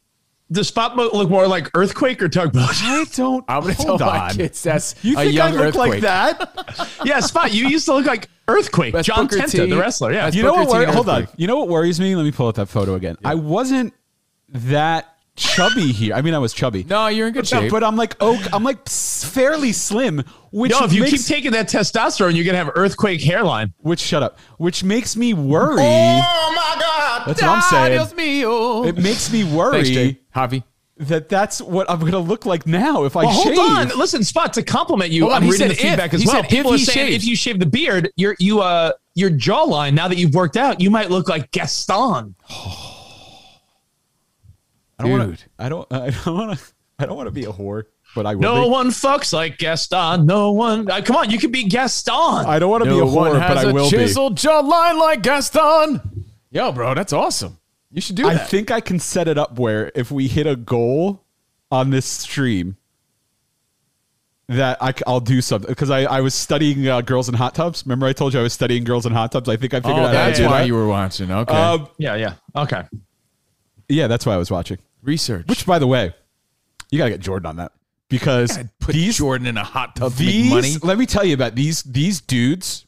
[0.52, 2.64] Does Spot mo- look more like earthquake or tugboat?
[2.70, 3.46] I don't.
[3.48, 4.36] I'm gonna hold tell my on.
[4.36, 5.90] kids that's You a think young I look earthquake.
[5.92, 6.90] like that?
[7.06, 7.54] yeah, Spot.
[7.54, 8.94] You used to look like earthquake.
[8.94, 9.70] That's John Booker Tenta, T.
[9.70, 10.12] the wrestler.
[10.12, 10.26] Yeah.
[10.26, 10.86] That's you know Booker what?
[10.88, 11.28] T hold on.
[11.38, 12.16] You know what worries me?
[12.16, 13.16] Let me pull up that photo again.
[13.24, 13.94] I wasn't
[14.50, 16.14] that chubby here.
[16.14, 16.84] I mean, I was chubby.
[16.84, 17.72] No, you're in good No, shape.
[17.72, 20.22] but I'm like oh, I'm like fairly slim.
[20.52, 23.74] Which no, if you makes, keep taking that testosterone, you're gonna have earthquake hairline.
[23.78, 24.38] which shut up.
[24.58, 25.78] Which makes me worry.
[25.82, 26.91] Oh my God!
[27.26, 28.88] That's what I'm saying.
[28.88, 30.64] It makes me worry Thanks, Javi.
[30.98, 33.56] that that's what I'm going to look like now if I Well, shave.
[33.58, 33.98] hold on.
[33.98, 35.90] Listen, Spot, to compliment you, Hold I'm he reading the said if.
[35.92, 36.36] feedback as He well.
[36.38, 37.24] said if People are he saying shaves.
[37.24, 40.80] if you shave the beard, your you uh your jawline, now that you've worked out,
[40.80, 42.36] you might look like Gaston.
[45.00, 45.38] I don't want Dude.
[45.40, 45.46] to.
[45.60, 45.88] I don't.
[45.92, 46.66] I don't want to.
[47.00, 48.42] I don't want to be a whore, but I will.
[48.42, 48.70] No be.
[48.70, 50.28] one fucks like Gaston.
[50.28, 50.90] No one.
[50.90, 52.14] Uh, come on, you could be Gaston.
[52.14, 53.98] I don't want to be a whore, has but I a will be.
[53.98, 56.00] chiseled jawline like Gaston.
[56.52, 57.58] Yo, bro, that's awesome.
[57.92, 58.50] You should do I that.
[58.50, 61.24] think I can set it up where if we hit a goal
[61.72, 62.78] on this stream,
[64.48, 67.86] that I, will do something because I, I was studying uh, girls in hot tubs.
[67.86, 69.48] Remember I told you I was studying girls in hot tubs.
[69.48, 70.68] I think I figured oh, out how to that's do why that.
[70.68, 71.32] you were watching.
[71.32, 71.54] Okay.
[71.54, 72.34] Um, Yeah, yeah.
[72.56, 72.84] Okay.
[73.88, 74.78] yeah, that's why I was watching.
[75.04, 75.48] Research.
[75.48, 76.14] Which, by the way,
[76.92, 77.72] you gotta get Jordan on that
[78.10, 80.76] because Put these Jordan in a hot tub to these make money.
[80.84, 82.86] let me tell you about these these dudes.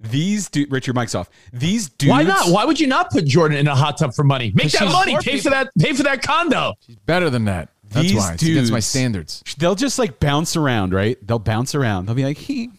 [0.00, 1.28] These dude, Richard your mic's off.
[1.52, 2.10] These dudes.
[2.10, 2.48] Why not?
[2.50, 4.52] Why would you not put Jordan in a hot tub for money?
[4.54, 5.12] Make that money.
[5.12, 5.70] poor Pay for that.
[5.78, 6.74] Pay for that condo.
[6.86, 7.70] She's better than that.
[7.90, 8.32] That's these why.
[8.34, 9.42] It's dudes, against my standards.
[9.58, 11.16] They'll just like bounce around, right?
[11.26, 12.06] They'll bounce around.
[12.06, 12.70] They'll be like, he.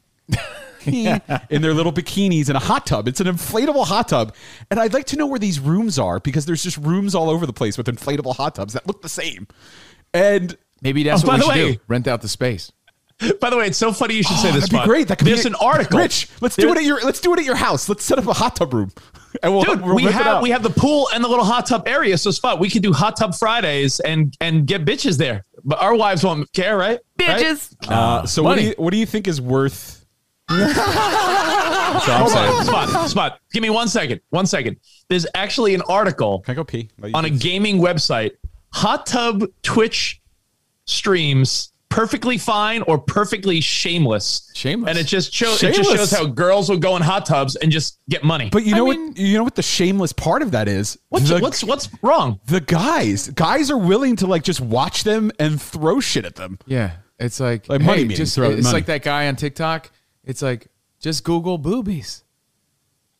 [0.79, 1.07] he,"
[1.49, 3.07] in their little bikinis in a hot tub.
[3.07, 4.33] It's an inflatable hot tub.
[4.71, 7.45] And I'd like to know where these rooms are because there's just rooms all over
[7.45, 9.47] the place with inflatable hot tubs that look the same.
[10.13, 11.81] And Maybe that's Oh, what by we the should way- do.
[11.89, 12.71] Rent out the space.
[13.41, 14.69] By the way, it's so funny you should say this.
[14.69, 15.07] that'd be great.
[15.09, 15.99] That could There's be an article.
[15.99, 17.89] Rich, let's do it at your let's do it at your house.
[17.89, 18.91] Let's set up a hot tub room.
[19.43, 21.87] And we'll, Dude, we'll we have we have the pool and the little hot tub
[21.87, 22.17] area.
[22.17, 25.45] So spot we could do hot tub Fridays and and get bitches there.
[25.63, 26.99] But our wives won't care, right?
[27.19, 27.75] Bitches.
[27.87, 30.03] Uh, so what do you what do you think is worth?
[30.49, 33.39] Hold on, spot, spot.
[33.53, 34.21] Give me one second.
[34.31, 34.77] One second.
[35.09, 36.89] There's actually an article Can I go pee?
[37.13, 38.31] on a gaming website.
[38.73, 40.21] Hot tub Twitch
[40.85, 44.51] streams perfectly fine or perfectly shameless.
[44.53, 44.89] Shameless.
[44.89, 47.71] And it just shows it just shows how girls will go in hot tubs and
[47.71, 48.49] just get money.
[48.51, 49.17] But you know mean- what?
[49.17, 50.97] You know what the shameless part of that is?
[51.09, 52.39] what's the, what's what's wrong?
[52.45, 53.29] the guys?
[53.29, 56.59] Guys are willing to like just watch them and throw shit at them.
[56.65, 56.91] Yeah.
[57.19, 58.73] It's like, Like hey, money meeting, just, throw it's money.
[58.75, 59.91] like that guy on TikTok.
[60.23, 60.67] It's like,
[61.01, 62.23] just Google boobies.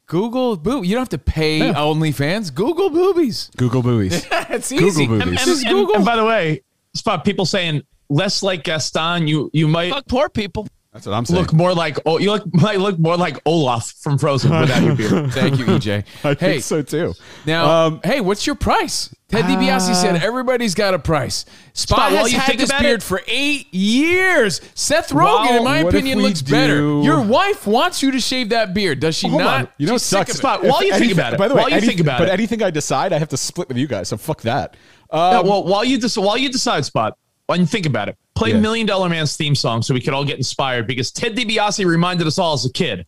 [0.06, 0.86] Google boob.
[0.86, 1.74] You don't have to pay Yeah.
[1.74, 2.54] OnlyFans.
[2.54, 3.52] Google boobies.
[3.58, 4.26] Google boobies.
[4.32, 5.28] it's Google boobies.
[5.28, 5.96] And, Just and- Google.
[5.98, 6.64] and by the way,
[6.94, 9.28] spot people saying less like Gaston.
[9.28, 10.68] You you might Fuck poor people.
[10.92, 11.40] That's what I'm saying.
[11.40, 14.96] look more like oh you look might look more like Olaf from Frozen without your
[14.96, 15.32] beard.
[15.34, 16.04] Thank you, EJ.
[16.24, 17.14] I hey, think so too.
[17.46, 19.14] now, Um, hey, what's your price?
[19.28, 21.46] Ted DiBiase said everybody's got a price.
[21.74, 24.60] Spot, Spot, has you had think this beard it- for eight years.
[24.74, 26.78] Seth Rogen, Wow, in my opinion, we looks better.
[27.04, 29.60] Your wife wants you to shave that beard, does she Hold not?
[29.62, 29.68] on.
[29.78, 30.30] you know, it She's sick sucks.
[30.32, 30.40] of it.
[30.40, 32.16] Spot, If while you think about it, By the way, while you any- think about
[32.20, 32.24] it.
[32.26, 32.34] but it.
[32.34, 34.08] anything I decide, I have to split with you guys.
[34.10, 34.76] So fuck that.
[35.14, 37.16] Yeah, Um, well, while you des- while you decide, spot,
[37.58, 38.60] you think about it, play Yeah.
[38.60, 42.28] Million Dollar Man's theme song so we could all get inspired because Ted DiBiase reminded
[42.28, 43.06] us all as a kid.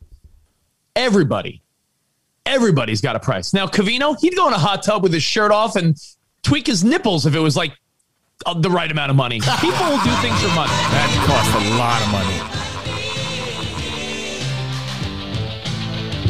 [0.95, 1.61] Everybody,
[2.45, 3.53] everybody's got a price.
[3.53, 5.95] Now, Covino, he'd go in a hot tub with his shirt off and
[6.43, 7.71] tweak his nipples if it was like
[8.45, 9.39] uh, the right amount of money.
[9.59, 10.71] People will do things for money.
[10.71, 12.57] That costs a lot of money.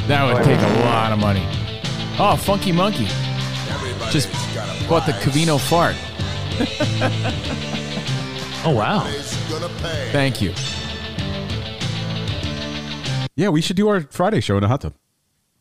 [0.07, 1.45] That would take a lot of money.
[2.20, 3.05] Oh, Funky Monkey.
[4.12, 4.30] Just
[4.89, 5.95] bought the Covino fart.
[8.64, 8.99] Oh wow!
[10.12, 10.53] Thank you.
[13.36, 14.93] yeah, we should do our Friday show in a hot tub.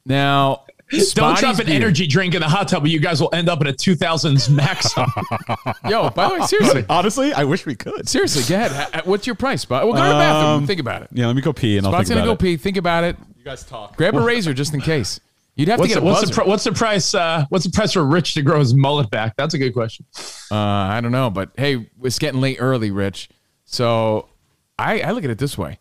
[0.04, 1.82] Now, Don't Spotty's drop an beard.
[1.82, 4.50] energy drink in the hot tub, or you guys will end up in a 2000s
[4.50, 4.94] max.
[5.88, 8.06] Yo, by the way, seriously, Honestly, I wish we could.
[8.06, 9.06] seriously, go ahead.
[9.06, 9.84] What's your price, Spot?
[9.84, 10.50] Well, go to the bathroom.
[10.62, 11.08] Um, Think about it.
[11.12, 12.50] Yeah, let me go pee and I'll Spot's think gonna about go it.
[12.50, 12.56] pee.
[12.62, 13.16] Think about it.
[13.38, 13.96] You guys talk.
[13.96, 15.20] Grab a razor just in case.
[15.60, 16.48] You'd have What's to the, get a what's, the buzzer.
[16.48, 17.14] what's the price?
[17.14, 19.36] Uh, what's the price for Rich to grow his mullet back?
[19.36, 20.06] That's a good question.
[20.50, 23.28] Uh, I don't know, but hey, it's getting late early, Rich.
[23.66, 24.30] So
[24.78, 25.78] I, I look at it this way.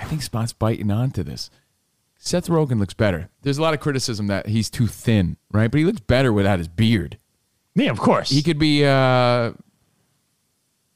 [0.00, 1.48] I think Spot's biting onto this.
[2.18, 3.30] Seth Rogen looks better.
[3.42, 5.70] There's a lot of criticism that he's too thin, right?
[5.70, 7.18] But he looks better without his beard.
[7.76, 8.30] Yeah, of course.
[8.30, 9.52] He could be uh,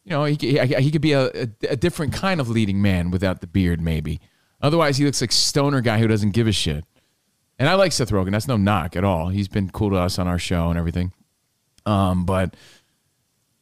[0.05, 3.13] you know, he, he, he could be a, a, a different kind of leading man
[3.13, 4.21] without the beard, maybe.
[4.61, 6.85] Otherwise, he looks like stoner guy who doesn't give a shit.
[7.63, 8.33] And I like Seth Rogen.
[8.33, 9.29] That's no knock at all.
[9.29, 11.13] He's been cool to us on our show and everything.
[11.87, 12.57] Um, but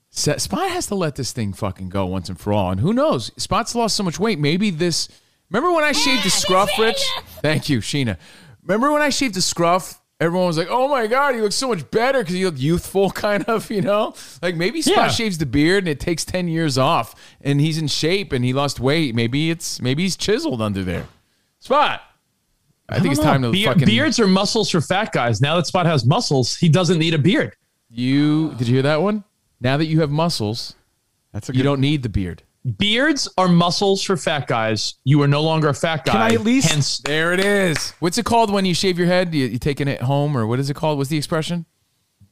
[0.08, 2.70] Seth, Spot has to let this thing fucking go once and for all.
[2.70, 3.30] And who knows?
[3.36, 4.38] Spot's lost so much weight.
[4.38, 5.10] Maybe this.
[5.50, 7.02] Remember when I shaved the scruff, Rich?
[7.42, 8.16] Thank you, Sheena.
[8.62, 10.00] Remember when I shaved the scruff?
[10.18, 13.10] Everyone was like, "Oh my god, you look so much better because you look youthful,
[13.26, 15.08] kind of." You know, like maybe Spot Yeah.
[15.08, 18.54] shaves the beard and it takes ten years off, and he's in shape and he
[18.54, 19.14] lost weight.
[19.14, 21.06] Maybe it's maybe he's chiseled under there.
[21.58, 22.00] Spot.
[22.90, 23.26] I, think it's know.
[23.26, 25.40] time to Beard- fucking beards are muscles for fat guys.
[25.40, 27.56] Now that Spot has muscles, he doesn't need a beard.
[27.88, 29.24] You did you hear that one?
[29.60, 30.74] Now that you have muscles,
[31.32, 32.42] that's you don't need the beard.
[32.78, 34.94] Beards are muscles for fat guys.
[35.04, 36.12] You are no longer a fat guy.
[36.12, 37.92] Can I at least- Hence, There it is.
[38.00, 39.34] What's it called when you shave your head?
[39.34, 40.98] You, you taking it home, or what is it called?
[40.98, 41.64] What's the expression?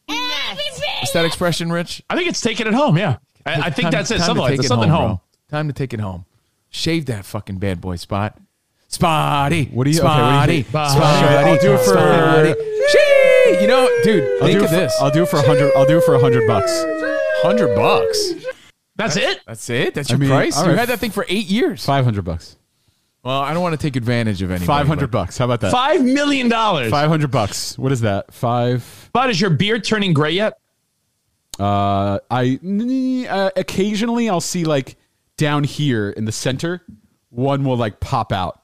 [0.06, 2.02] What's that expression, Rich?
[2.10, 2.98] I think it's taking it home.
[2.98, 4.14] Yeah, I, I think Time- that's it.
[4.14, 4.64] time to Something like take that.
[4.64, 5.06] it Something home.
[5.08, 5.20] bro.
[5.50, 6.24] Time to take it home.
[6.70, 8.38] Shave that fucking bad boy spot.
[8.88, 9.66] Spotty.
[9.72, 10.62] What do you- okay, what do you Spotty?
[10.62, 10.68] think?
[10.68, 11.24] Spotty.
[11.26, 12.54] Okay, I'll do it for- Spotty.
[12.90, 13.60] Shee!
[13.62, 14.94] You know, dude, I'll think do of it for, this.
[15.00, 15.72] I'll do it for a hundred.
[15.76, 16.84] I'll do it for a hundred bucks.
[17.42, 18.32] Hundred bucks.
[18.96, 19.40] That's it.
[19.46, 19.94] That's it.
[19.94, 20.56] That's I your mean, price.
[20.56, 20.78] all You right.
[20.80, 21.84] had that thing for eight years.
[21.84, 22.56] Five hundred bucks.
[23.22, 24.66] Well, I don't want to take advantage of anybody.
[24.66, 25.38] Five hundred but- bucks.
[25.38, 25.70] How about that?
[25.72, 26.90] Five million dollars.
[26.90, 27.76] Five hundred bucks.
[27.78, 28.32] What is that?
[28.32, 29.10] Five.
[29.12, 30.58] But is your beard turning gray yet?
[31.58, 34.96] Uh, I n- uh, occasionally I'll see like
[35.36, 36.82] down here in the center,
[37.30, 38.57] one will like pop out.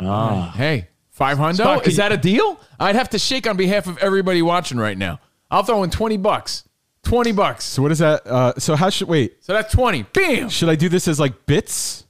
[0.00, 0.52] Ah.
[0.56, 1.86] Hey, five Spot, hundred.
[1.88, 2.60] Is that a deal?
[2.78, 5.20] I'd have to shake on behalf of everybody watching right now.
[5.50, 6.64] I'll throw in twenty bucks.
[7.02, 7.64] Twenty bucks.
[7.64, 8.26] So what is that?
[8.26, 9.42] Uh, so how should wait?
[9.42, 10.02] So that's twenty.
[10.02, 10.48] Bam.
[10.48, 12.04] Should I do this as like bits?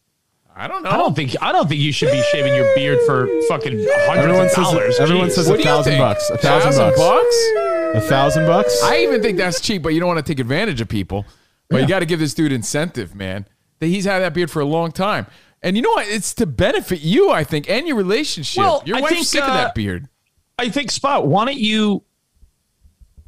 [0.57, 0.91] I don't know.
[0.91, 4.19] I don't think I don't think you should be shaving your beard for fucking hundreds
[4.19, 4.99] Everyone of says dollars.
[5.01, 6.31] everyone says What a thousand bucks.
[6.31, 6.99] A thousand, Thousand bucks.
[6.99, 8.05] bucks?
[8.05, 8.83] A thousand bucks.
[8.83, 11.25] I even think that's cheap, but you don't want to take advantage of people.
[11.71, 13.47] But you got to give this dude incentive, man.
[13.79, 15.27] That he's had that beard for a long time,
[15.63, 16.07] and you know what?
[16.09, 18.63] It's to benefit you, I think, and your relationship.
[18.63, 20.09] Well, your I wife's think, sick of uh, that beard.
[20.59, 21.27] I think Spot.
[21.27, 22.05] Why don't you?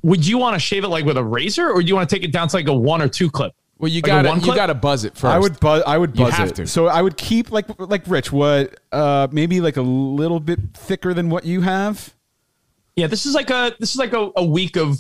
[0.03, 2.15] Would you want to shave it like with a razor, or do you want to
[2.17, 3.53] take it down to like a one or two clip?
[3.79, 5.25] Well, you Like got one to you got to buzz it first.
[5.25, 5.83] I would buzz.
[5.87, 6.55] I would You buzz have it.
[6.57, 6.67] to.
[6.67, 8.31] So I would keep like like Rich.
[8.31, 8.79] What?
[8.93, 12.15] Uh, maybe like a little bit thicker than what you have.
[12.97, 14.99] Yeah, this is like a this is like a, a week of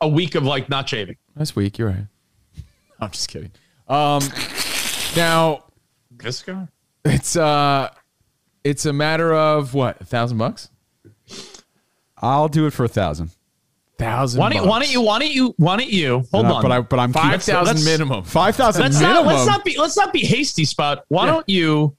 [0.00, 1.16] a week of like not shaving.
[1.36, 1.78] That's weak.
[1.78, 2.06] You're right.
[3.00, 3.52] I'm just kidding.
[3.88, 4.22] Um,
[5.14, 5.65] now
[6.18, 6.68] This guy.
[7.04, 7.90] it's uh,
[8.64, 10.70] it's a matter of what a thousand bucks.
[12.18, 13.30] I'll do it for a thousand.
[13.98, 14.40] Thousand.
[14.40, 15.00] Why don't, you, why don't you?
[15.02, 15.54] Why don't you?
[15.56, 16.24] Why don't you?
[16.32, 16.62] Hold on.
[16.62, 18.24] But I but I'm Five thousand minimum.
[18.24, 19.24] Five thousand let's minimum.
[19.24, 21.04] not let's not be let's not be hasty, Spot.
[21.08, 21.32] Why Yeah.
[21.32, 21.96] don't you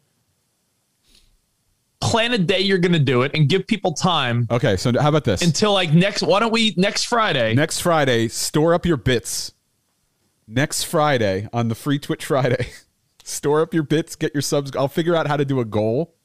[2.00, 5.10] plan a day you're going to do it and give people time Okay, so how
[5.10, 5.42] about this?
[5.42, 6.22] until like next?
[6.22, 7.54] Why don't we next Friday?
[7.56, 9.54] Next Friday, store up your bits.
[10.48, 12.68] Next Friday on the free Twitch Friday,
[13.28, 14.16] store up your bits.
[14.16, 14.76] Get your subs.
[14.76, 16.16] I'll figure out how to do a goal.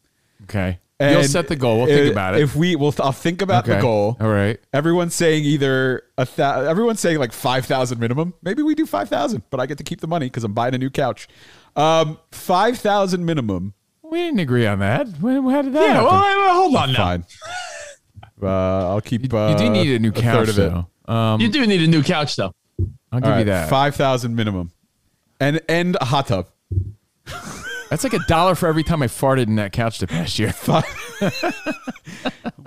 [0.44, 0.78] Okay.
[1.00, 1.78] You'll set the goal.
[1.78, 2.42] We'll think about it.
[2.42, 4.16] If we, will I'll think about the goal.
[4.20, 4.60] All right.
[4.72, 8.34] Everyone's saying either a thou- everyone's saying like five thousand minimum.
[8.42, 10.74] Maybe we do five thousand, but I get to keep the money because I'm buying
[10.74, 11.26] a new couch.
[11.74, 13.74] Um, five thousand minimum.
[14.02, 15.08] We didn't agree on that.
[15.08, 15.92] How did that yeah.
[15.94, 16.04] happen?
[16.04, 16.98] Well, well, hold on now.
[16.98, 17.24] Fine.
[18.42, 19.32] Uh, I'll keep.
[19.32, 20.86] Uh, you do need a new third couch, of though.
[21.06, 22.52] Um, You do need a new couch though.
[23.12, 23.70] I'll give All you that.
[23.70, 24.72] Five thousand minimum,
[25.38, 26.48] and and a hot tub.
[27.92, 30.54] That's like a dollar for every time I farted in that couch the past year.
[30.68, 30.82] oh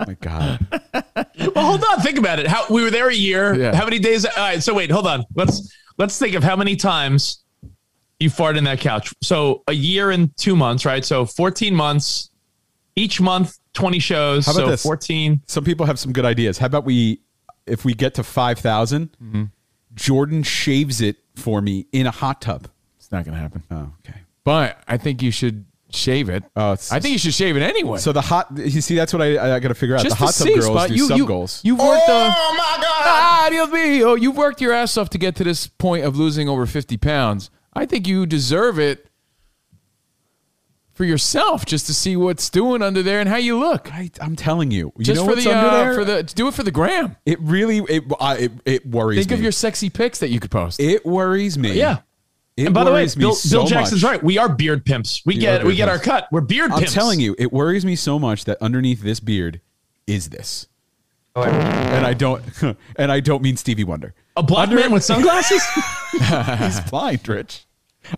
[0.06, 0.64] my god.
[0.72, 2.00] Well, hold on.
[2.00, 2.46] Think about it.
[2.46, 3.52] How we were there a year.
[3.52, 3.74] Yeah.
[3.74, 4.24] How many days?
[4.24, 4.62] All right.
[4.62, 4.88] So wait.
[4.92, 5.24] Hold on.
[5.34, 7.42] Let's let's think of how many times
[8.20, 9.12] you farted in that couch.
[9.20, 11.04] So a year and two months, right?
[11.04, 12.30] So fourteen months.
[12.94, 14.46] Each month, twenty shows.
[14.46, 14.82] How about so this?
[14.84, 15.42] fourteen.
[15.48, 16.56] Some people have some good ideas.
[16.56, 17.20] How about we,
[17.66, 19.44] if we get to five Mm-hmm.
[19.94, 22.68] Jordan shaves it for me in a hot tub.
[22.96, 23.64] It's not gonna happen.
[23.72, 24.20] Oh, okay.
[24.46, 26.44] But I think you should shave it.
[26.54, 27.98] Oh, it's, I think you should shave it anyway.
[27.98, 28.12] so.
[28.12, 28.46] The hot.
[28.56, 30.04] You see, that's what I, I got to figure out.
[30.04, 30.88] Just the hot to tub see, girls Spot.
[30.88, 31.60] do you, sub you, goals.
[31.64, 32.12] You've worked the.
[32.12, 33.02] Oh my God!
[33.08, 34.20] Ah, Dios mío.
[34.20, 37.50] You've worked your ass off to get to this point of losing over 50 pounds.
[37.74, 39.10] I think you deserve it
[40.92, 43.92] for yourself just to see what's doing under there and how you look.
[43.92, 44.92] I, I'm telling you.
[44.96, 45.94] You Just know for what's the, under uh, there?
[45.94, 47.16] for the do it for the gram.
[47.26, 49.34] it really it I it, it worries Think me.
[49.38, 50.78] of your sexy pics that you could post.
[50.80, 51.72] it worries me.
[51.72, 51.98] Yeah.
[52.56, 54.12] It and by the way, Bill, so Bill Jackson's much.
[54.12, 54.22] right.
[54.22, 55.22] We are beard pimps.
[55.26, 56.28] We We get we beard get our cut.
[56.32, 56.74] We're beard pimps.
[56.76, 56.94] I'm pimps.
[56.94, 59.60] telling you, it worries me so much that underneath this beard
[60.06, 60.66] is this.
[61.34, 62.42] and I don't
[62.96, 64.14] and I don't mean Stevie Wonder.
[64.36, 65.62] a black man with sunglasses.
[66.12, 67.66] he's blind, Rich.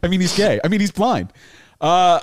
[0.02, 0.60] I mean, he's gay.
[0.62, 1.32] I mean, he's blind.
[1.80, 2.20] Uh,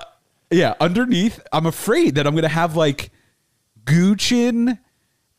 [0.51, 0.75] yeah.
[0.79, 3.11] Underneath, I'm afraid that I'm gonna have like
[3.83, 4.79] Guchin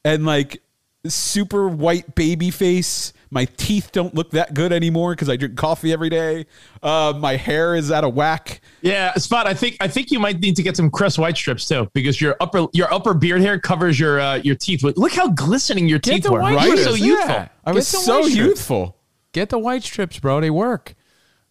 [0.04, 0.60] and like
[1.06, 5.92] super white baby face My teeth don't look that good anymore because I drink coffee
[5.92, 6.46] every day.
[6.82, 8.60] Uh, my hair is out of whack.
[8.82, 9.46] Yeah, Spot.
[9.48, 12.20] I think I think you might need to get some Crest White strips too, because
[12.20, 14.82] your upper your upper beard hair covers your uh, your teeth.
[14.84, 16.40] Look how glistening your Get teeth were.
[16.40, 16.78] white Right?
[16.78, 17.04] strips, So yeah.
[17.06, 17.48] youthful.
[17.64, 18.36] I was so strips.
[18.36, 18.96] youthful.
[19.32, 20.40] Get the white strips, bro.
[20.40, 20.94] They work.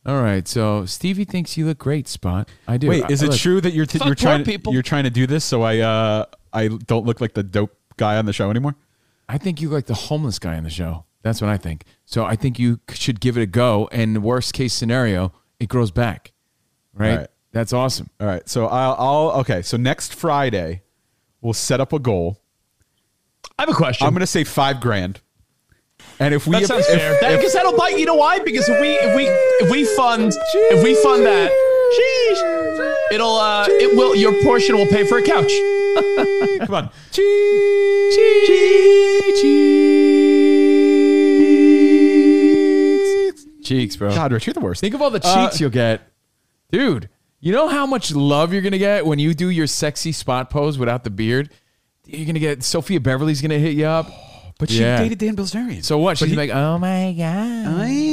[0.06, 0.47] All right.
[0.47, 2.47] So Stevie thinks you look great, Spot.
[2.68, 2.88] I do.
[2.88, 4.72] Wait, is I- it look, true that you're t- you're trying poor people.
[4.73, 8.15] you're trying to do this so I uh I don't look like the dope guy
[8.18, 8.76] on the show anymore?
[9.27, 11.03] I think you look like the homeless guy on the show.
[11.26, 11.85] That's what I think.
[12.06, 13.89] So I think you should give it a go.
[13.91, 16.34] And worst case scenario, it grows back.
[16.93, 17.10] Right.
[17.11, 17.27] All right.
[17.52, 18.11] That's awesome.
[18.19, 18.47] All right.
[18.47, 19.64] So I'll, I'll okay.
[19.64, 20.84] So next Friday,
[21.41, 22.39] we'll set up a goal.
[23.57, 24.06] I have a question.
[24.06, 25.19] I'm going to say five grand.
[26.19, 27.18] And if we That if- sounds if- fair.
[27.22, 27.97] That, if- because that'll bite.
[27.97, 28.38] You know why?
[28.38, 29.26] Because if we if we
[29.65, 31.49] if we fund if we fund that,
[31.97, 35.52] sheesh, it'll uh it will your portion will pay for a couch.
[36.68, 36.89] come on.
[43.66, 44.10] Cheeks, bro.
[44.14, 44.80] God, Rich, you're the worst.
[44.82, 46.02] Think of all the cheeks Uh, you'll get.
[46.72, 47.10] Dude,
[47.40, 50.50] you know how much love you're going to get when you do your sexy spot
[50.50, 51.50] pose without the beard?
[52.06, 54.10] You're going to get Sofia Bevarly's going to hit you up.
[54.58, 55.00] But she Yeah.
[55.00, 55.84] dated Dan Bilzerian.
[55.84, 56.18] So what?
[56.18, 57.66] She's he- like, oh my God.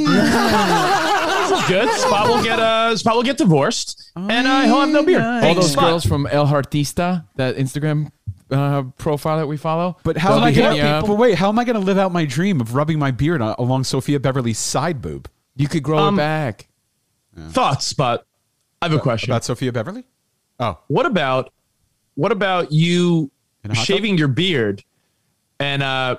[1.69, 1.89] Good.
[1.91, 5.21] Spot will get uh Spot will get divorced, and uh, he'll have no beard.
[5.21, 5.83] All Thanks, those Spot.
[5.85, 8.11] girls from El Artista, that Instagram
[8.51, 9.95] uh, profile that we follow.
[10.03, 11.05] But how they'll am I be going hitting you up.
[11.05, 11.11] to?
[11.11, 13.41] But wait, how am I going to live out my dream of rubbing my beard
[13.41, 15.29] on, along Sofia Bevarly's side boob?
[15.55, 16.67] You could grow Um, it back.
[17.49, 18.25] Thoughts, but
[18.81, 19.31] I have a question.
[19.31, 20.03] About Sofia Bevarly?
[20.59, 21.51] Oh, What about
[22.15, 23.31] what about you
[23.63, 24.83] In a hot shaving your beard
[25.59, 26.17] and uh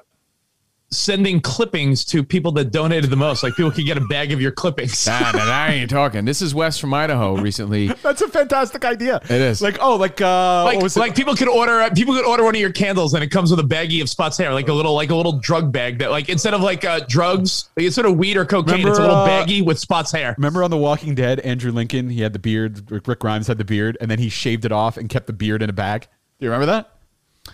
[0.94, 3.42] sending clippings to people that donated the most?
[3.42, 5.06] Like people could get a bag of your clippings.
[5.06, 6.24] Nah, nah, nah, I ain't talking.
[6.24, 7.88] This is Wes from Idaho recently.
[8.02, 9.20] that's a fantastic idea.
[9.24, 9.60] It is.
[9.60, 12.44] Like, oh, like, uh, Like, what was like people could order uh, people could order
[12.44, 14.72] one of your candles and it comes with a baggie of Spot's hair, like a
[14.72, 18.06] little like a little drug bag that like instead of like uh, drugs, like instead
[18.06, 20.34] of weed or cocaine, Remember, it's a little uh, baggie with Spot's hair.
[20.38, 22.90] Remember on The Walking Dead, Andrew Lincoln, he had the beard.
[22.90, 25.32] Rick Rick Grimes had the beard, and then he shaved it off and kept the
[25.32, 26.06] beard in a bag.
[26.38, 26.90] Do you remember that?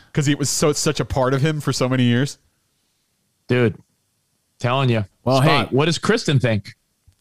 [0.06, 2.38] Because it was so such a part of him for so many years.
[3.50, 3.76] Dude,
[4.60, 5.04] telling you.
[5.24, 5.74] Well, Spot, hey.
[5.76, 6.74] what does Kristen think?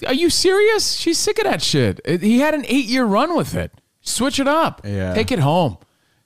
[0.08, 0.94] Are you serious?
[0.94, 2.00] She's sick of that shit.
[2.22, 3.72] He had an eight year run with it.
[4.02, 4.82] Switch it up.
[4.86, 5.14] Yeah.
[5.14, 5.78] Take it home.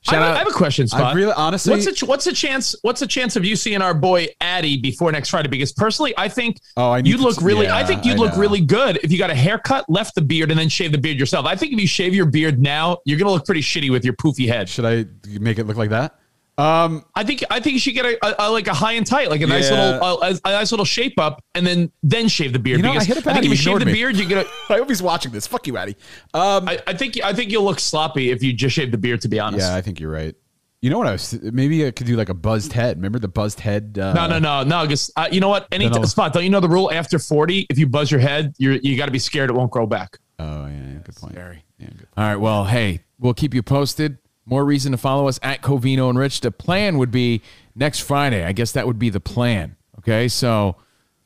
[0.06, 0.36] I Shout have, out.
[0.36, 1.02] I have a question, Spot.
[1.02, 2.76] I really- honestly- what's the what's the chance?
[2.82, 5.48] What's the chance of you seeing our boy Addy before next Friday?
[5.48, 7.66] Because personally, I think Oh, I need you'd look s- really.
[7.68, 8.40] yeah, I think you'd I look know.
[8.40, 11.18] really good if you got a haircut, left the beard, and then shave the beard
[11.18, 11.46] yourself.
[11.46, 14.14] I think if you shave your beard now, you're gonna look pretty shitty with your
[14.16, 14.68] poofy head.
[14.68, 15.06] Should I
[15.40, 16.20] make it look like that?
[16.58, 19.06] Um, I think I think you should get a, a, a- like a high and
[19.08, 20.00] tight, like a nice Yeah.
[20.00, 22.78] little a, a nice little shape up, and then then shave the beard.
[22.78, 23.94] You know, I hit up I think if you shave ignored the me.
[23.94, 24.46] beard, you get.
[24.46, 25.48] A, I hope he's watching this.
[25.48, 25.96] Fuck you, Addy.
[26.36, 29.22] Um, I, I think I think you'll look sloppy if you just shave the beard.
[29.22, 29.68] To be honest.
[29.68, 30.36] yeah, I think you're right.
[30.82, 31.42] You know what I was?
[31.42, 32.98] Maybe I could do like a buzzed head.
[32.98, 33.98] Remember the buzzed head?
[34.00, 34.82] Uh, No, no, no, no.
[34.84, 35.66] Because uh, you know what?
[35.72, 36.34] Any Then I'll- spot.
[36.34, 36.92] Don't you know the rule?
[36.92, 39.72] After forty, if you buzz your head, you're you got to be scared it won't
[39.72, 40.20] grow back.
[40.38, 41.34] Oh yeah, yeah, good point.
[41.34, 41.64] Scary.
[41.80, 42.08] Yeah, good.
[42.16, 42.36] All right.
[42.36, 44.18] Well, hey, we'll keep you posted.
[44.46, 46.42] More reason to follow us at Covino and Rich.
[46.42, 47.42] The plan would be
[47.76, 48.44] next Friday.
[48.44, 49.76] I guess that would be the plan.
[50.00, 50.28] Okay.
[50.28, 50.76] So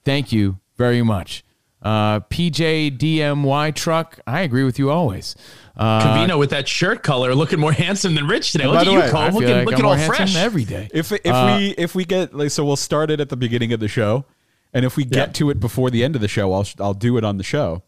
[0.05, 1.43] thank you very much.
[1.81, 4.19] Uh, PJ DMY truck.
[4.27, 5.35] I agree with you always.
[5.75, 8.65] Uh, Covino with that shirt color, looking more handsome than Rich today.
[8.65, 9.29] Look at the you, way, Cole.
[9.31, 10.35] Looking, like looking all more handsome fresh.
[10.35, 10.89] every day.
[10.93, 13.73] If if Uh, we if we get like so, we'll start it at the beginning
[13.73, 14.25] of the show,
[14.73, 15.33] and if we get Yeah.
[15.33, 17.83] to it before the end of the show, I'll I'll do it on the show.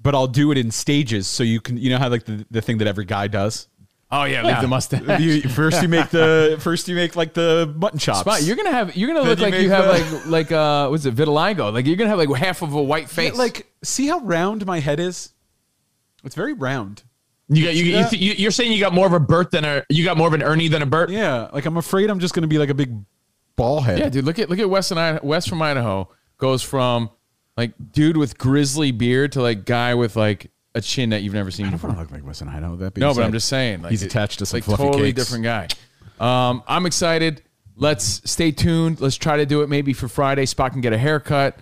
[0.00, 2.62] But I'll do it in stages, so you can you know how like the, the
[2.62, 3.68] thing that every guy does.
[4.10, 4.46] Oh yeah, Yeah.
[4.52, 5.20] leave the mustache.
[5.20, 8.20] You, first you make the first you make like the mutton chops.
[8.20, 10.26] Spot, you're gonna have you're gonna Then look you like make you have the- like
[10.26, 13.08] like uh what's it vitiligo like you're gonna have like half of a white Yeah,
[13.08, 15.30] face like see how round my head is.
[16.22, 17.02] It's very round.
[17.48, 18.08] You got you, you, Yeah.
[18.08, 20.28] th- you you're saying you got more of a Bert than a you got more
[20.28, 21.10] of an Ernie than a Bert.
[21.10, 22.94] Yeah, like I'm afraid I'm just gonna be like a big
[23.56, 23.98] ball head.
[23.98, 26.08] Yeah, dude, look at look at West and I, West from Idaho
[26.38, 27.10] goes from
[27.56, 31.50] like dude with grizzly beard to like guy with like a chin that you've never
[31.50, 31.88] seen I don't before.
[31.90, 32.76] want to look like Weston Idaho.
[32.76, 34.56] That being No, but said, I'm just saying, like he's it- attached to it's some
[34.58, 35.24] like fluffy totally cakes.
[35.24, 35.68] different guy.
[36.20, 37.42] Um, I'm excited.
[37.76, 39.00] Let's stay tuned.
[39.00, 40.46] Let's try to do it maybe for Friday.
[40.46, 41.58] Spot can get a haircut.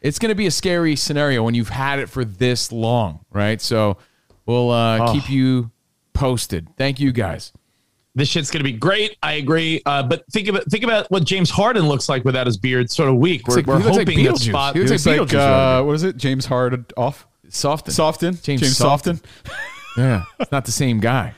[0.00, 3.60] It's going to be a scary scenario when you've had it for this long, right?
[3.60, 3.96] So
[4.46, 5.12] we'll uh, Oh.
[5.12, 5.70] keep you
[6.12, 6.68] posted.
[6.76, 7.52] Thank you guys.
[8.14, 9.14] This shit's gonna be great.
[9.22, 9.82] I agree.
[9.84, 12.90] Uh, but think about think about what James Harden looks like without his beard.
[12.90, 13.46] Sort of weak.
[13.46, 14.74] We're, like- we're he looks like hoping that spot.
[14.74, 16.16] He He looks looks like like, uh, what is it?
[16.16, 17.26] James Hard off.
[17.50, 17.92] Soften.
[17.92, 18.34] Soften.
[18.42, 19.16] James James, Soften.
[19.16, 19.52] Soften.
[19.96, 21.32] Yeah, it's not the same guy.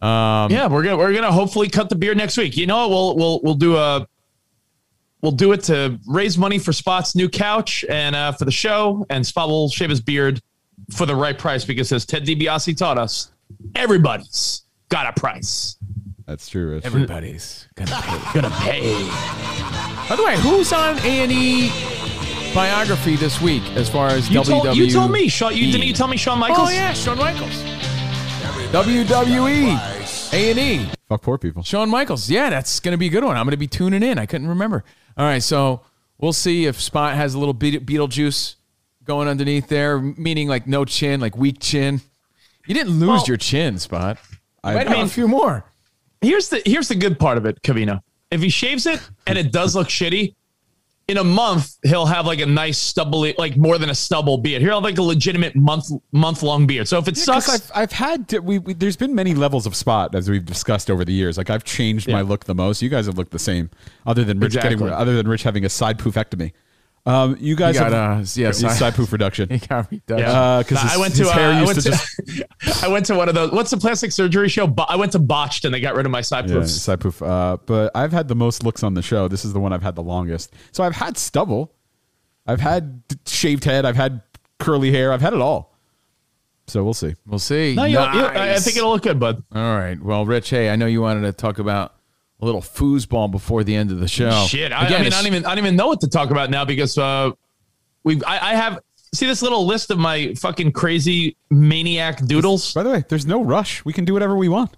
[0.00, 2.56] Um, yeah, we're gonna we're gonna hopefully cut the beard next week.
[2.56, 4.06] You know, we'll we'll we'll do a
[5.20, 9.04] we'll do it to raise money for Spot's new couch and uh, for the show.
[9.10, 10.40] And Spot will shave his beard
[10.90, 13.30] for the right price because as Ted DiBiase taught us,
[13.74, 15.76] everybody's got a price.
[16.26, 16.70] That's true.
[16.70, 16.86] Rich.
[16.86, 18.40] Everybody's gonna pay.
[18.40, 18.94] Gonna pay.
[20.08, 21.70] By the way, who's on A and E
[22.54, 24.44] biography this week as far as You WWE.
[24.62, 25.56] told, you told me, Shawn.
[25.56, 26.68] You didn't you tell me Shawn Michaels?
[26.68, 27.62] Oh yeah, Shawn Michaels.
[28.72, 30.88] WWE, A and E.
[31.08, 31.62] Fuck poor people.
[31.62, 32.28] Shawn Michaels.
[32.30, 33.36] Yeah, that's going to be a good one.
[33.36, 34.18] I'm going to be tuning in.
[34.18, 34.84] I couldn't remember.
[35.16, 35.82] All right, so
[36.18, 38.54] we'll see if Spot has a little Beet- Beetlejuice
[39.04, 42.00] going underneath there, meaning like no chin, like weak chin.
[42.66, 44.18] You didn't lose Well- your chin, Spot.
[44.30, 45.64] You I have mean- a few more.
[46.20, 48.00] Here's the here's the good part of it, Covino.
[48.30, 50.34] If he shaves it and it does look shitty,
[51.08, 54.62] in a month he'll have like a nice stubble, like more than a stubble beard.
[54.62, 56.88] He'll have like a legitimate month month long beard.
[56.88, 59.66] So if it Yeah, sucks, I've, I've had to, we, we there's been many levels
[59.66, 61.36] of spot as we've discussed over the years.
[61.36, 62.82] Like I've changed my look the most.
[62.82, 63.70] You guys have looked the same,
[64.06, 64.76] other than Rich Exactly.
[64.76, 66.52] getting other than Rich having a side poofectomy.
[67.04, 69.48] Um, you guys got, have uh, yeah, side, side- poof reduction.
[69.50, 70.18] He got reduction.
[70.18, 70.58] Yeah.
[70.62, 71.28] because Nah, his, I went to.
[71.28, 71.90] uh, I went to to.
[71.90, 73.50] just I went to one of those.
[73.50, 74.66] What's the plastic surgery show?
[74.68, 76.68] Bo- I went to botched and they got rid of my side yeah, poofs.
[76.78, 77.20] side poof.
[77.20, 79.26] Uh, but I've had the most looks on the show.
[79.26, 80.54] This is the one I've had the longest.
[80.70, 81.74] So I've had stubble,
[82.46, 84.22] I've had shaved head, I've had
[84.60, 85.76] curly hair, I've had it all.
[86.68, 87.14] So we'll see.
[87.26, 87.74] We'll see.
[87.74, 89.42] No, you'll, you'll, I I think it'll look good, bud.
[89.52, 90.00] All right.
[90.00, 91.94] Well, Rich, hey, I know you wanted to talk about
[92.42, 94.46] a little foosball before the end of the show.
[94.48, 96.30] Shit, I, Again, I mean, I don't even, I don't even know what to talk
[96.30, 97.30] about now because uh,
[98.04, 98.80] we, I, I have
[99.14, 102.74] see this little list of my fucking crazy maniac doodles.
[102.74, 103.84] By the way, there's no rush.
[103.84, 104.76] We can do whatever we want.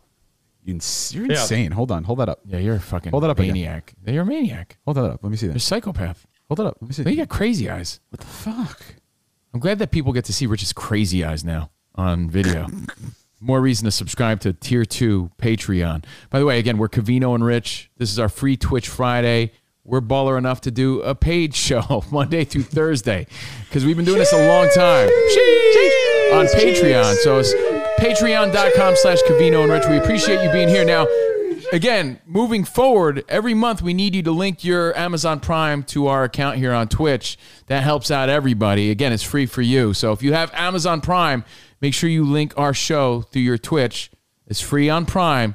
[0.65, 1.41] You ins- You're Yeah.
[1.41, 1.73] insane.
[1.73, 2.05] Hold on.
[2.05, 2.41] Hold that up.
[2.45, 3.53] Yeah, you're a fucking Hold that up again.
[3.55, 3.95] maniac.
[4.07, 4.77] You're a maniac.
[4.85, 5.21] Hold that up.
[5.23, 5.53] Let me see that.
[5.53, 6.27] You're a psychopath.
[6.49, 6.79] Hold that up.
[6.81, 7.09] Let me see.
[7.09, 8.01] You got crazy eyes.
[8.11, 8.83] What the fuck?
[9.55, 12.67] I'm glad that people get to see Rich's crazy eyes now on video.
[13.45, 16.05] More reason to subscribe to Tier 2 Patreon.
[16.31, 17.91] By the way, again, we're Covino and Rich.
[17.99, 19.53] This is our free Twitch Friday.
[19.85, 23.27] We're baller enough to do a paid show Monday through Thursday
[23.69, 25.09] because we've been doing this a long time.
[26.33, 27.17] On Patreon.
[27.17, 27.53] So it's
[28.01, 29.85] patreon.com slash Covino and Rich.
[29.91, 30.87] We appreciate you being here.
[30.87, 31.07] Now,
[31.71, 36.25] again, moving forward, every month we need you to link your Amazon Prime to our
[36.25, 37.37] account here on Twitch.
[37.67, 38.91] That helps out everybody.
[38.91, 39.93] Again, it's free for you.
[39.93, 41.45] So if you have Amazon Prime,
[41.85, 44.11] make sure you link our show through your Twitch.
[44.47, 45.55] It's free on Prime,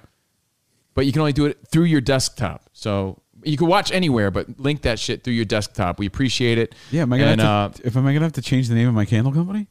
[0.93, 2.61] but you can only do it through your desktop.
[2.73, 5.97] So you can watch anywhere, but link that shit through your desktop.
[5.97, 6.75] We appreciate it.
[6.91, 8.75] Yeah, am I gonna And, have to, if am I gonna have to change the
[8.75, 9.67] name of my candle company?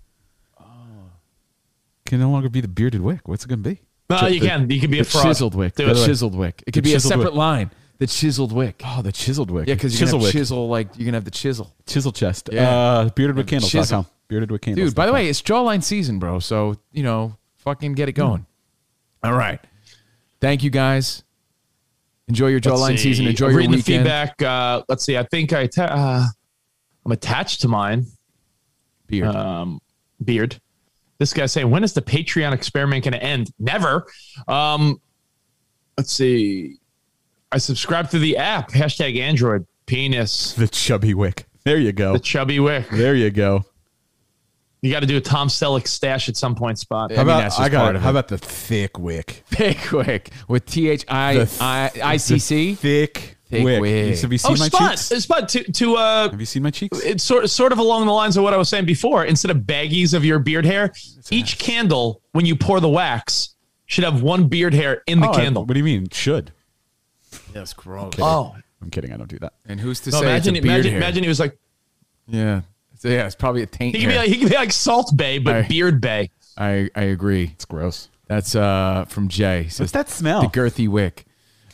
[2.06, 3.28] Can no longer be the bearded wick.
[3.28, 3.80] What's it gonna be?
[4.10, 4.68] No, you can.
[4.70, 5.24] You can be a the fraud.
[5.26, 5.74] chiseled wick.
[5.76, 6.06] Do The it.
[6.06, 6.64] chiseled wick.
[6.66, 7.35] It could The be a separate wick.
[7.35, 7.70] line.
[7.98, 8.80] The chiseled wick.
[8.85, 9.68] Oh, the chiseled wick.
[9.68, 10.40] Yeah, because you chisel can have wick.
[10.40, 11.74] chisel like you can have the chisel.
[11.86, 12.48] Chisel chest.
[12.51, 12.70] Yeah.
[12.70, 13.09] Uh,
[14.28, 14.46] beardedwickcandles.com.
[14.48, 14.74] Chisel.
[14.74, 14.74] Beardedwickcandles.
[14.76, 16.38] Dude, by the way, it's jawline season, bro.
[16.38, 18.46] So, you know, fucking get it going.
[19.22, 19.60] All right.
[20.40, 21.24] Thank you guys.
[22.28, 23.05] Enjoy your Let's jawline see.
[23.14, 23.26] season.
[23.26, 24.05] Enjoy I'm your reading weekend.
[24.06, 24.42] the feedback.
[24.42, 25.16] Uh, let's see.
[25.16, 26.24] I think I ta- uh,
[27.06, 28.06] I'm attached to mine.
[29.06, 29.34] Beard.
[29.34, 29.80] Um,
[30.22, 30.60] beard.
[31.18, 33.50] This guy's saying, when is the Patreon experiment going to end?
[33.59, 34.06] Never.
[34.46, 35.00] Um,
[35.96, 36.76] let's see.
[37.50, 38.70] I subscribe to the app.
[38.70, 39.66] Hashtag Android.
[39.86, 40.52] Penis.
[40.52, 41.46] the chubby wick.
[41.64, 42.12] There you go.
[42.12, 42.88] The chubby wick.
[42.90, 43.64] There you go.
[44.80, 47.10] You got to do a Tom Selleck stash at some point spot.
[47.10, 47.96] I How mean, about that's I got part it.
[47.96, 48.12] of How it.
[48.12, 49.42] about the thick wick?
[49.46, 52.74] Thick wick with T H I The I I C C.
[52.74, 53.80] Thick, Thick wick.
[53.80, 54.18] wick.
[54.20, 54.90] Have you seen Oh, my Spot.
[54.92, 55.00] cheeks?
[55.24, 57.00] Spot to to uh, Have you seen my cheeks?
[57.00, 59.24] it's sort sort of along the lines of what I was saying before.
[59.24, 60.92] Instead of baggies of your beard hair,
[61.30, 63.56] each candle when you pour the wax
[63.86, 65.64] should have one beard hair in the Oh, I- candle.
[65.64, 66.09] what do you mean?
[66.12, 66.52] Should?
[67.52, 68.14] That's gross.
[68.20, 69.12] Oh, I'm kidding.
[69.12, 69.55] I don't do that.
[69.66, 71.00] And who's to no, say imagine it's a beard imagine, hair?
[71.00, 71.59] imagine he was like
[72.28, 72.60] Yeah.
[72.98, 73.94] So, yeah, it's probably a taint.
[73.94, 74.22] he could be hair.
[74.22, 75.68] like he could be like Salt Bae, but Right.
[75.68, 76.30] Beard Bae.
[76.56, 77.50] I I agree.
[77.54, 78.08] It's gross.
[78.26, 79.64] That's uh from Jay.
[79.64, 80.42] He says, What's that smell?
[80.42, 81.24] The girthy wick.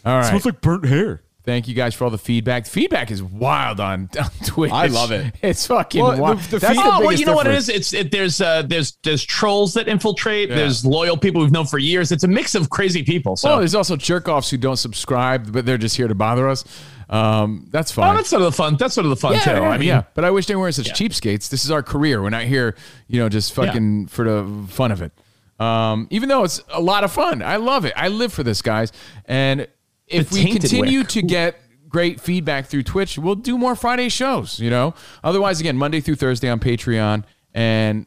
[0.05, 0.26] All right.
[0.26, 1.22] smells like burnt hair.
[1.44, 2.64] Thank you guys for all the feedback.
[2.64, 4.72] Feedback is wild on, on Twitch.
[4.72, 5.34] I love it.
[5.42, 6.38] It's fucking Well, wild.
[6.38, 7.68] the That's feed- the Oh, well, biggest you know what it difference.
[7.68, 7.76] is?
[7.76, 10.48] It's it, there's uh, there's there's trolls that infiltrate.
[10.48, 10.56] Yeah.
[10.56, 12.12] There's loyal people we've known for years.
[12.12, 13.36] It's a mix of crazy people.
[13.36, 16.48] So Well, there's also jerk offs who don't subscribe, but they're just here to bother
[16.48, 16.64] us.
[17.09, 18.12] Um, that's fine.
[18.12, 18.76] oh, that's sort of the fun.
[18.78, 19.51] That's sort of the fun yeah, too.
[19.51, 20.02] yeah, I mean, yeah.
[20.14, 21.48] But I wish they weren't such cheapskates.
[21.48, 22.22] This is our career.
[22.22, 22.74] We're not here,
[23.09, 25.12] you know, just fucking for the fun of it.
[25.60, 27.93] Um, even though it's a lot of fun, I love it.
[27.97, 28.93] I live for this, guys.
[29.26, 29.68] And
[30.06, 31.09] if The we continue wick.
[31.09, 31.56] to get
[31.89, 34.59] great feedback through Twitch, we'll do more Friday shows.
[34.59, 37.24] You know, otherwise, again, Monday through Thursday on Patreon,
[37.55, 38.06] and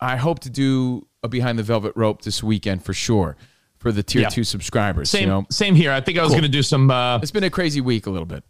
[0.00, 3.36] I hope to do a behind the velvet rope this weekend for sure
[3.78, 4.28] for the tier Yeah.
[4.28, 5.10] two subscribers.
[5.10, 5.92] same you know, same here.
[5.92, 6.40] I think I was Cool.
[6.40, 6.90] going to do some.
[6.90, 8.44] Uh, it's been a crazy week a little bit.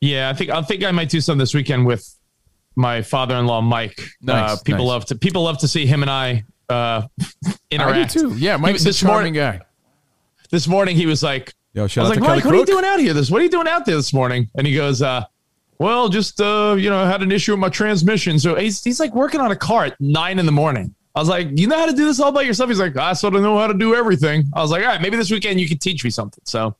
[0.00, 2.08] Yeah, I think I think I might do some this weekend with
[2.76, 4.00] my father-in-law Mike.
[4.22, 4.88] Nice, uh, people nice.
[4.88, 7.02] love to people love to see him and I uh,
[7.70, 8.16] interact.
[8.16, 8.34] I too.
[8.38, 9.60] Yeah, Mike's a this charming morning, guy.
[10.50, 13.00] This morning he was like, Yo, I was like, Mike, what are you doing out
[13.00, 13.12] here?
[13.12, 14.48] This what are you doing out there this morning?
[14.54, 15.24] And he goes, uh,
[15.78, 18.38] well, just uh, you know, had an issue with my transmission.
[18.38, 20.94] So he's he's like working on a car at nine in the morning.
[21.18, 22.70] I was like, you know how to do this all by yourself?
[22.70, 24.44] He's like, I sort of know how to do everything.
[24.54, 26.42] I was like, all right, maybe this weekend you can teach me something.
[26.46, 26.76] So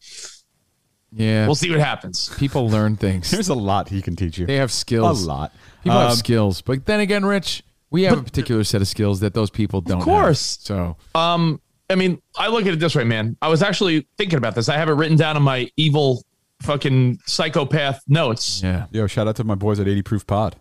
[1.12, 1.46] Yeah.
[1.46, 2.28] We'll see what happens.
[2.38, 3.30] People learn things.
[3.32, 4.46] There's a lot he can teach you.
[4.46, 5.24] They have skills.
[5.24, 5.52] A lot.
[5.82, 6.60] People have Um, skills.
[6.62, 9.98] But then again, Rich, we have a particular set of skills that those people don't.
[9.98, 10.58] Of course.
[10.62, 11.60] So Um,
[11.90, 13.36] I mean, I look at it this way, man.
[13.42, 14.68] I was actually thinking about this.
[14.68, 16.22] I have it written down in my evil
[16.62, 18.62] fucking psychopath notes.
[18.62, 18.86] Yeah.
[18.92, 20.54] Yo, shout out to my boys at 80 Proof Pod.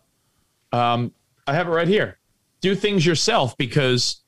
[0.72, 1.12] Um,
[1.46, 2.18] I have it right here.
[2.68, 4.22] Do things yourself because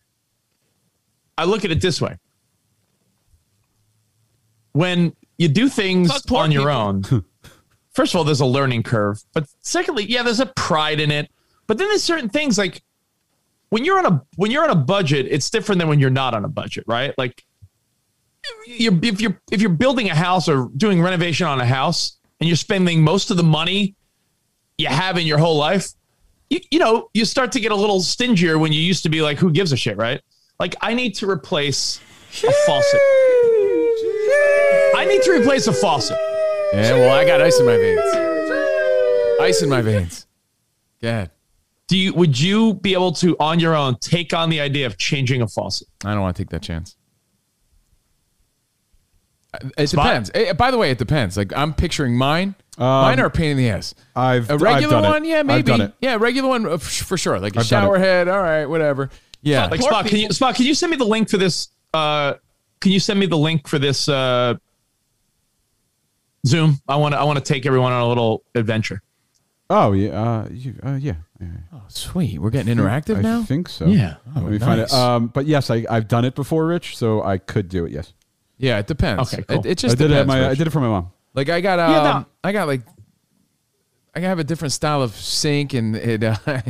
[1.38, 2.16] I look at it this way.
[4.72, 6.74] When you do things on your people.
[6.74, 7.04] own,
[7.92, 9.22] first of all, there's a learning curve.
[9.34, 11.30] But secondly, yeah, there's a pride in it.
[11.68, 12.82] But then there's certain things like
[13.72, 16.34] when you're on a when you're on a budget, it's different than when you're not
[16.34, 17.14] on a budget, right?
[17.18, 17.44] Like
[18.68, 22.48] you're, if you're if you're building a house or doing renovation on a house and
[22.48, 23.98] you're spending most of the money
[24.78, 25.90] you have in your whole life,
[26.50, 29.22] you, you know, you start to get a little stingier when you used to be
[29.22, 30.22] like, who gives a shit, right?
[30.60, 32.00] Like, I need to replace
[32.44, 33.00] a faucet.
[34.96, 36.18] I need to replace a faucet.
[36.74, 38.02] yeah, well, I got ice in my veins.
[39.42, 40.28] Ice in my veins.
[41.02, 41.32] Ahead.
[41.88, 44.98] Do you would you be able to on your own take on the idea of
[44.98, 45.88] changing a faucet?
[46.06, 46.96] I don't want to take that chance.
[49.78, 50.06] It Spot?
[50.06, 50.32] depends.
[50.36, 51.36] Eh, by the way, it depends.
[51.36, 52.54] Like I'm picturing mine.
[52.80, 53.94] Mine are a pain in the ass.
[54.16, 55.08] Um, I've a I've regular done it.
[55.10, 55.64] one, yeah, I've maybe.
[55.64, 55.94] done it.
[56.02, 57.40] Yeah, regular one uh, f- for sure.
[57.40, 58.28] Like a I've done shower head.
[58.28, 59.10] All right, whatever.
[59.42, 59.68] Yeah.
[59.68, 61.70] Like Spot, can you Spot, can you send me the link for this?
[61.94, 62.36] Uh,
[62.80, 64.56] can you send me the link for this uh,
[66.46, 66.80] Zoom?
[66.88, 69.02] I want to I want to take everyone on a little adventure.
[69.70, 71.14] Oh yeah, uh, you, uh, yeah.
[71.74, 72.40] Oh, sweet.
[72.40, 73.38] We're getting interactive now?
[73.38, 73.44] I now.
[73.44, 73.86] think so.
[73.86, 74.16] Yeah.
[74.36, 74.84] Oh, Let me find it.
[74.84, 74.94] nice.
[74.94, 76.98] Um, but yes, I, I've done it before, Rich.
[76.98, 77.92] So I could do it.
[77.92, 78.14] Yes.
[78.58, 79.34] Yeah, it depends.
[79.34, 79.60] Okay, cool.
[79.60, 80.18] It, it just I did depends.
[80.18, 80.22] it.
[80.22, 80.58] At my, I Rich.
[80.58, 81.12] did it for my mom.
[81.40, 82.26] Like I got um, Yeah, no.
[82.44, 82.82] I got like
[84.14, 86.36] I have a different style of sink and it uh,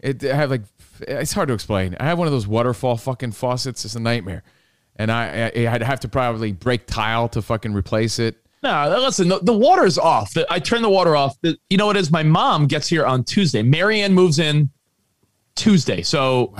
[0.00, 0.62] it I have like
[1.02, 1.96] it's hard to explain.
[2.00, 3.84] I have one of those waterfall fucking faucets.
[3.84, 4.42] It's a nightmare,
[4.96, 8.44] and I, I I'd have to probably break tile to fucking replace it.
[8.64, 10.36] No, listen, the, the water's off.
[10.50, 11.36] I turn the water off.
[11.70, 12.10] You know what it is?
[12.10, 13.62] My mom gets here on Tuesday.
[13.62, 14.70] Marianne moves in
[15.54, 16.02] Tuesday.
[16.02, 16.54] So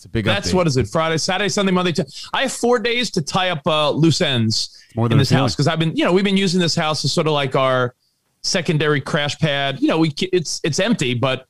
[0.00, 0.24] It's a big.
[0.24, 0.54] that's update.
[0.54, 0.88] what is it?
[0.88, 1.92] Friday, Saturday, Sunday, Monday.
[1.92, 5.54] Tu- I have four days to tie up uh, loose ends More in this house
[5.54, 7.94] because I've been, you know, we've been using this house as sort of like our
[8.42, 9.78] secondary crash pad.
[9.78, 11.44] You know, we it's it's empty, but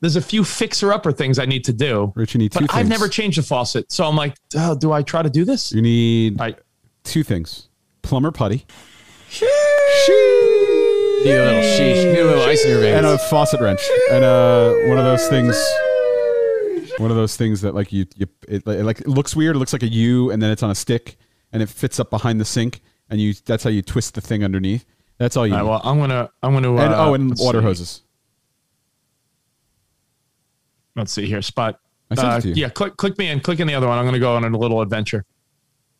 [0.00, 2.12] there's a few fixer upper things I need to do.
[2.14, 2.90] Rich, you need But two I've things.
[2.90, 5.72] never changed a faucet, so I'm like, oh, do I try to do this?
[5.72, 6.54] You need I
[7.02, 7.68] two things:
[8.02, 8.66] plumber putty
[11.24, 12.04] Need a little sheesh.
[12.12, 12.98] Need a little ice in your veins.
[12.98, 13.80] and a faucet wrench,
[14.12, 15.56] and uh, one of those things.
[16.98, 19.56] One of those things that like you, you it, it like it looks weird.
[19.56, 21.16] It looks like a U, and then it's on a stick,
[21.52, 23.34] and it fits up behind the sink, and you.
[23.44, 24.84] That's how you twist the thing underneath.
[25.18, 25.52] That's all you.
[25.54, 25.70] All right, need.
[25.70, 27.64] well, I'm gonna I'm gonna uh, oh, and water see.
[27.64, 28.02] hoses.
[30.94, 31.78] Let's see here, spot.
[32.10, 32.54] I sent it Uh, to you.
[32.54, 33.40] yeah, click click me in.
[33.40, 33.98] Click in the other one.
[33.98, 35.24] I'm gonna go on a little adventure.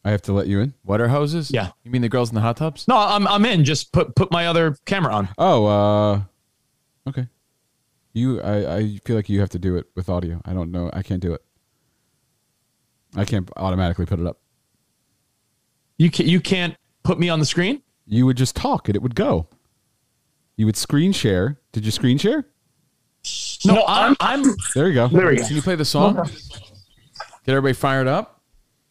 [0.04, 0.72] I have to let you in.
[0.84, 1.50] water hoses.
[1.50, 1.70] Yeah.
[1.82, 2.86] You mean the girls in the hot tubs?
[2.86, 3.64] No, I'm I'm in.
[3.64, 5.28] Just put put my other camera on.
[5.36, 6.20] Oh, uh,
[7.08, 7.26] okay.
[8.16, 10.40] You, I, I feel like you have to do it with audio.
[10.46, 10.88] I don't know.
[10.90, 11.44] I can't do it.
[13.14, 14.38] I can't automatically put it up.
[15.98, 16.26] You can't.
[16.26, 17.82] you can't put me on the screen.
[18.06, 19.48] You would just talk and it would go.
[20.56, 21.60] You would screen share.
[21.72, 22.46] Did you screen share?
[23.66, 24.42] No, I'm I'm.
[24.74, 25.08] There you go.
[25.08, 25.46] There we go.
[25.46, 26.14] Can you play the song?
[26.14, 26.28] Get
[27.48, 28.40] everybody fired up.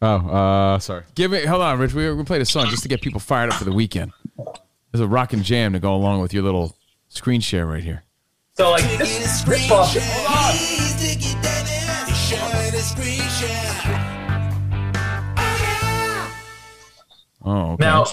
[0.02, 1.02] Oh, uh, sorry.
[1.16, 1.46] Give it.
[1.46, 1.94] Hold on, Rich.
[1.94, 4.12] We we played a song just to get people fired up for the weekend.
[4.92, 6.76] There's a rock and jam to go along with your little
[7.08, 8.04] screen share right here.
[8.56, 10.02] So like this this faucet.
[17.44, 17.84] Oh, okay.
[17.84, 18.06] Now,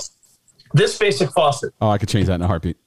[0.74, 1.74] this basic faucet.
[1.82, 2.78] Oh, I could change that in a heartbeat.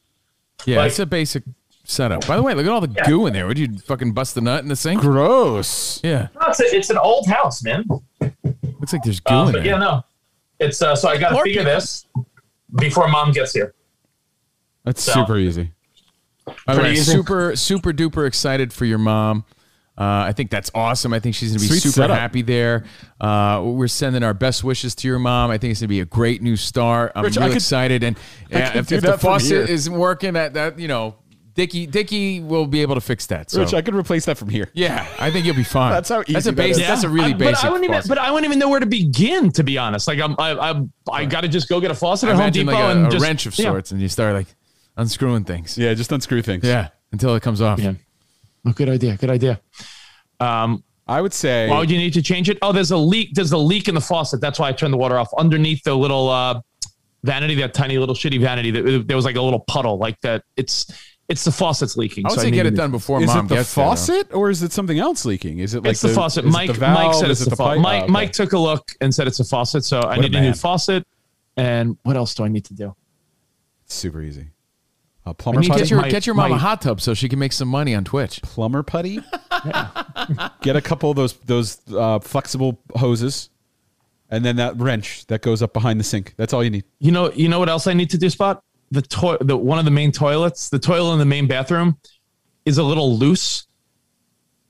[0.64, 1.42] yeah, like- it's a basic
[1.84, 2.26] setup.
[2.26, 3.06] By the way, look at all the Yeah.
[3.06, 3.46] goo in there.
[3.46, 5.00] Would you fucking bust the nut in the sink?
[5.00, 6.00] Gross.
[6.02, 7.84] Yeah, No, it's, a, it's an old house, man.
[8.20, 9.66] looks like there's goo Uh, in but there.
[9.72, 10.04] yeah, no.
[10.58, 12.06] It's uh, so I got to figure this
[12.74, 13.74] before mom gets here.
[14.84, 15.72] That's So- super easy.
[16.46, 17.12] By the way, Pretty easy.
[17.12, 19.44] super, super duper excited for your mom.
[19.98, 21.14] Uh, I think that's awesome.
[21.14, 22.18] I think she's going to be Sweet super setup.
[22.18, 22.84] happy there.
[23.20, 25.50] Uh, we're sending our best wishes to your mom.
[25.50, 27.12] I think it's going to be a great new start.
[27.14, 28.02] I'm Rich, I really could- excited.
[28.04, 28.16] And
[28.52, 31.14] I yeah, if, if the faucet isn't working, that that you know,
[31.54, 33.50] Dickie Dickie will be able to fix that.
[33.50, 34.68] So Rich, I could replace that from here.
[34.74, 35.92] yeah, I think you'll be fine.
[35.92, 36.82] That's how That's easy a that basic.
[36.82, 36.88] is.
[36.88, 37.54] That's a really I- basic.
[37.62, 37.94] But I wouldn't even.
[37.96, 38.08] faucet.
[38.10, 39.50] But I wouldn't even know where to begin.
[39.52, 42.28] To be honest, like I'm, I, I, I got to just go get a faucet
[42.28, 43.64] I at Home Depot like a, and a just wrench of yeah.
[43.70, 44.48] sorts, and you start like
[44.96, 45.76] unscrewing things.
[45.78, 46.64] Yeah, just unscrew things.
[46.64, 47.78] Yeah, until it comes off.
[47.78, 47.94] Yeah.
[48.66, 49.16] Oh, good idea.
[49.16, 49.60] Good idea.
[50.40, 51.68] Um, I would say.
[51.68, 52.58] why would you need to change it?
[52.62, 53.30] Oh, there's a leak.
[53.34, 54.40] There's a leak in the faucet.
[54.40, 56.60] That's why I turned the water off underneath the little uh,
[57.22, 58.70] vanity, that tiny little shitty vanity.
[58.72, 60.42] That there was like a little puddle, like that.
[60.56, 60.92] It's
[61.28, 62.26] it's the faucet's leaking.
[62.26, 63.90] I would so say get it done before is mom it the gets there, though.
[63.90, 65.58] faucet or is it something else leaking?
[65.58, 66.44] Is it like it's the, faucet.
[66.44, 66.94] Mike, the valve?
[67.06, 67.80] Mike said it's it the faucet.
[67.82, 68.12] Mike, Oh, okay.
[68.12, 69.84] Mike took a look and said it's a faucet.
[69.84, 71.04] So I What a need a new faucet.
[71.56, 72.94] And what else do I need to do?
[73.86, 74.48] Super easy.
[75.28, 75.80] A plumber putty.
[75.80, 77.66] get your My- get your mom my- a hot tub so she can make some
[77.68, 78.40] money on Twitch.
[78.42, 79.20] plumber putty.
[80.62, 83.50] Get a couple of those those uh, flexible hoses,
[84.30, 86.34] and then that wrench that goes up behind the sink.
[86.36, 86.84] That's all you need.
[87.00, 88.62] You know, you know what else I need to do, Spot?
[88.92, 91.98] The toy, the one of the main toilets, the toilet in the main bathroom,
[92.64, 93.66] is a little loose.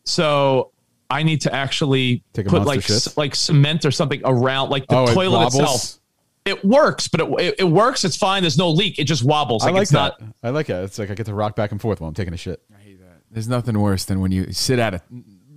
[0.04, 0.72] So
[1.10, 4.86] I need to actually Take a put like c- like cement or something around like
[4.86, 5.54] the Oh, toilet wobbles?
[5.60, 6.00] itself.
[6.46, 8.04] It works, but it, it, it works.
[8.04, 8.42] It's fine.
[8.42, 8.98] There's no leak.
[8.98, 9.62] It just wobbles.
[9.64, 10.20] I Like, like it's that.
[10.20, 10.30] not.
[10.42, 10.74] I like it.
[10.84, 12.62] It's like I get to rock back and forth while I'm taking a shit.
[12.74, 13.22] I hate that.
[13.30, 15.02] There's nothing worse than when you sit at a,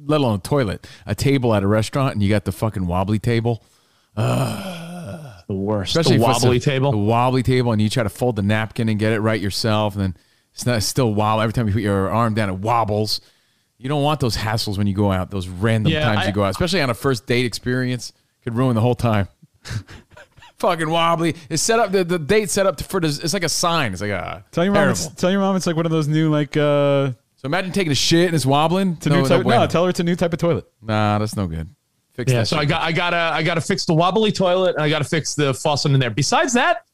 [0.06, 3.20] let alone a toilet, a table at a restaurant, and you got the fucking wobbly
[3.20, 3.64] table.
[4.16, 5.96] The worst.
[5.96, 6.92] Especially the wobbly a- table.
[6.92, 9.96] The wobbly table, and you try to fold the napkin and get it right yourself,
[9.96, 10.18] and then
[10.54, 11.42] it's not it's still wobble.
[11.42, 13.22] Every time you put your arm down, it wobbles.
[13.78, 15.32] You don't want those hassles when you go out.
[15.32, 18.12] Those random Yeah, times I- you go out, especially on a first date experience,
[18.44, 19.28] could ruin the whole time.
[20.60, 21.36] fucking wobbly.
[21.50, 21.92] It's set up.
[21.92, 23.00] The, the date set up for.
[23.00, 23.94] This, it's like a sign.
[23.94, 24.90] It's like a Tell your mom.
[24.90, 26.56] It's, tell your mom it's like one of those new like.
[26.58, 28.94] uh So imagine taking a shit and it's wobbling.
[28.94, 29.40] It's a new type.
[29.40, 29.68] No, bueno.
[29.68, 30.66] tell her it's a new type of toilet.
[30.82, 31.70] Nah, that's no good.
[32.14, 32.62] Fix Yeah, that so shit.
[32.62, 35.54] I got I gotta I gotta fix the wobbly toilet and I gotta fix the
[35.54, 36.10] faucet in there.
[36.10, 36.86] Besides that,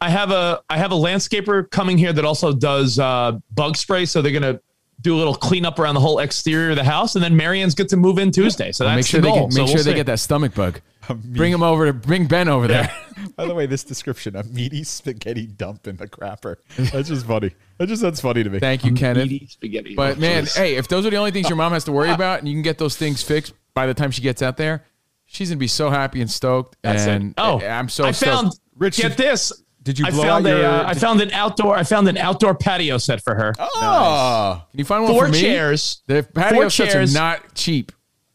[0.00, 4.06] I have a I have a landscaper coming here that also does uh, bug spray.
[4.06, 4.60] So they're gonna
[5.00, 7.88] do a little cleanup around the whole exterior of the house, and then Marianne's good
[7.90, 8.72] to move in Tuesday.
[8.72, 9.94] So that's make sure the they get, make So sure we'll they see.
[9.94, 10.80] get that stomach bug.
[11.24, 12.90] Bring him over to bring Ben over there.
[13.36, 16.56] By the way, this description: a meaty spaghetti dump in the crapper.
[16.78, 17.54] That's just funny.
[17.76, 18.58] That just sounds funny to me.
[18.58, 19.28] Thank you, Kenneth.
[19.28, 19.94] Meaty spaghetti.
[19.94, 20.56] But man, jeez.
[20.56, 22.14] hey, if those are the only things your mom has to worry ah.
[22.14, 24.84] about, and you can get those things fixed by the time she gets out there,
[25.26, 26.76] she's gonna be so happy and stoked.
[26.80, 27.10] That's it.
[27.10, 28.32] and Oh, I'm so I stoked.
[28.32, 28.52] found.
[28.76, 29.52] Rich, get this.
[29.84, 31.76] Did you I found out a, uh, I found an outdoor.
[31.76, 33.52] I found an outdoor patio set for her.
[33.58, 35.40] Oh, Can you find one Four for me?
[35.40, 36.02] chairs.
[36.06, 37.14] The patio Four sets chairs.
[37.14, 37.92] are not cheap.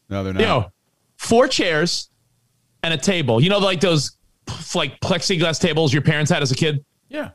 [0.08, 0.42] no, they're not.
[0.42, 0.72] Yo,
[1.16, 2.08] four chairs
[2.82, 3.40] and a table.
[3.42, 4.16] You know, like those
[4.74, 7.30] like plexiglass tables your parents had as a kid, Yeah.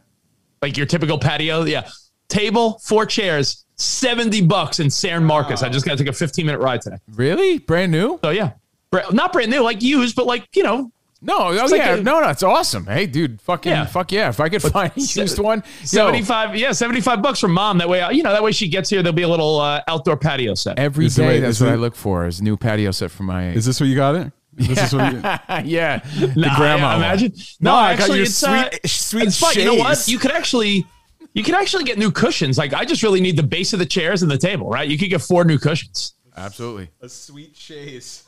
[0.61, 1.63] like your typical patio.
[1.65, 1.87] Yeah,
[2.29, 5.61] table, four chairs, seventy bucks in San Marcos.
[5.61, 6.97] I just got to take a fifteen minute ride today.
[7.13, 7.59] Really?
[7.59, 8.19] Brand new?
[8.23, 8.51] So yeah,
[8.91, 10.91] Bra- not brand new, like used, but like you know,
[11.25, 12.85] No, oh It's like yeah, a- no, no, it's awesome.
[12.85, 13.85] Hey, dude, fucking, Yeah.
[13.85, 14.29] fuck yeah!
[14.29, 16.55] If I could find a se- used one, yo, seventy five.
[16.55, 17.79] Yeah, seventy five bucks from mom.
[17.79, 19.01] That way, uh, you know, that way she gets here.
[19.01, 20.77] There'll be a little uh, outdoor patio set.
[20.77, 21.25] every Is day.
[21.27, 23.49] wait, that's what it- I look for is a new patio set for my.
[23.49, 24.31] Is this what you got it?
[24.53, 25.19] This is what you,
[25.69, 26.87] yeah, the Nah, grandma.
[26.87, 26.97] I one.
[26.97, 27.33] imagine.
[27.59, 29.53] No, No, I got actually, your it's uh, sweet- sweet it's fun.
[29.55, 30.07] You know what?
[30.07, 30.85] You could actually,
[31.33, 32.57] you could actually get new cushions.
[32.57, 34.87] Like I just really need the base of the chairs and the table, right?
[34.87, 36.13] You could get four new cushions.
[36.37, 36.89] Absolutely.
[37.01, 38.24] a sweet chaise.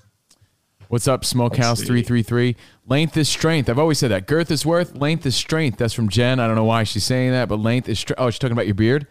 [0.89, 2.55] What's up, Smokehouse three three three?
[2.85, 3.69] Length is strength.
[3.69, 4.26] I've always said that.
[4.26, 4.95] Girth is worth.
[4.95, 5.77] Length is strength.
[5.77, 6.39] That's from Jen.
[6.39, 8.19] I don't know why she's saying that, but length is strength.
[8.22, 9.05] Oh, she's talking about your beard.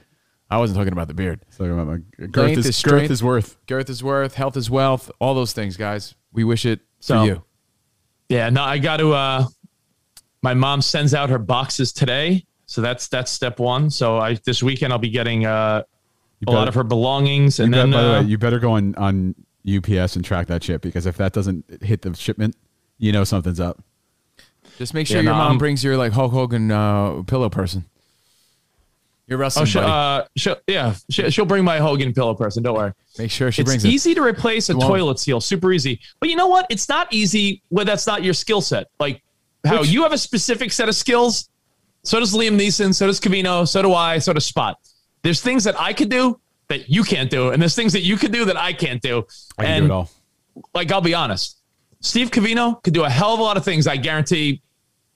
[0.49, 1.41] I wasn't talking about the beard.
[1.51, 1.99] Talking about my
[2.29, 3.59] girth Length is, is girth is worth.
[3.67, 4.35] Girth is worth.
[4.35, 5.11] Health is wealth.
[5.19, 6.15] All those things, guys.
[6.33, 7.43] We wish it So- for you.
[8.29, 9.13] Yeah, no, I got to.
[9.13, 9.45] uh
[10.43, 13.91] My mom sends out her boxes today, so that's that's step one.
[13.91, 15.83] So I this weekend I'll be getting uh
[16.47, 18.59] a lot of her belongings, and You bet- then by the uh, way, you better
[18.59, 19.35] go on, on
[19.67, 22.55] UPS and track that shit because if that doesn't hit the shipment,
[22.99, 23.83] you know something's up.
[24.79, 27.49] Just make sure Yeah, your no, mom I'm- brings your like Hulk Hogan uh, pillow
[27.49, 27.85] person.
[29.27, 29.91] Your oh, wrestling she, buddy.
[29.91, 32.63] uh, she'll, yeah, she, she'll bring my Hogan pillow person.
[32.63, 32.93] Don't worry.
[33.19, 33.85] make sure she it's brings.
[33.85, 36.01] It's easy to replace a The one- toilet seal, super easy.
[36.21, 36.67] But you know what?
[36.71, 38.87] It's not easy when that's not your skill set.
[39.01, 39.23] Like
[39.65, 41.49] how Which- you have a specific set of skills.
[42.05, 42.95] So does Liam Neeson.
[42.95, 43.67] So does Covino.
[43.67, 44.19] So do I.
[44.19, 44.79] So does Spot.
[45.23, 46.39] There's things that I could do
[46.69, 49.25] that you can't do, and there's things that you could do that I can't do.
[49.59, 50.11] I can and do it all.
[50.75, 51.59] like I'll be honest,
[52.01, 53.87] Steve Covino could do a hell of a lot of things.
[53.87, 54.63] I guarantee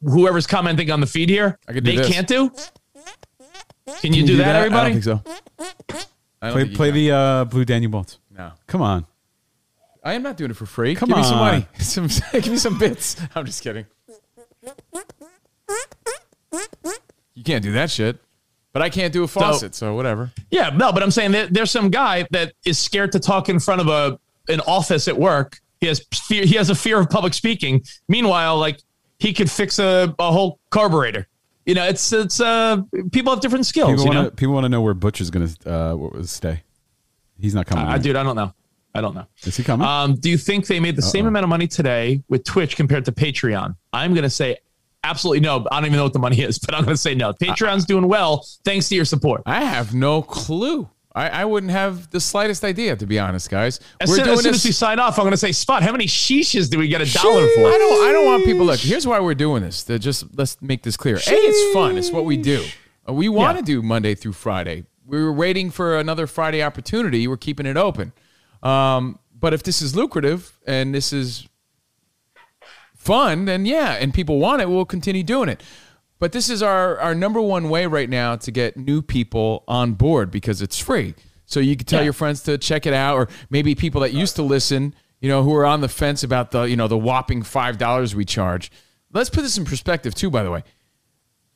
[0.03, 2.09] whoever's commenting on the feed here, I could do they this.
[2.09, 2.51] can't do.
[4.01, 4.91] Can you do that, everybody?
[4.91, 6.05] I don't think so.
[6.43, 8.19] I don't Play, think play the uh, Blue Daniel Bolts.
[8.31, 8.53] No.
[8.67, 9.07] Come on.
[10.03, 10.95] I am not doing it for free.
[10.95, 11.53] Come give me some on.
[11.53, 11.67] money.
[11.81, 13.21] Some, give me some bits.
[13.35, 13.85] I'm just kidding.
[17.35, 18.19] You can't do that shit.
[18.73, 20.31] But I can't do a faucet, so whatever.
[20.51, 23.59] Yeah, no, but I'm saying that there's some guy that is scared to talk in
[23.59, 24.19] front of a
[24.53, 25.61] an office at work.
[25.81, 27.83] He has fear, he has a fear of public speaking.
[28.09, 28.81] Meanwhile, like
[29.19, 31.27] he could fix a, a whole carburetor.
[31.67, 32.83] You know, it's it's uh
[33.13, 33.91] people have different skills.
[33.91, 36.23] People you know, want to people want to know where Butch is going to uh,
[36.23, 36.63] stay.
[37.41, 37.85] He's not coming.
[37.87, 38.03] I, right?
[38.03, 38.55] dude, I don't know.
[38.95, 39.27] I don't know.
[39.45, 39.87] Is he coming?
[39.87, 41.29] Um, do you think they made the same Uh-oh.
[41.29, 43.77] amount of money today with Twitch compared to Patreon?
[43.93, 44.59] I'm going to say
[45.05, 45.67] absolutely no.
[45.71, 47.33] I don't even know what the money is, but I'm going to say no.
[47.33, 49.43] Patreon's doing well thanks to your support.
[49.47, 50.89] I have no clue.
[51.13, 53.81] I, I wouldn't have the slightest idea, to be honest, guys.
[54.01, 54.61] As We're soon, doing as, soon this.
[54.63, 57.01] as we sign off, I'm going to say, Spot, how many sheeshes do we get
[57.01, 57.67] a dollar for?
[57.67, 58.09] I don't.
[58.09, 58.65] I don't want people.
[58.67, 59.83] Look, here's why we're doing this.
[59.85, 61.17] To just let's make this clear.
[61.17, 61.99] A, it's fun.
[61.99, 62.65] It's what we do.
[63.09, 64.85] Uh, We want to do Monday through Friday.
[65.05, 67.27] We were waiting for another Friday opportunity.
[67.27, 68.13] We're keeping it open.
[68.63, 71.49] Um, but if this is lucrative and this is
[73.01, 75.63] fun, then yeah, and people want it, we'll continue doing it.
[76.19, 79.95] But this is our our number one way right now to get new people on
[79.95, 81.15] board because it's free.
[81.47, 82.05] So you can tell Yeah.
[82.05, 85.43] your friends to check it out, or maybe people that used to listen, you know,
[85.43, 88.71] who are on the fence about the you know the whopping five dollars we charge.
[89.13, 90.31] Let's put this in perspective too.
[90.31, 90.63] By the way,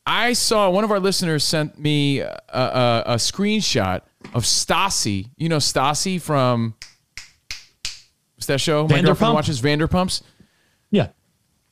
[0.06, 4.00] I saw one of our listeners sent me a, a, a screenshot
[4.32, 5.28] of Stassi.
[5.36, 6.74] You know Stassi from
[8.34, 8.88] what's that show?
[8.88, 10.22] My girlfriend watches Vanderpumps.
[10.90, 11.08] Yeah.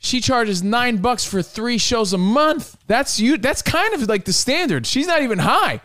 [0.04, 2.76] She charges nine bucks for three shows a month.
[2.88, 3.38] That's you.
[3.38, 4.84] That's kind of like the standard.
[4.84, 5.80] She's not even high.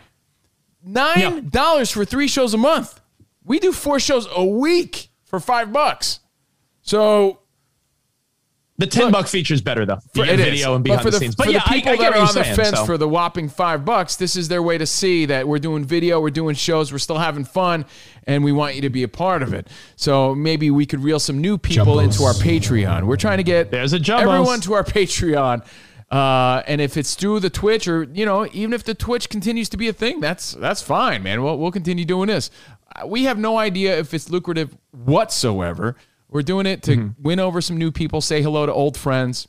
[0.84, 3.00] Nine dollars for three shows a month.
[3.44, 6.20] We do four shows a week for five bucks.
[6.82, 7.42] So
[8.80, 9.98] The ten buck feature is better though.
[10.14, 10.46] for, The it is.
[10.46, 11.36] video and behind for the, scenes.
[11.36, 12.78] But for yeah, the people I, I that get are on you're the saying, fence
[12.78, 12.86] so.
[12.86, 16.22] for the whopping five bucks, this is their way to see that we're doing video,
[16.22, 17.86] we're doing shows, we're still having fun,
[18.28, 19.68] and we want you to be a part of it.
[19.96, 23.06] So maybe we could reel some new people into our Patreon.
[23.08, 24.22] We're trying to get There's a jumbos.
[24.22, 25.66] everyone to our Patreon.
[26.12, 29.70] Uh, and if it's through the Twitch, or you know, even if the Twitch continues
[29.70, 31.42] to be a thing, that's that's fine, man.
[31.44, 32.50] We'll we'll continue doing this.
[32.96, 35.96] Uh, We have no idea if it's lucrative whatsoever.
[36.30, 37.24] We're doing it to Mm-hmm.
[37.24, 39.48] win over some new people, say hello to old friends.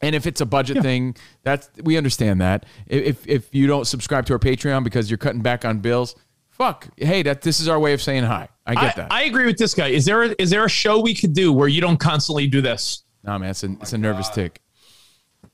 [0.00, 2.66] And if it's a budget thing, that's we understand that.
[2.86, 6.14] If if you don't subscribe to our Patreon because you're cutting back on bills,
[6.50, 6.88] fuck.
[6.96, 8.48] Hey, that this is our way of saying hi.
[8.66, 9.10] I get that.
[9.12, 9.88] I agree with this guy.
[9.88, 12.60] Is there a, is there a show we could do where you don't constantly do
[12.60, 13.02] this?
[13.22, 14.60] no, man, it's a it's a nervous tick.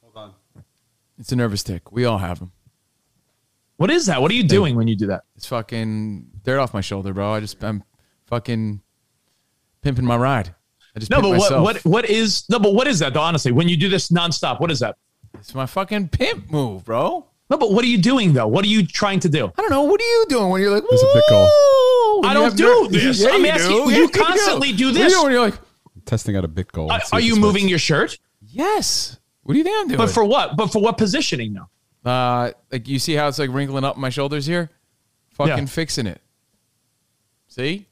[0.02, 0.34] Hold on.
[1.18, 1.92] It's a nervous tick.
[1.92, 2.50] We all have them.
[3.76, 4.20] What is that?
[4.20, 5.22] What are you doing when you do that?
[5.36, 7.34] It's fucking dirt off my shoulder, bro.
[7.34, 7.84] I just I'm
[8.26, 8.80] fucking
[9.82, 10.54] pimping my ride.
[10.94, 11.62] I just No, but what, myself.
[11.64, 13.20] what what is no, but what is that though?
[13.20, 14.96] Honestly, when you do this nonstop, what is that?
[15.34, 17.26] It's my fucking pimp move, bro.
[17.48, 18.46] No, but what are you doing though?
[18.48, 19.46] What are you trying to do?
[19.56, 19.82] I don't know.
[19.82, 20.84] What are you doing when you're like?
[20.88, 21.48] There's a big goal.
[21.52, 23.20] "Whoa," I don't do ner- this.
[23.20, 23.92] Yeah, I'm you asking- do.
[23.92, 24.20] you Yeah, do.
[24.20, 25.02] constantly do What this.
[25.02, 25.60] are you doing when you're like,
[26.06, 26.90] Testing out a bit goal.
[26.90, 27.70] Are, are you moving works.
[27.70, 28.18] your shirt?
[28.46, 29.18] yes.
[29.42, 29.98] What do you think I'm doing?
[29.98, 30.56] But for what?
[30.56, 32.10] But for what positioning though?
[32.10, 34.70] Uh, like you see how it's like wrinkling up my shoulders here?
[35.34, 35.64] Fucking Yeah.
[35.66, 36.20] fixing it.
[37.48, 37.86] See?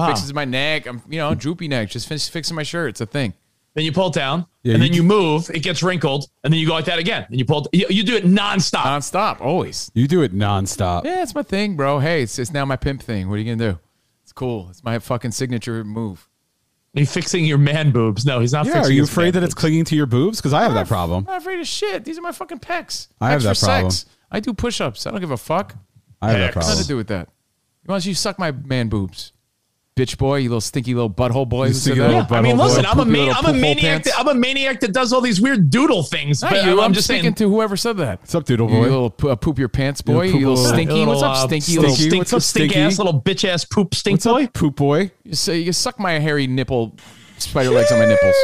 [0.00, 0.06] It Ah.
[0.08, 0.86] fixes my neck.
[0.86, 1.90] I'm, you know, droopy neck.
[1.90, 2.90] Just fix, fixing my shirt.
[2.90, 3.34] It's a thing.
[3.74, 5.48] Then you pull it down, Yeah, and you then you move.
[5.54, 7.68] It gets wrinkled, and then you go like that again, and you pull.
[7.72, 8.82] It, you, you do it nonstop.
[8.82, 9.92] Nonstop, always.
[9.94, 11.04] You do it nonstop.
[11.04, 12.00] Yeah, it's my thing, bro.
[12.00, 13.28] Hey, it's, it's now my pimp thing.
[13.28, 13.78] What are you gonna do?
[14.24, 14.66] It's cool.
[14.70, 16.28] It's my fucking signature move.
[16.96, 18.26] Are you fixing your man boobs?
[18.26, 18.66] No, he's not.
[18.66, 20.38] Yeah, fixing are you his afraid man that it's clinging to your boobs?
[20.40, 21.18] Because I have that problem.
[21.28, 22.04] I'm not afraid of shit.
[22.04, 23.06] These are my fucking pecs.
[23.20, 23.90] I have Pecs that for problem.
[23.92, 24.06] Sex.
[24.32, 25.06] I do push-ups.
[25.06, 25.76] I don't give a fuck.
[26.20, 26.66] I have that Pecs.
[26.68, 27.28] Nothing to do with that.
[27.86, 29.32] Why don't you suck my man boobs,
[30.00, 30.36] bitch boy?
[30.36, 31.64] You little stinky little butthole boy.
[31.64, 32.06] You Who said stinky that?
[32.26, 32.88] little I mean, listen, boy.
[32.90, 34.04] I'm a man, I'm a maniac.
[34.04, 36.42] That, I'm a maniac that does all these weird doodle things.
[36.42, 36.72] Not But you.
[36.72, 37.34] I'm, I'm just speaking saying.
[37.34, 38.20] to whoever said that.
[38.20, 38.82] What's up, doodle You boy?
[38.82, 40.26] little uh, poop your pants boy.
[40.26, 40.92] little You little poop stinky.
[40.94, 41.72] Little, What's up, stinky?
[41.78, 42.18] little Little Stinky?
[42.18, 42.80] What's up, stink stinky?
[42.86, 44.44] ass little bitch ass poop stink What's boy?
[44.44, 45.10] up, poop boy?
[45.24, 46.96] You say you suck my hairy nipple,
[47.38, 48.34] spider legs on my nipples.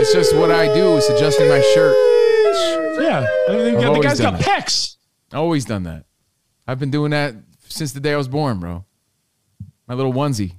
[0.00, 1.94] It's just what I do is adjusting my shirt.
[3.02, 4.42] Yeah, I mean, the always guy's got that.
[4.66, 4.96] pecs.
[5.32, 6.04] Always done that.
[6.66, 7.34] I've been doing that
[7.68, 8.84] since the day I was born, bro.
[9.90, 10.52] My little onesie,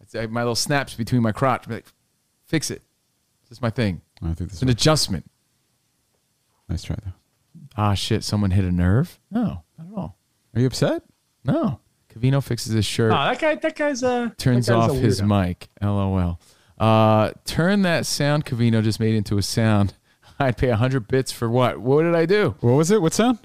[0.00, 1.68] It's, my little snaps between my crotch.
[1.68, 1.86] Be Like,
[2.46, 2.80] fix it.
[3.42, 4.00] It's just my thing.
[4.22, 5.30] I think It's an adjustment.
[6.70, 7.12] nice try though.
[7.76, 8.24] Ah, shit.
[8.24, 9.20] Someone hit a nerve.
[9.30, 10.16] No, not at all.
[10.54, 11.02] Are you upset?
[11.44, 11.80] No.
[12.10, 13.12] Covino fixes his shirt.
[13.12, 15.68] Oh, that guy, that guy's uh, turns that guy's off a his mic.
[15.82, 16.40] LOL.
[16.78, 19.92] Uh, turn that sound Covino just made into a sound.
[20.38, 21.78] I'd pay 100 bits for what?
[21.78, 22.56] What did I do?
[22.60, 23.02] What was it?
[23.02, 23.40] What sound?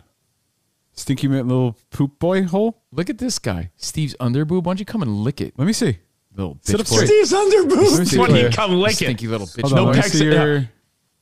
[0.96, 2.82] Stinky mi- little poop boy hole.
[2.92, 3.72] Look at this guy.
[3.78, 4.64] Steve's underboob.
[4.64, 5.54] Why don't you come and lick it?
[5.58, 5.98] Let me see.
[6.36, 6.96] Little Sit bitch up boy.
[6.96, 7.08] straight.
[7.08, 8.06] Steve's Let me underboob.
[8.08, 8.42] see When it.
[8.44, 8.96] you come lick it.
[8.98, 10.56] Stinky little bitch Hold on, No let me pecs- see your.
[10.60, 10.68] Let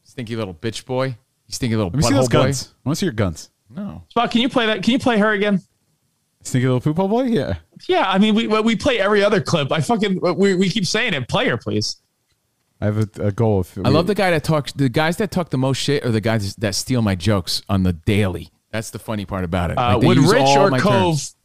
[0.04, 1.06] Stinky little bitch boy.
[1.08, 1.16] You
[1.54, 2.44] stinky little Let me see those butthole boy.
[2.44, 2.74] guns.
[2.86, 3.50] I want to see your guns.
[3.70, 4.04] No.
[4.10, 4.84] Spot, can you play that?
[4.84, 5.62] Can you play her again?
[6.44, 7.24] Stinky little poop hole boy.
[7.24, 7.56] Yeah.
[7.88, 9.72] Yeah, I mean, we we play every other clip.
[9.72, 11.28] I fucking we, we keep saying it.
[11.30, 11.98] Play her, please.
[12.82, 13.62] I have a, a goal.
[13.62, 14.72] If I love the guy that talks.
[14.74, 17.84] The guys that talk the most shit are the guys that steal my jokes on
[17.84, 18.51] the daily.
[18.72, 19.78] That's the funny part about it.
[19.78, 20.82] Uh, Like, they would use Rich or Cove?
[20.82, 21.36] terms.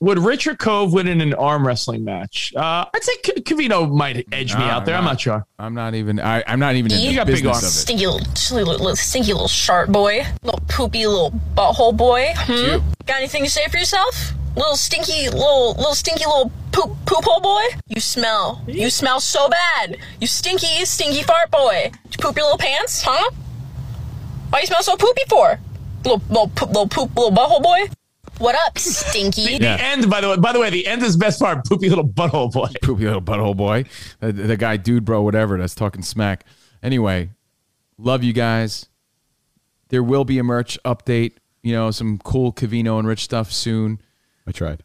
[0.00, 2.52] Would Rich or Cove win in an arm wrestling match?
[2.54, 4.94] Uh, I'd say K- Covino might edge me Nah, out there.
[4.94, 5.10] I'm nah.
[5.10, 5.44] not sure.
[5.58, 6.20] I'm not even.
[6.20, 7.64] I, I'm not even in You the got big business arms.
[7.64, 7.72] of it.
[7.72, 10.22] Stinky little, chilly little, little stinky little shark boy.
[10.44, 12.32] Little poopy little butthole boy.
[12.36, 12.78] Hmm?
[13.06, 14.34] Got anything to say for yourself?
[14.54, 17.62] Little stinky little little stinky little poop poop hole boy.
[17.88, 18.62] You smell.
[18.68, 19.96] You smell so bad.
[20.20, 21.90] You stinky stinky fart boy.
[22.04, 23.02] Did you poop your little pants?
[23.04, 23.30] Huh?
[24.50, 25.58] Why you smell so poopy for?
[26.04, 27.88] Little little poop little poop little butthole boy.
[28.38, 29.58] What up, stinky?
[29.58, 30.36] The end, by the way.
[30.36, 31.66] By the way, the end is best part.
[31.66, 32.68] Poopy little butthole boy.
[32.82, 33.84] poopy little butthole boy.
[34.22, 36.44] Uh, the, the guy, dude, bro, whatever, that's talking smack.
[36.82, 37.30] Anyway,
[37.96, 38.88] love you guys.
[39.88, 41.32] There will be a merch update.
[41.62, 44.00] You know, some cool Covino and Rich stuff soon.
[44.46, 44.84] I tried.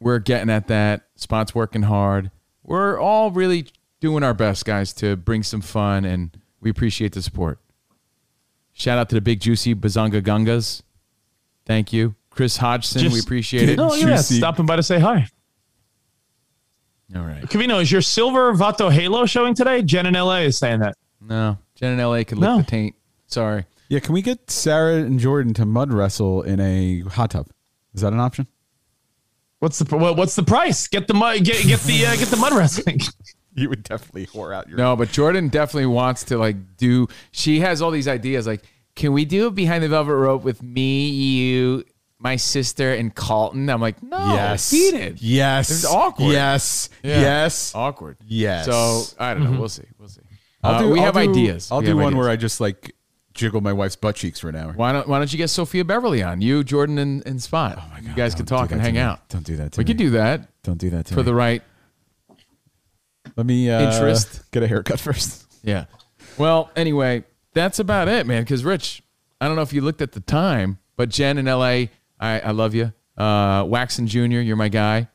[0.00, 1.02] We're getting at that.
[1.16, 2.30] Spot's working hard.
[2.62, 3.66] We're all really
[4.00, 7.58] doing our best, guys, to bring some fun, and we appreciate the support.
[8.72, 10.82] Shout out to the big juicy Bazanga Gungas.
[11.66, 12.14] Thank you.
[12.30, 13.78] Chris Hodgson, we appreciate it.
[13.78, 14.16] Oh, yeah.
[14.16, 15.26] Stopping by to say hi.
[17.14, 17.42] All right.
[17.42, 19.82] Covino, is your silver Vato Halo showing today?
[19.82, 20.96] Jen in LA is saying that.
[21.20, 22.56] No, Jen in LA can lick No.
[22.58, 22.96] the taint.
[23.26, 23.66] Sorry.
[23.88, 27.48] Yeah, can we get Sarah and Jordan to mud wrestle in a hot tub?
[27.94, 28.46] Is that an option?
[29.58, 30.88] What's the what's the price?
[30.88, 33.00] Get the mud get get the uh, get the mud wrestling.
[33.62, 34.78] You would definitely whore out your.
[34.78, 37.06] No, but Jordan definitely wants to like do.
[37.32, 38.46] She has all these ideas.
[38.46, 38.62] Like,
[38.96, 41.84] can we do it behind the velvet rope with me, you,
[42.18, 43.68] my sister, and Colton?
[43.68, 44.70] I'm like, no, Yes.
[44.70, 45.20] beat it.
[45.20, 45.70] Yes.
[45.70, 46.32] it's awkward.
[46.32, 46.88] Yes.
[47.02, 47.20] Yeah.
[47.20, 47.74] Yes.
[47.74, 48.16] awkward.
[48.24, 48.64] Yes.
[48.66, 49.58] So I don't know.
[49.60, 49.84] We'll see.
[49.98, 50.20] We'll see.
[50.62, 51.70] I'll Uh, do, we I'll have do- ideas.
[51.70, 52.18] I'll We do have one ideas.
[52.18, 52.94] where I just like
[53.34, 54.72] jiggle my wife's butt cheeks for an hour.
[54.74, 56.40] Why don't Why don't you get Sofia Bevarly on?
[56.40, 57.76] You, Jordan, and, and Spot.
[57.78, 59.04] Oh my God, you guys can talk do and that hang to me.
[59.04, 59.28] out.
[59.28, 59.88] Don't do that to we me.
[59.88, 61.24] can do that Don't do that to for me.
[61.24, 61.62] the right
[63.36, 64.50] Let me uh, Interest.
[64.50, 65.46] Get a haircut first.
[65.64, 65.84] Yeah.
[66.38, 67.22] Well, anyway,
[67.54, 68.42] that's about it, man.
[68.42, 69.00] Because Rich,
[69.40, 71.88] I don't know if you looked at the time, but Jen in L.A.,
[72.18, 72.92] I, I love you.
[73.16, 75.06] Uh, Waxon Jr., you're my guy.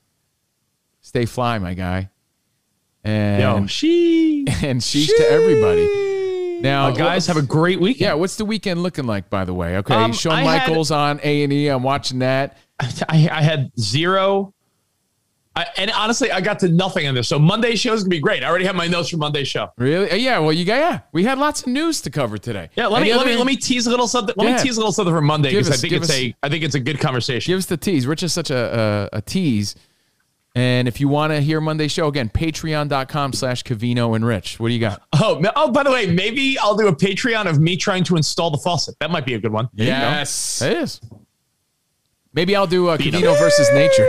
[1.02, 2.10] Stay fly, my guy.
[3.03, 6.60] And Yo, she and sheesh to everybody.
[6.61, 8.02] Now, Uh, guys, have a great weekend.
[8.02, 9.77] Yeah, what's the weekend looking like, by the way?
[9.80, 11.68] Okay, Um, Shawn I had- Michaels on A and E.
[11.68, 12.57] I'm watching that.
[12.80, 14.53] I, I had zero.
[15.57, 17.27] I, and honestly, I got to nothing on this.
[17.27, 18.43] So Monday's show is gonna be great.
[18.43, 19.69] I already have my notes for Monday's show.
[19.77, 20.11] Really?
[20.11, 20.38] Uh, Yeah.
[20.39, 20.99] Well, you got yeah.
[21.13, 22.69] We had lots of news to cover today.
[22.75, 24.35] Yeah, let Any me let me other- let me tease a little something.
[24.38, 24.55] Let Yeah.
[24.57, 26.63] me tease a little something for Monday because I think it's us- a I think
[26.63, 27.49] it's a good conversation.
[27.51, 28.05] Give us the tease.
[28.05, 29.75] Rich is such a, a, a tease.
[30.55, 34.59] And if you want to hear Monday's show, again, patreon.com slash Covino and Rich.
[34.59, 35.03] What do you got?
[35.13, 38.49] Oh, oh, by the way, maybe I'll do a Patreon of me trying to install
[38.49, 38.95] the faucet.
[38.99, 39.69] That might be a good one.
[39.75, 40.61] Yes.
[40.63, 41.01] It is.
[42.34, 44.07] Maybe I'll do a Covino versus nature.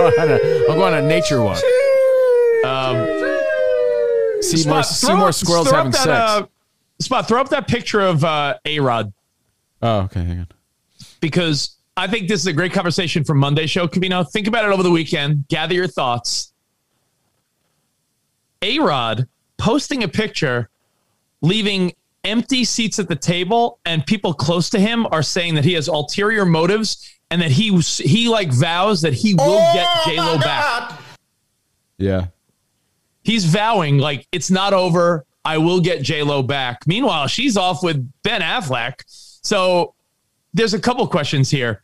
[0.00, 1.62] Go on a, I'll go on a nature walk.
[2.64, 3.06] Um,
[4.42, 6.08] See more, see more squirrels throw having that, sex.
[6.08, 6.46] uh,
[7.00, 9.12] Spot, throw up that picture of uh, A Rod
[9.82, 10.22] Oh, okay.
[10.24, 10.46] Hang on.
[11.20, 13.86] because I think this is a great conversation for Monday show.
[13.86, 15.46] Covino, think about it over the weekend.
[15.48, 16.52] Gather your thoughts.
[18.62, 19.26] A Rod
[19.58, 20.68] posting a picture,
[21.42, 21.92] leaving
[22.24, 25.88] empty seats at the table, and people close to him are saying that he has
[25.88, 30.38] ulterior motives and that he was- he like vows that he will get J Lo
[30.38, 30.98] back.
[31.98, 32.26] Yeah.
[33.22, 35.24] He's vowing like it's not over.
[35.44, 36.86] I will get J Lo back.
[36.86, 38.94] Meanwhile, she's off with Ben Affleck.
[39.06, 39.94] So
[40.52, 41.82] there's a couple questions here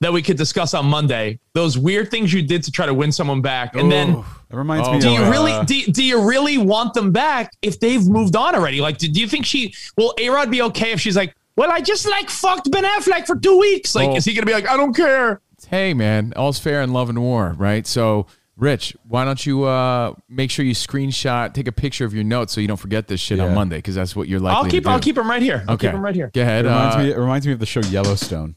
[0.00, 1.38] that we could discuss on Monday.
[1.52, 4.88] Those weird things you did to try to win someone back, and then That reminds
[4.88, 7.78] Oh, me do of you uh, really do, do you really want them back if
[7.78, 8.80] they've moved on already?
[8.80, 11.70] Like, do, do you think she will A Rod be okay if she's like, well,
[11.70, 13.94] I just like fucked Ben Affleck for two weeks?
[13.94, 14.16] Like, Oh.
[14.16, 15.40] is he gonna be like, I don't care?
[15.68, 17.86] hey, man, all's fair in love and war, right?
[17.86, 18.26] So,
[18.56, 22.52] Rich, why don't you uh, make sure you screenshot, take a picture of your notes
[22.52, 24.82] so you don't forget this shit on Monday because that's what you're likely I'll keep
[24.82, 24.90] to do.
[24.90, 25.64] I'll keep him right here.
[25.68, 25.86] I'll Okay.
[25.86, 26.32] keep him right here.
[26.34, 26.64] Go ahead.
[26.64, 27.10] It reminds uh, me.
[27.12, 28.56] It reminds me of the show Yellowstone.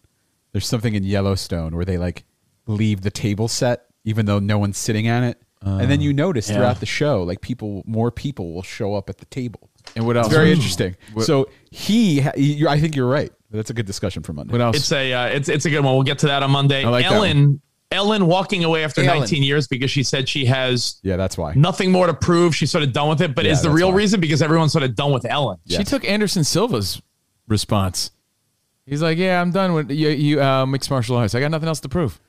[0.51, 2.23] There's something in Yellowstone where they like
[2.65, 6.49] leave the table set even though no one's sitting at it, and then you notice
[6.49, 6.55] yeah.
[6.57, 9.69] throughout the show like people, more people will show up at the table.
[9.95, 10.27] And what else?
[10.27, 10.95] It's very interesting.
[11.13, 13.31] What- So he, ha- you I think you're right.
[13.51, 14.51] That's a good discussion for Monday.
[14.51, 14.75] What else?
[14.77, 15.93] It's a uh, it's it's a good one.
[15.93, 16.83] We'll get to that on Monday.
[16.83, 19.19] I like that Ellen Ellen walking away after Ellen.
[19.19, 21.53] 19 years because she said she has yeah, that's why.
[21.55, 22.53] nothing more to prove.
[22.55, 23.33] She's sort of done with it.
[23.35, 23.95] But Yeah, is the real why.
[23.97, 25.57] reason because everyone's sort of done with Ellen?
[25.69, 27.01] She took Anderson Silva's
[27.47, 28.11] response.
[28.85, 31.33] He's like, "Yeah, I'm done with you, you uh, mixed martial arts.
[31.35, 32.19] I got nothing else to prove."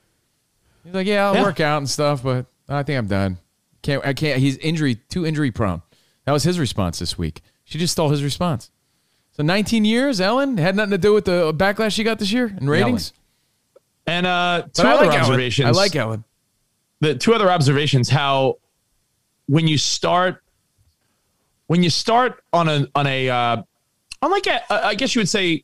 [0.85, 1.43] He's like, "Yeah, I'll Yeah.
[1.43, 3.37] work out and stuff, but I think I'm done.
[3.81, 4.39] Can't I can't?
[4.39, 5.81] He's injury too injury prone."
[6.27, 7.41] That was his response this week.
[7.63, 8.69] She just stole his response.
[9.31, 12.53] So 19 years, Ellen had nothing to do with the backlash she got this year
[12.59, 13.13] in ratings.
[14.05, 15.21] And uh, two But I other like Ellen.
[15.21, 15.67] observations.
[15.67, 16.25] I like Ellen.
[16.99, 18.57] the two other observations how
[19.45, 20.43] when you start
[21.67, 23.63] when you start on a on a uh,
[24.21, 25.63] on like a I guess you would say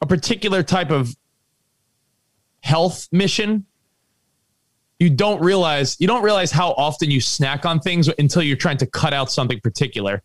[0.00, 1.14] a particular type of
[2.64, 3.64] health mission
[4.98, 8.76] you don't realize you don't realize how often you snack on things until you're trying
[8.78, 10.22] to cut out something particular.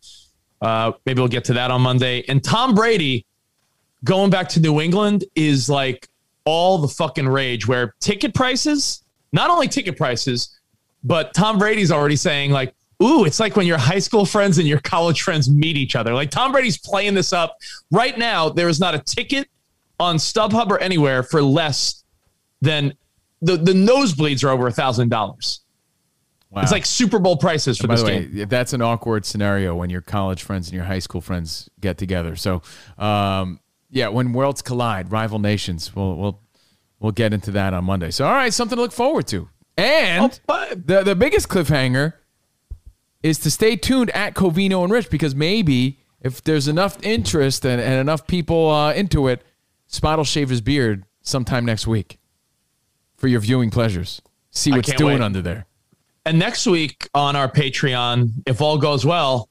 [0.60, 2.24] Uh, maybe we'll get to that on monday.
[2.28, 3.26] And tom brady
[4.04, 6.08] going back to new england is like
[6.44, 9.02] all the fucking rage where ticket prices
[9.32, 10.58] not only ticket prices
[11.02, 14.66] but tom brady's already saying like ooh it's like when your high school friends and
[14.66, 16.14] your college friends meet each other.
[16.14, 17.56] Like tom brady's playing this up.
[17.90, 19.48] Right now there is not a ticket
[20.00, 22.02] on stubhub or anywhere for less
[22.60, 22.94] than
[23.44, 25.60] the, the nosebleeds are over a thousand dollars
[26.50, 26.62] Wow.
[26.62, 29.74] it's like super bowl prices for By this the way, game that's an awkward scenario
[29.74, 32.36] when your college friends and your high school friends get together.
[32.36, 32.62] So,
[32.96, 33.58] um,
[33.90, 36.40] yeah, when worlds collide, rival nations, we'll we'll
[37.00, 38.12] we'll get into that on Monday.
[38.12, 39.48] So, all right, something to look forward to.
[39.76, 42.12] And Oh, the the biggest cliffhanger
[43.24, 47.80] is to stay tuned at Covino and Rich because maybe if there's enough interest and,
[47.80, 49.42] and enough people uh, into it,
[49.88, 52.18] Spot will shave his beard sometime next week
[53.24, 54.20] for your viewing pleasures.
[54.50, 55.22] See what's doing wait.
[55.22, 55.64] under there.
[56.26, 59.48] And next week on our Patreon, if all goes well,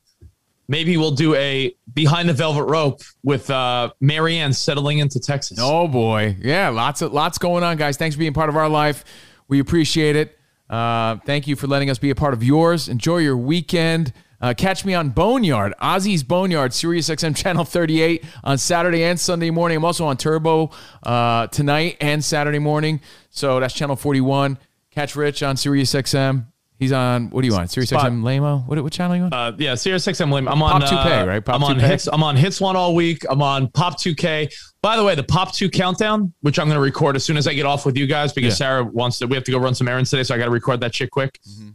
[0.67, 5.57] maybe we'll do a behind the velvet rope with uh, Marianne settling into Texas.
[5.59, 7.97] Oh boy, yeah, lots of lots going on, guys.
[7.97, 9.03] Thanks for being part of our life.
[9.47, 10.37] We appreciate it.
[10.69, 12.89] Uh, thank you for letting us be a part of yours.
[12.89, 14.13] Enjoy your weekend.
[14.43, 19.49] Uh, catch me on Boneyard, Ozzy's Boneyard, Sirius XM Channel 38 on Saturday and Sunday
[19.49, 19.77] morning.
[19.77, 20.69] I'm also on Turbo
[21.03, 22.99] uh, tonight and Saturday morning.
[23.29, 24.57] So that's Channel 41.
[24.91, 26.47] Catch Rich on Sirius XM.
[26.77, 27.71] He's on, what do you want?
[27.71, 28.11] Sirius Spot.
[28.11, 28.57] XM Lamo?
[28.65, 29.31] What, what channel are you on?
[29.33, 30.29] Uh, yeah, Sirius XM.
[30.33, 31.45] Lim- I'm on Pop 2K, right?
[31.45, 31.87] Pop I'm on 2K?
[31.87, 32.07] hits.
[32.11, 33.23] I'm on hits one all week.
[33.29, 34.53] I'm on Pop 2K.
[34.81, 37.47] By the way, the Pop 2 countdown, which I'm going to record as soon as
[37.47, 38.65] I get off with you guys because Yeah.
[38.67, 39.27] Sarah wants to.
[39.27, 41.11] We have to go run some errands today, so I got to record that shit
[41.11, 41.39] quick.
[41.47, 41.69] Mm-hmm.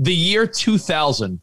[0.00, 1.40] The year 2000,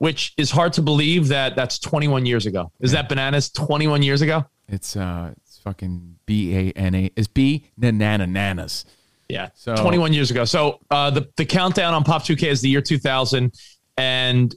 [0.00, 2.72] which is hard to believe that that's 21 years ago.
[2.80, 3.50] Is that bananas?
[3.50, 4.46] 21 years ago?
[4.66, 7.10] It's uh, it's fucking B A N A.
[7.16, 8.86] It's B Nanana Nanas.
[9.28, 9.50] Yeah.
[9.54, 10.46] So 21 years ago.
[10.46, 13.52] So uh, the the countdown on Pop 2K is the year 2000,
[13.98, 14.56] and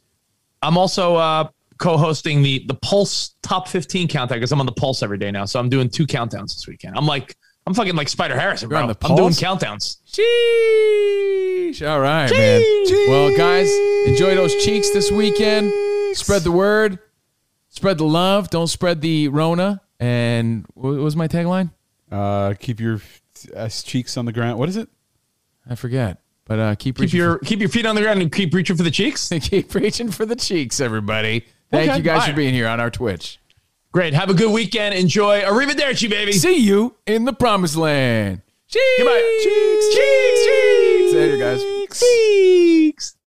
[0.61, 5.03] I'm also uh, co-hosting the the Pulse Top 15 countdown because I'm on the Pulse
[5.03, 5.43] every day now.
[5.43, 6.97] So I'm doing two countdowns this weekend.
[6.97, 8.93] I'm like I'm fucking like Spider Harrison, You're bro.
[8.93, 9.97] the I'm doing countdowns.
[10.11, 11.89] Sheesh.
[11.89, 12.61] All right, man.
[13.09, 13.69] Well, guys,
[14.07, 15.71] enjoy those cheeks this weekend.
[16.15, 16.99] Spread the word.
[17.69, 18.49] Spread the love.
[18.49, 19.81] Don't spread the Rona.
[19.99, 21.71] And what was my tagline?
[22.11, 23.01] Uh, keep your
[23.55, 24.59] ass cheeks on the ground.
[24.59, 24.89] What is it?
[25.67, 26.19] I forget.
[26.45, 28.75] But uh, keep Keep reaching your keep your feet on the ground and keep reaching
[28.75, 29.29] for the cheeks.
[29.41, 31.45] keep reaching for the cheeks, everybody.
[31.71, 31.97] Thank Okay.
[31.97, 33.39] you guys All for being here on our Twitch.
[33.93, 34.15] Great.
[34.15, 34.95] Have a good weekend.
[34.95, 35.41] Enjoy.
[35.41, 36.31] Arrivederci, baby.
[36.33, 38.41] See you in the promised land.
[38.67, 38.83] Cheeks.
[38.97, 39.39] Goodbye.
[39.43, 39.95] Cheeks.
[39.95, 40.45] Cheeks.
[40.45, 41.13] Cheeks.
[41.13, 41.63] Later, guys.
[41.99, 43.15] Cheeks.